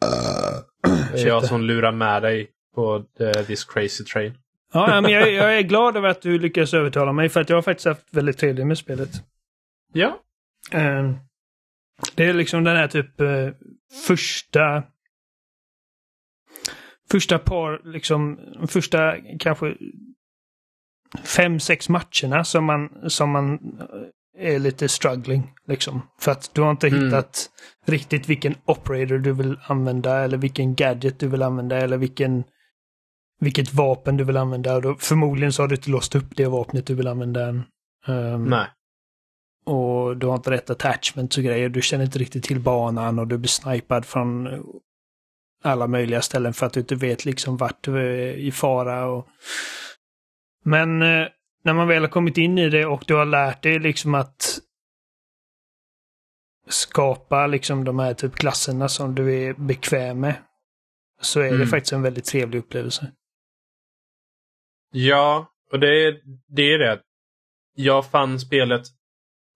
[1.12, 4.38] Det är jag som lurar med dig på the, this crazy train.
[4.72, 7.56] Ja, men jag, jag, är glad över att du lyckas övertala mig för att jag
[7.56, 9.10] har faktiskt haft väldigt trevligt med spelet.
[9.92, 10.18] Ja.
[10.74, 11.14] Uh,
[12.14, 13.50] det är liksom den här typ uh,
[14.06, 14.82] första
[17.10, 18.38] första par, liksom
[18.68, 19.76] första kanske
[21.24, 23.58] fem, sex matcherna som man, som man
[24.38, 25.52] är lite struggling.
[25.66, 26.02] Liksom.
[26.20, 27.04] För att du har inte mm.
[27.04, 27.50] hittat
[27.86, 32.44] riktigt vilken operator du vill använda eller vilken gadget du vill använda eller vilken
[33.40, 34.80] vilket vapen du vill använda.
[34.80, 37.62] Då, förmodligen så har du inte låst upp det vapnet du vill använda än.
[38.06, 38.66] Um, Nej.
[39.66, 41.68] Och du har inte rätt attachment och grejer.
[41.68, 44.48] Du känner inte riktigt till banan och du blir snipad från
[45.64, 49.06] alla möjliga ställen för att du inte vet liksom vart du är i fara.
[49.06, 49.26] Och...
[50.64, 51.26] Men eh,
[51.64, 54.58] när man väl har kommit in i det och du har lärt dig liksom att
[56.68, 60.34] skapa liksom de här typ klasserna som du är bekväm med.
[61.20, 61.60] Så är mm.
[61.60, 63.12] det faktiskt en väldigt trevlig upplevelse.
[64.92, 66.62] Ja, och det är det.
[66.62, 67.00] Är det.
[67.74, 68.82] Jag fann spelet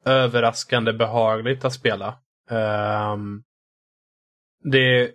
[0.05, 2.19] överraskande behagligt att spela.
[2.51, 3.43] Um,
[4.73, 5.15] det,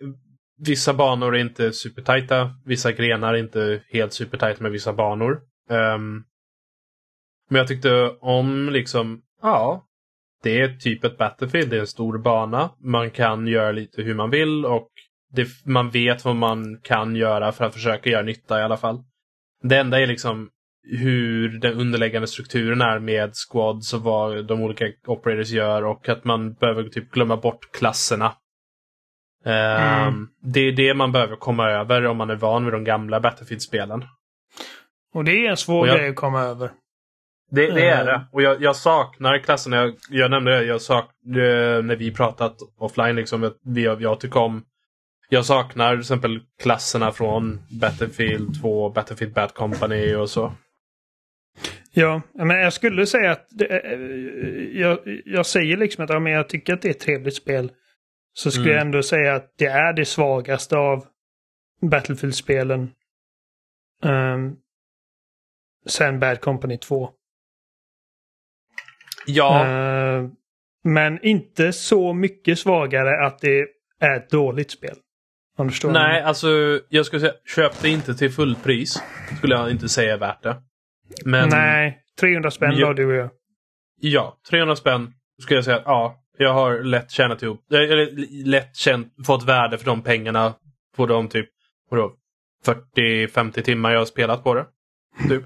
[0.58, 2.52] vissa banor är inte supertajta.
[2.66, 5.42] Vissa grenar är inte helt supertajta med vissa banor.
[5.70, 6.24] Um,
[7.50, 9.84] men jag tyckte om liksom, ja,
[10.44, 11.70] det är typ ett Battlefield.
[11.70, 12.70] Det är en stor bana.
[12.80, 14.90] Man kan göra lite hur man vill och
[15.34, 19.04] det, man vet vad man kan göra för att försöka göra nytta i alla fall.
[19.64, 20.50] Det enda är liksom
[20.90, 26.24] hur den underliggande strukturen är med squads och vad de olika operators gör och att
[26.24, 28.34] man behöver typ glömma bort klasserna.
[29.46, 30.08] Mm.
[30.08, 33.20] Um, det är det man behöver komma över om man är van vid de gamla
[33.20, 34.06] Battlefield-spelen.
[35.14, 36.72] Och det är en svår jag, grej att komma över.
[37.52, 38.26] Det, det är det.
[38.32, 39.76] Och jag, jag saknar klasserna.
[39.76, 44.64] Jag, jag nämnde det, jag sak, när vi pratat offline, liksom, vi, jag tycker om
[45.30, 50.54] jag saknar till exempel klasserna från Battlefield 2, Battlefield Bad Company och så.
[51.92, 54.00] Ja, men jag skulle säga att det, eh,
[54.82, 57.72] jag, jag säger liksom att ja, men jag tycker att det är ett trevligt spel.
[58.34, 58.76] Så skulle mm.
[58.76, 61.06] jag ändå säga att det är det svagaste av
[61.82, 62.92] Battlefield-spelen.
[64.04, 64.58] Um,
[65.86, 67.10] sen Bad Company 2.
[69.28, 69.66] Ja.
[69.68, 70.30] Uh,
[70.84, 73.66] men inte så mycket svagare att det
[74.00, 74.96] är ett dåligt spel.
[75.58, 76.48] Om du förstår Nej, alltså
[76.90, 79.04] jag skulle säga köp det inte till fullpris.
[79.38, 80.56] Skulle jag inte säga är värt det.
[81.26, 81.50] Men...
[81.50, 83.30] Nej, 300 spänn ja, du och jag.
[84.02, 85.82] Ja, 300 spänn skulle jag säga.
[85.86, 87.72] Ja, jag har lätt tjänat ihop.
[87.72, 88.10] Eller
[88.46, 90.54] lätt känt, fått värde för de pengarna
[90.96, 91.50] på de typ
[92.96, 94.66] 40-50 timmar jag har spelat på det.
[95.30, 95.44] Typ.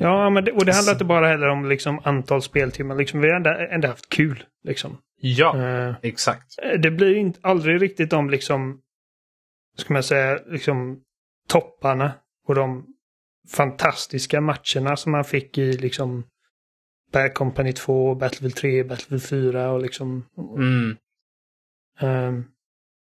[0.00, 2.96] Ja, men det, och det handlar inte bara heller om liksom antal speltimmar.
[2.96, 4.44] Liksom, vi har ändå, ändå haft kul.
[4.64, 4.98] Liksom.
[5.20, 6.58] Ja, uh, exakt.
[6.78, 8.80] Det blir inte, aldrig riktigt de liksom,
[9.76, 11.00] ska man säga, liksom
[11.48, 12.12] topparna
[12.46, 12.86] och de
[13.56, 16.24] fantastiska matcherna som man fick i liksom
[17.12, 20.26] Bad Company 2, Battlefield 3, Battlefield 4 och liksom...
[20.56, 20.96] Mm.
[22.00, 22.44] Um,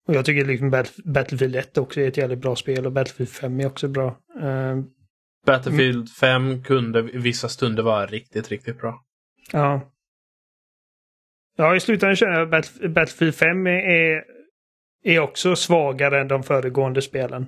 [0.08, 0.70] och jag tycker liksom
[1.04, 4.18] Battlefield 1 också är ett jävligt bra spel och Battlefield 5 är också bra.
[4.42, 4.90] Um,
[5.46, 9.04] Battlefield 5 kunde vissa stunder vara riktigt, riktigt bra.
[9.52, 9.92] Ja.
[11.56, 14.24] Ja, i slutändan känner jag att Battlefield 5 är,
[15.04, 17.46] är också svagare än de föregående spelen.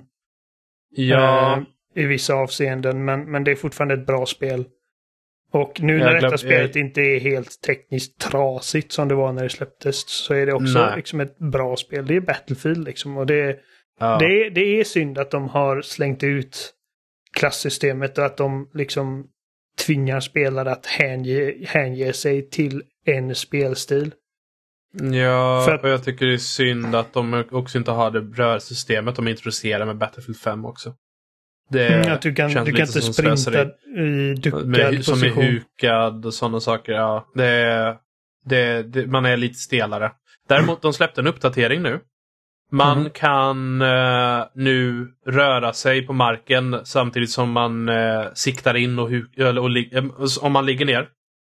[0.95, 1.57] Ja.
[1.57, 4.65] Uh, I vissa avseenden, men, men det är fortfarande ett bra spel.
[5.51, 6.85] Och nu när detta spelet jag...
[6.85, 10.93] inte är helt tekniskt trasigt som det var när det släpptes så är det också
[10.95, 12.07] liksom ett bra spel.
[12.07, 13.59] Det är Battlefield liksom och det,
[13.99, 14.17] ja.
[14.19, 16.73] det, det är synd att de har slängt ut
[17.33, 19.27] klassystemet och att de liksom
[19.85, 24.13] tvingar spelare att hänge, hänge sig till en spelstil.
[25.01, 29.15] Ja, att, och jag tycker det är synd att de också inte har det rörsystemet
[29.15, 30.95] de introducerar med Battlefield 5 också.
[31.69, 36.25] Det mm, att du kan, du kan inte sprinta i duckad med, Som är hukad
[36.25, 36.93] och sådana saker.
[36.93, 37.97] Ja, det,
[38.45, 40.11] det, det, man är lite stelare.
[40.47, 41.99] Däremot, de släppte en uppdatering nu.
[42.73, 43.09] Man mm.
[43.09, 49.61] kan uh, nu röra sig på marken samtidigt som man uh, siktar in och, eller,
[49.61, 51.07] och uh, om man ligger ner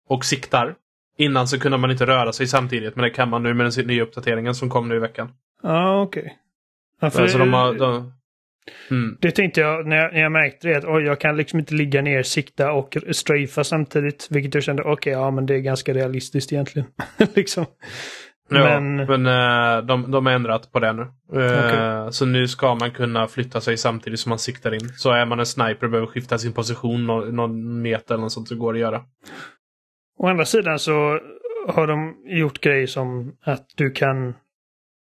[0.10, 0.76] och siktar.
[1.18, 3.88] Innan så kunde man inte röra sig samtidigt men det kan man nu med den
[3.88, 5.30] nya uppdateringen som kom nu i veckan.
[5.64, 6.22] Ja, ah, okej.
[6.22, 6.34] Okay.
[7.02, 7.22] Ja, för...
[7.22, 8.12] alltså de har, de,
[8.92, 9.18] Mm.
[9.22, 10.78] Det tänkte jag när, jag när jag märkte det.
[10.78, 14.28] Att, oj, jag kan liksom inte ligga ner, sikta och strafa samtidigt.
[14.30, 16.88] Vilket jag kände, okej, okay, ja men det är ganska realistiskt egentligen.
[17.36, 17.66] liksom.
[18.50, 21.02] Ja, men, men uh, de, de har ändrat på det nu.
[21.02, 22.12] Uh, okay.
[22.12, 24.90] Så nu ska man kunna flytta sig samtidigt som man siktar in.
[24.90, 28.32] Så är man en sniper och behöver skifta sin position någon, någon meter eller något
[28.32, 29.04] sånt så går det att göra.
[30.18, 31.20] Å andra sidan så
[31.68, 34.34] har de gjort grejer som att du kan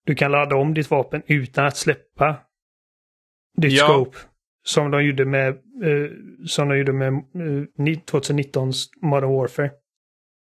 [0.05, 2.37] du kan ladda om ditt vapen utan att släppa
[3.57, 3.85] ditt ja.
[3.85, 4.19] scope.
[4.65, 5.49] Som de gjorde med,
[5.83, 6.11] eh,
[6.47, 9.71] som de gjorde med eh, 2019s Modern Warfare.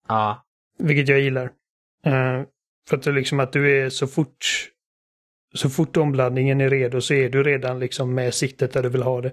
[0.08, 0.46] Ja.
[0.80, 1.52] Vilket jag gillar.
[2.90, 4.70] För att det är liksom att du är så fort
[5.54, 9.04] så fort omladdningen är redo så är du redan liksom med siktet där du vill
[9.04, 9.32] ha det.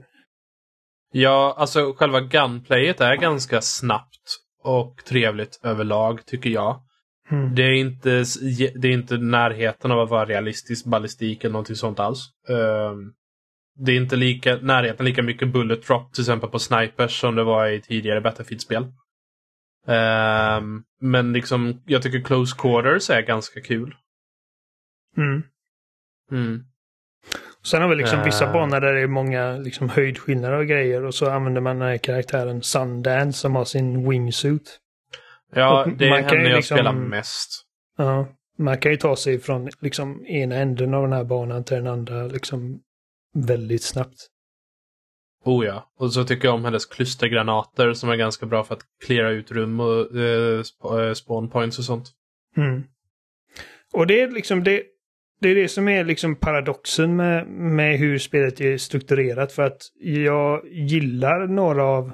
[1.13, 6.81] Ja, alltså själva gunplayet är ganska snabbt och trevligt överlag tycker jag.
[7.31, 7.55] Mm.
[7.55, 8.25] Det, är inte,
[8.75, 12.29] det är inte närheten av att vara realistisk ballistik eller någonting sånt alls.
[12.49, 13.15] Um,
[13.77, 17.45] det är inte lika, närheten lika mycket bullet drop till exempel på snipers som det
[17.45, 18.87] var i tidigare Battlefield-spel.
[19.87, 23.95] Um, men liksom, jag tycker close quarters är ganska kul.
[25.17, 25.43] Mm.
[26.33, 26.65] Mm.
[27.63, 31.05] Sen har vi liksom uh, vissa banor där det är många liksom höjdskillnader och grejer
[31.05, 34.81] och så använder man den här karaktären Sundance som har sin wingsuit.
[35.53, 37.65] Ja, och det är henne jag liksom, spelar mest.
[37.99, 38.29] Ja,
[38.59, 41.87] man kan ju ta sig från liksom ena änden av den här banan till den
[41.87, 42.81] andra liksom
[43.35, 44.31] väldigt snabbt.
[45.45, 45.93] Oh ja.
[45.99, 49.51] Och så tycker jag om hennes klustergranater som är ganska bra för att klära ut
[49.51, 50.63] rum och eh,
[51.01, 52.07] eh, spawn points och sånt.
[52.57, 52.85] Mm.
[53.93, 54.83] Och det är liksom det,
[55.41, 59.53] det är det som är liksom paradoxen med, med hur spelet är strukturerat.
[59.53, 62.13] För att jag gillar några av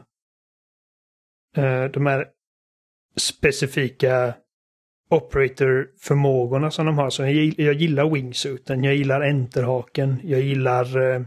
[1.56, 2.26] eh, de här
[3.16, 4.34] specifika
[5.10, 7.10] operator-förmågorna som de har.
[7.10, 11.22] Så jag, jag gillar wingsuiten, jag gillar enterhaken, jag gillar eh,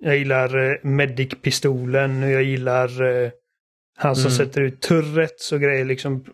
[0.00, 3.30] jag gillar eh, medic-pistolen, jag gillar eh,
[3.98, 4.36] han som Mm.
[4.36, 6.24] sätter ut turrets och grejer liksom.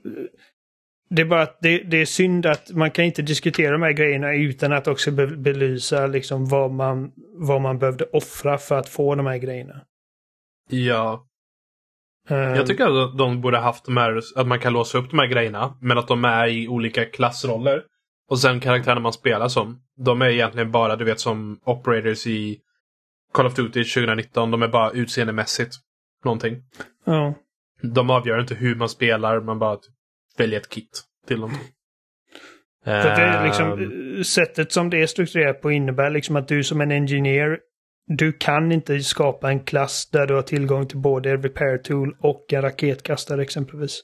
[1.11, 3.93] Det är bara att det, det är synd att man kan inte diskutera de här
[3.93, 8.89] grejerna utan att också be belysa liksom vad man, vad man behövde offra för att
[8.89, 9.81] få de här grejerna.
[10.71, 11.27] Ja.
[12.29, 15.19] Eh, Jag tycker att de borde haft de här, att man kan låsa upp de
[15.19, 17.83] här grejerna, men att de är i olika klassroller.
[18.31, 22.59] Och sen karaktärerna man spelar som, de är egentligen bara, du vet som operators i
[23.37, 25.75] Call of Duty 2019, de är bara utseendemässigt
[26.25, 26.63] någonting.
[27.05, 27.35] Ja.
[27.83, 29.95] De avgör inte hur man spelar, man bara typ
[30.39, 31.51] väljer ett kit till dem.
[32.85, 36.65] För det är liksom, eh, sättet som det är strukturerat på innebär liksom att du
[36.65, 37.59] som en engineer,
[38.07, 42.17] du kan inte skapa en klass där du har tillgång till både en repair tool
[42.21, 44.01] och en raketkastare exempelvis.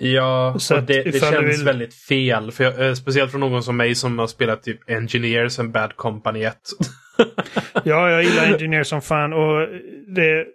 [0.00, 2.52] Ja, Så och det, det känns vill- väldigt fel.
[2.52, 5.96] För jag, eh, speciellt från någon som mig som har spelat typ Engineer sen Bad
[5.96, 6.56] Company 1.
[7.84, 9.68] Ja, jag gillar Engineer som fan och
[10.14, 10.46] det...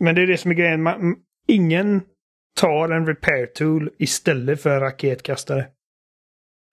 [0.00, 0.82] Men det är det som är grejen.
[0.82, 1.16] Man,
[1.48, 2.02] ingen
[2.60, 5.66] tar en repair tool istället för raketkastare.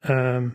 [0.07, 0.53] Um,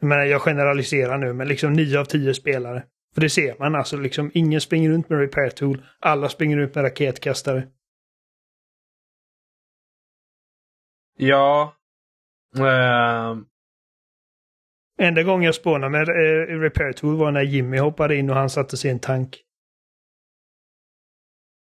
[0.00, 2.84] jag menar, jag generaliserar nu, men liksom 9 av 10 spelare.
[3.14, 5.82] För det ser man alltså, liksom ingen springer runt med repair tool.
[6.00, 7.62] Alla springer runt med raketkastare.
[11.16, 11.74] Ja.
[12.58, 13.46] ehm,
[14.98, 18.50] Enda gången jag spånade med eh, repair tool var när Jimmy hoppade in och han
[18.50, 19.40] satte sig i en tank.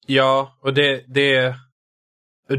[0.08, 1.56] ja, och det, det,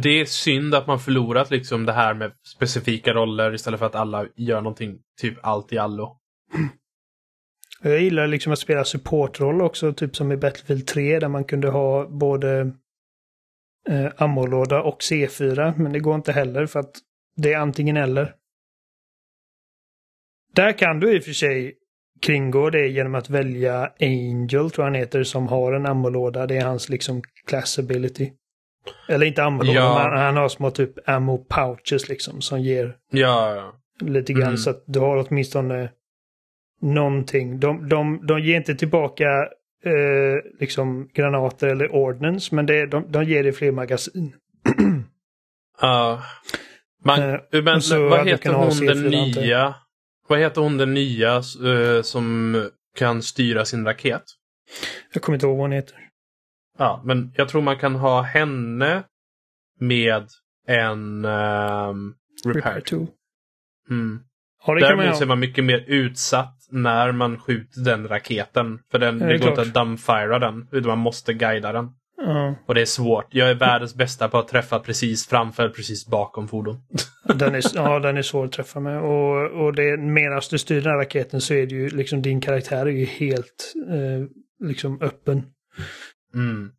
[0.02, 3.94] det är synd att man förlorat liksom det här med specifika roller istället för att
[3.94, 6.16] alla gör någonting typ allt i allo.
[7.82, 11.68] Jag gillar liksom att spela supportroll också, typ som i Battlefield 3 där man kunde
[11.68, 12.72] ha både
[13.88, 16.92] eh, ammolåda och C4, men det går inte heller för att
[17.36, 18.34] det är antingen eller.
[20.54, 21.74] Där kan du i och för sig
[22.20, 26.46] kringgå det genom att välja Angel, tror han heter, som har en ammolåda.
[26.46, 28.30] Det är hans liksom class ability.
[29.08, 30.08] Eller inte ammolåda, Ja.
[30.10, 33.72] men han har små typ ammo pouches liksom som ger Ja, ja.
[34.06, 34.56] lite grann Mm.
[34.56, 35.90] så att du har åtminstone
[36.80, 37.60] någonting.
[37.60, 39.48] De, de, de ger inte tillbaka
[39.84, 44.34] eh, liksom granater eller ordnance men det, de, de ger dig fler magasin.
[45.80, 46.22] Ja.
[47.04, 49.46] man, Eh, men så vad heter hon den C4 antar jag.
[49.46, 49.74] nya?
[50.28, 52.54] Vad heter hon den nya eh, som
[52.96, 54.22] kan styra sin raket?
[55.12, 55.96] Jag kommer inte ihåg vad hon heter.
[56.78, 59.02] Ja, men jag tror man kan ha henne
[59.80, 60.28] med
[60.66, 62.14] en um,
[62.46, 62.80] Repair repair.
[62.80, 63.06] tool.
[63.90, 64.20] Mm.
[64.66, 65.26] Ja, det man ha.
[65.26, 68.78] man mycket mer utsatt när man skjuter den raketen.
[68.90, 71.90] För den, Ja, det det går inte att dumbfira den, utan man måste guida den.
[72.16, 73.26] Ja, Och det är svårt.
[73.30, 76.76] Jag är världens bästa på att träffa precis framför, precis bakom fordon.
[77.34, 79.00] den är, ja, den är svår att träffa med.
[79.00, 82.40] Och, och det, medan du styr den här raketen så är det ju liksom din
[82.40, 85.42] karaktär är ju helt eh, liksom öppen.
[86.34, 86.70] Mm.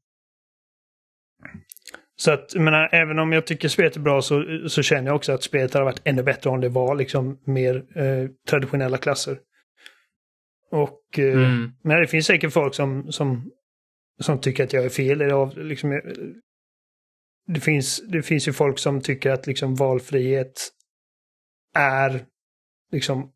[2.16, 5.16] Så att, jag menar, även om jag tycker spelet är bra så, så känner jag
[5.16, 9.38] också att spelet hade varit ännu bättre om det var liksom mer eh, traditionella klasser.
[10.72, 11.72] Och, eh, Mm.
[11.84, 13.52] Men det finns säkert folk som, som,
[14.20, 15.22] som tycker att jag är fel.
[15.22, 16.00] Eller av, liksom, eh,
[17.48, 20.70] det, finns, det finns ju folk som tycker att liksom valfrihet
[21.76, 22.26] är
[22.92, 23.32] liksom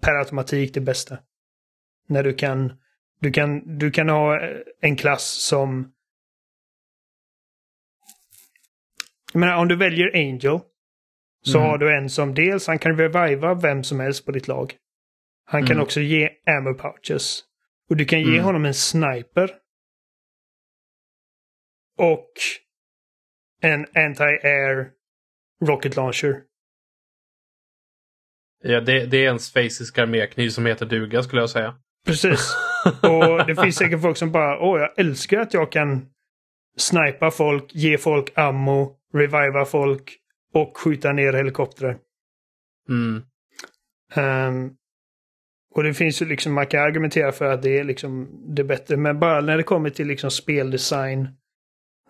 [0.00, 1.18] per automatik det bästa.
[2.08, 2.72] När du kan,
[3.20, 4.40] du kan, du kan ha
[4.80, 5.92] en klass som
[9.32, 10.60] Jag menar, om du väljer Angel
[11.42, 11.70] så Mm.
[11.70, 14.76] har du en som dels han kan reviva vem som helst på ditt lag.
[15.52, 15.82] Han kan Mm.
[15.82, 17.42] också ge ammo pouches.
[17.88, 18.44] Och du kan ge Mm.
[18.44, 19.50] honom en sniper.
[21.98, 22.30] Och
[23.62, 24.90] en anti-air
[25.66, 26.42] rocket launcher.
[28.62, 31.74] Ja, det, det är en schweizisk armékniv som heter duga skulle jag säga.
[32.06, 32.54] Precis.
[33.02, 36.06] Och det finns säkert folk som bara, åh jag älskar att jag kan
[36.76, 40.16] snipa folk, ge folk ammo, reviva folk
[40.54, 41.98] och skjuta ner helikoptrar.
[42.88, 43.22] Mm.
[44.14, 44.70] Ehm,
[45.74, 48.96] och det finns ju liksom, man kan argumentera för att det är liksom det bättre.
[48.96, 51.28] Men bara när det kommer till liksom speldesign.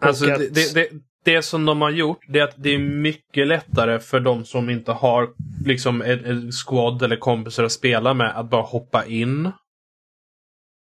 [0.00, 0.88] Alltså att- det, det,
[1.24, 4.70] det, som de har gjort det är att det är mycket lättare för de som
[4.70, 5.28] inte har
[5.66, 9.52] liksom en, en squad eller kompisar att spela med att bara hoppa in.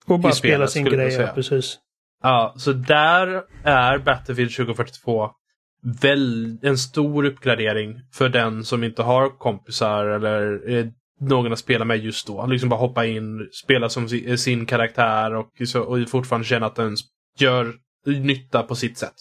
[0.06, 1.78] Och bara spela sin grej, ja, precis.
[2.22, 5.30] Ja, så där är Battlefield 2042
[6.02, 10.86] väl, en stor uppgradering för den som inte har kompisar eller eh,
[11.20, 12.47] någon att spela med just då.
[12.47, 16.76] Liksom bara hoppa in, spela som si, sin karaktär och, så, och fortfarande känna att
[16.76, 16.97] den
[17.38, 17.74] gör
[18.06, 19.14] nytta på sitt sätt.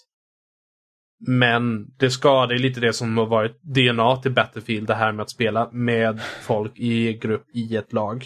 [1.28, 5.12] Men det ska, det är lite det som har varit DNA till Battlefield, det här
[5.12, 8.26] med att spela med folk i grupp i ett lag.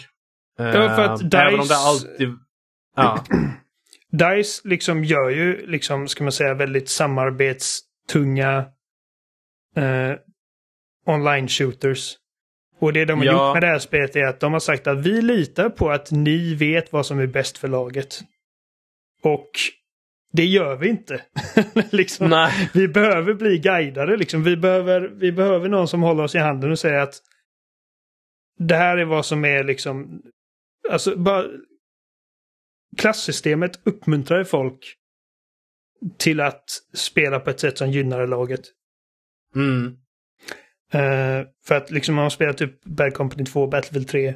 [0.58, 2.38] Ja, för att Eh, Även om DICE- det alltid...
[2.96, 3.24] Ja.
[4.36, 8.58] DICE liksom gör ju, liksom, ska man säga, väldigt samarbetstunga
[9.76, 10.14] eh,
[11.06, 12.16] online-shooters.
[12.80, 13.32] Och det de har Ja.
[13.46, 16.10] gjort med det här spelet är att de har sagt att vi litar på att
[16.10, 18.20] ni vet vad som är bäst för laget.
[19.22, 19.50] Och
[20.32, 21.22] det gör vi inte.
[21.90, 22.70] liksom, Nej.
[22.74, 24.16] Vi behöver bli guidade.
[24.16, 24.44] Liksom.
[24.44, 27.14] Vi, behöver, vi behöver någon som håller oss i handen och säger att
[28.58, 30.22] det här är vad som är liksom...
[30.90, 31.44] Alltså bara...
[32.96, 34.94] Klasssystemet uppmuntrar folk
[36.18, 38.60] till att spela på ett sätt som gynnar laget.
[39.54, 39.96] Mm.
[40.92, 44.34] Eh, för att liksom om man spelar typ Bad Company 2 Battlefield 3.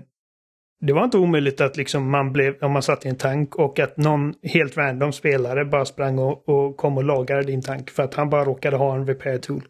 [0.81, 3.79] Det var inte omöjligt att liksom man blev, om man satt i en tank och
[3.79, 8.03] att någon helt random spelare bara sprang och, och kom och lagade din tank för
[8.03, 9.63] att han bara råkade ha en repair tool.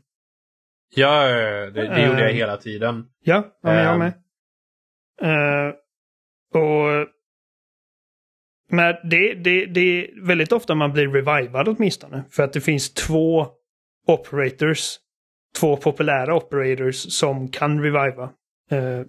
[0.95, 2.37] Ja, det, det gjorde jag Eh.
[2.37, 3.07] hela tiden.
[3.25, 3.99] Ja, ja men jag Ehm.
[3.99, 4.13] med.
[5.69, 5.75] Eh,
[6.55, 7.09] och
[8.71, 12.25] men det, det, det är väldigt ofta man blir revivad åtminstone.
[12.31, 13.47] För att det finns två
[14.07, 14.97] operators.
[15.61, 18.25] Två populära operators som kan reviva.
[18.73, 19.03] Uh,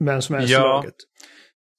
[0.00, 0.60] vem som helst Ja.
[0.66, 0.94] laget.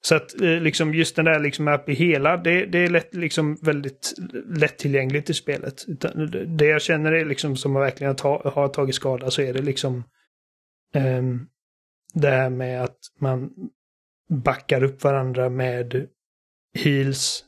[0.05, 3.57] Så att eh, liksom just den där liksom i hela, det, det är lätt, liksom
[3.61, 4.13] väldigt
[4.57, 5.85] lättillgängligt i spelet.
[5.87, 9.53] Utan Det jag känner är liksom som att verkligen ta, har tagit skada så är
[9.53, 10.03] det liksom
[10.93, 11.47] ehm,
[12.13, 13.49] det här med att man
[14.29, 16.07] backar upp varandra med
[16.77, 17.45] heals,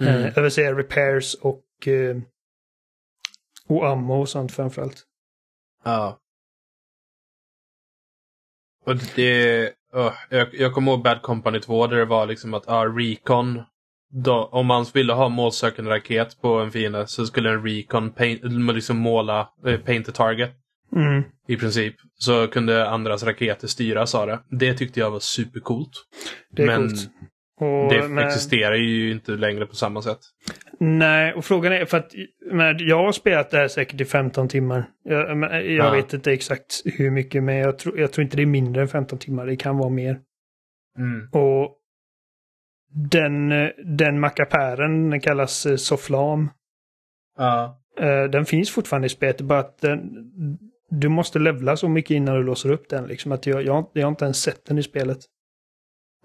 [0.00, 0.14] Mm.
[0.14, 2.16] eh, jag vill säga repairs och, eh,
[3.68, 5.04] och ammo och sånt framförallt.
[5.86, 6.18] Ja.
[8.86, 9.72] Och det...
[9.94, 13.62] öh, jag, jag kommer ihåg Bad Company 2 där det var liksom att ah, Recon.
[14.24, 18.42] Då, om man ville ha målsökande raket på en fiende så skulle en Recon paint,
[18.74, 20.50] liksom måla, eh, paint a target
[20.92, 21.94] Mm, i princip.
[22.18, 24.40] Så kunde andras raketer styras av det.
[24.50, 25.90] Det tyckte jag var supercoolt.
[26.50, 27.10] det är Men coolt.
[27.60, 30.18] Och det med- existerar ju inte längre på samma sätt.
[30.80, 32.12] Nej, och frågan är för att
[32.52, 34.84] men jag har spelat det här säkert i 15 timmar.
[35.04, 35.90] Jag, men jag Ja.
[35.90, 38.88] vet inte exakt hur mycket, men jag, tror jag tror inte det är mindre än
[38.88, 39.46] 15 timmar.
[39.46, 40.18] Det kan vara mer.
[40.98, 41.28] Mm.
[41.32, 41.72] Och
[43.10, 43.48] den,
[43.96, 46.50] den mackapären den kallas eh, Soflam.
[47.38, 47.82] Ja.
[48.00, 50.00] Eh, Den finns fortfarande i spelet, bara att den,
[50.90, 53.06] du måste levla så mycket innan du låser upp den.
[53.06, 55.18] Liksom, att jag, jag, jag har inte ens sett den i spelet.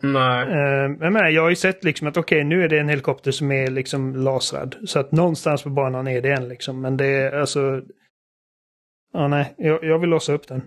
[0.02, 0.48] Nej.
[0.48, 3.52] Eh, Men jag, har ju sett liksom att okej, nu är det en helikopter som
[3.52, 4.76] är liksom lasrad.
[4.86, 6.82] Så att någonstans på banan är det en liksom.
[6.82, 7.82] Men det är alltså...
[9.14, 9.54] Ja, nej.
[9.58, 10.62] Jag, jag vill låsa upp den.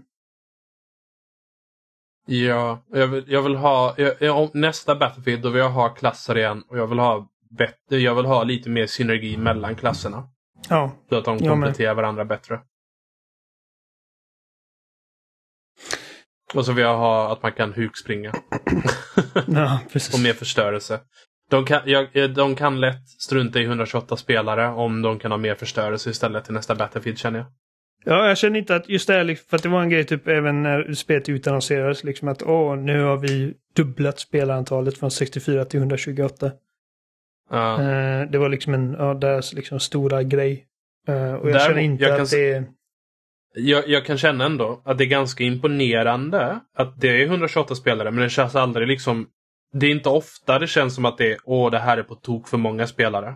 [2.26, 3.94] Ja, jag vill, jag vill ha...
[4.20, 8.14] Jag, nästa Battlefield då vill jag ha klasser igen och jag vill ha bättre, jag
[8.14, 10.28] vill ha lite mer synergi mellan klasserna.
[10.68, 12.60] Ja, Så att de kompletterar varandra bättre.
[16.54, 18.32] Och så vill jag ha att man kan hukspringa.
[19.46, 20.14] ja precis.
[20.14, 21.00] och mer förstörelse.
[21.50, 25.54] De kan, jag, de kan lätt strunta i 128 spelare om de kan ha mer
[25.54, 27.46] förstörelse istället till nästa Battlefield känner jag.
[28.04, 30.04] Ja, jag känner inte att just det här, liksom, för att det var en grej
[30.04, 35.64] typ även när spelet utannonserades, liksom att åh, nu har vi dubblat spelarantalet från 64
[35.64, 36.52] till 128.
[37.50, 37.82] Ja.
[37.82, 40.66] Eh, det var liksom en, ja, deras liksom stora grej.
[41.08, 42.64] Eh, och jag Där- känner inte jag kan att det är...
[43.56, 48.10] Jag, jag kan känna ändå att det är ganska imponerande att det är 128 spelare
[48.10, 49.26] men det känns aldrig liksom...
[49.72, 52.14] Det är inte ofta det känns som att det är åh det här är på
[52.14, 53.34] tok för många spelare.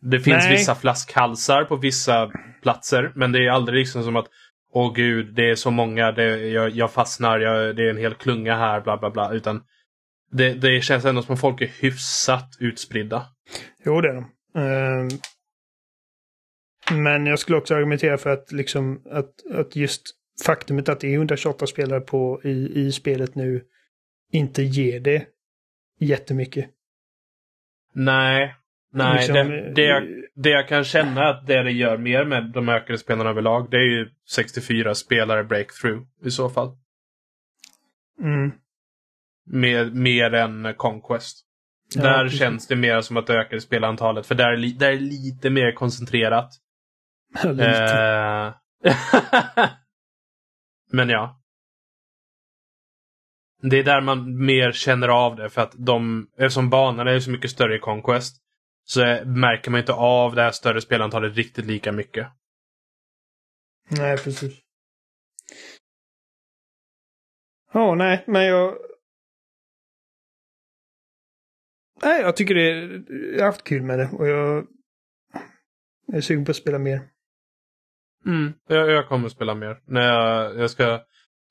[0.00, 0.52] Det finns Nej.
[0.52, 2.30] vissa flaskhalsar på vissa
[2.62, 4.26] platser men det är aldrig liksom som att
[4.72, 8.14] åh gud det är så många, det, jag, jag fastnar, jag, det är en hel
[8.14, 9.32] klunga här bla bla bla.
[9.32, 9.62] Utan
[10.32, 13.26] det, det känns ändå som att folk är hyfsat utspridda.
[13.84, 14.24] Jo, det är de.
[14.60, 15.08] Ehm,
[16.90, 20.02] men jag skulle också argumentera för att, liksom, att, att just
[20.46, 23.64] faktumet att det är 128 spelare på, i, i spelet nu
[24.32, 25.26] inte ger det
[25.98, 26.66] jättemycket.
[27.94, 28.54] Nej.
[28.94, 30.02] Nej, Liksom, det, det, jag,
[30.34, 33.76] det jag kan känna att det det gör mer med de ökade spelarna överlag, det
[33.76, 36.76] är ju 64 spelare breakthrough i så fall.
[38.20, 38.52] Mm.
[39.46, 41.46] Mer, mer än Conquest.
[41.94, 42.38] Ja, där precis.
[42.38, 46.50] känns det mer som att det ökade spelantalet, för där där är lite mer koncentrerat.
[47.44, 48.54] Lite.
[48.84, 49.68] Eh,
[50.90, 51.42] Men ja.
[53.62, 57.30] det är där man mer känner av det för att de, eftersom banorna är så
[57.30, 58.36] mycket större i Conquest
[58.84, 62.26] så märker man inte av det här större spelantalet riktigt lika mycket.
[63.90, 64.60] Nej, precis.
[67.72, 68.78] Ja, oh, nej, men jag...
[72.02, 72.70] Nej, jag tycker det...
[73.32, 74.66] Jag har haft kul med det och jag...
[76.06, 77.08] Jag är sugen på att spela mer.
[78.26, 79.78] Mm, jag, jag kommer att spela mer.
[79.86, 81.00] När jag, jag ska...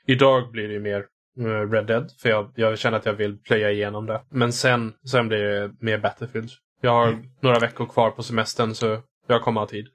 [0.08, 1.06] Idag blir det mer
[1.40, 2.12] eh, Red Dead.
[2.22, 4.22] För jag, jag känner att jag vill plöja igenom det.
[4.30, 6.50] Men sen, sen blir det mer Battlefield.
[6.82, 7.26] Jag har mm.
[7.42, 9.88] några veckor kvar på semestern så jag kommer ha tid.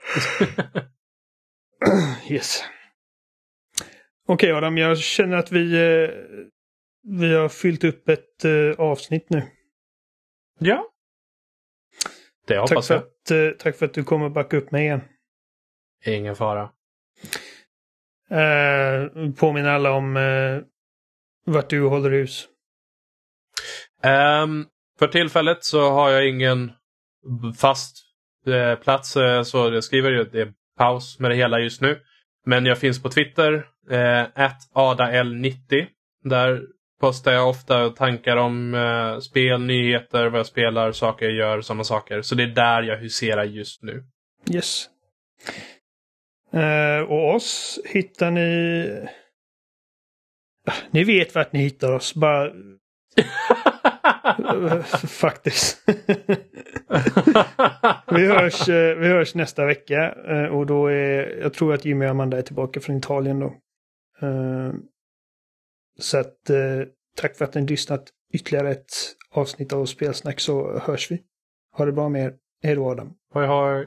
[2.30, 2.64] yes.
[4.28, 6.10] Okej okay, Adam, jag känner att vi, eh,
[7.02, 9.42] vi har fyllt upp ett eh, avsnitt nu.
[10.58, 10.86] Ja.
[12.46, 13.52] Det hoppas tack för jag.
[13.52, 15.00] Att, tack för att du kommer backa upp mig igen.
[16.06, 16.70] Ingen fara.
[18.32, 20.62] Uh, påminner alla om uh,
[21.46, 22.48] vart du håller hus.
[24.42, 24.66] Um,
[24.98, 26.72] för tillfället så har jag ingen
[27.58, 27.96] fast
[28.48, 29.10] uh, plats
[29.44, 32.00] så jag skriver ju det är paus med det hela just nu.
[32.46, 35.86] Men jag finns på Twitter, eh, adaL90.
[36.24, 36.62] Där
[37.00, 41.84] postar jag ofta tankar om eh, spel, nyheter, vad jag spelar, saker jag gör, sådana
[41.84, 42.22] saker.
[42.22, 44.04] Så det är där jag huserar just nu.
[44.50, 44.86] Yes.
[46.56, 49.08] Uh, och oss hittar ni...
[50.90, 52.14] Ni vet vart ni hittar oss.
[52.14, 52.52] Bara...
[55.08, 55.82] Faktiskt.
[58.10, 61.40] vi, hörs, eh, vi hörs nästa vecka eh, och då är...
[61.40, 63.54] Jag tror att Jimmy och Amanda är tillbaka från Italien då.
[65.98, 66.38] Så att
[67.16, 68.92] tack för att ni lyssnat ytterligare ett
[69.30, 71.22] avsnitt av Spelsnack så hörs vi.
[71.76, 72.34] Ha det bra med er.
[72.62, 73.14] Hej då Adam.
[73.34, 73.86] Hej hej.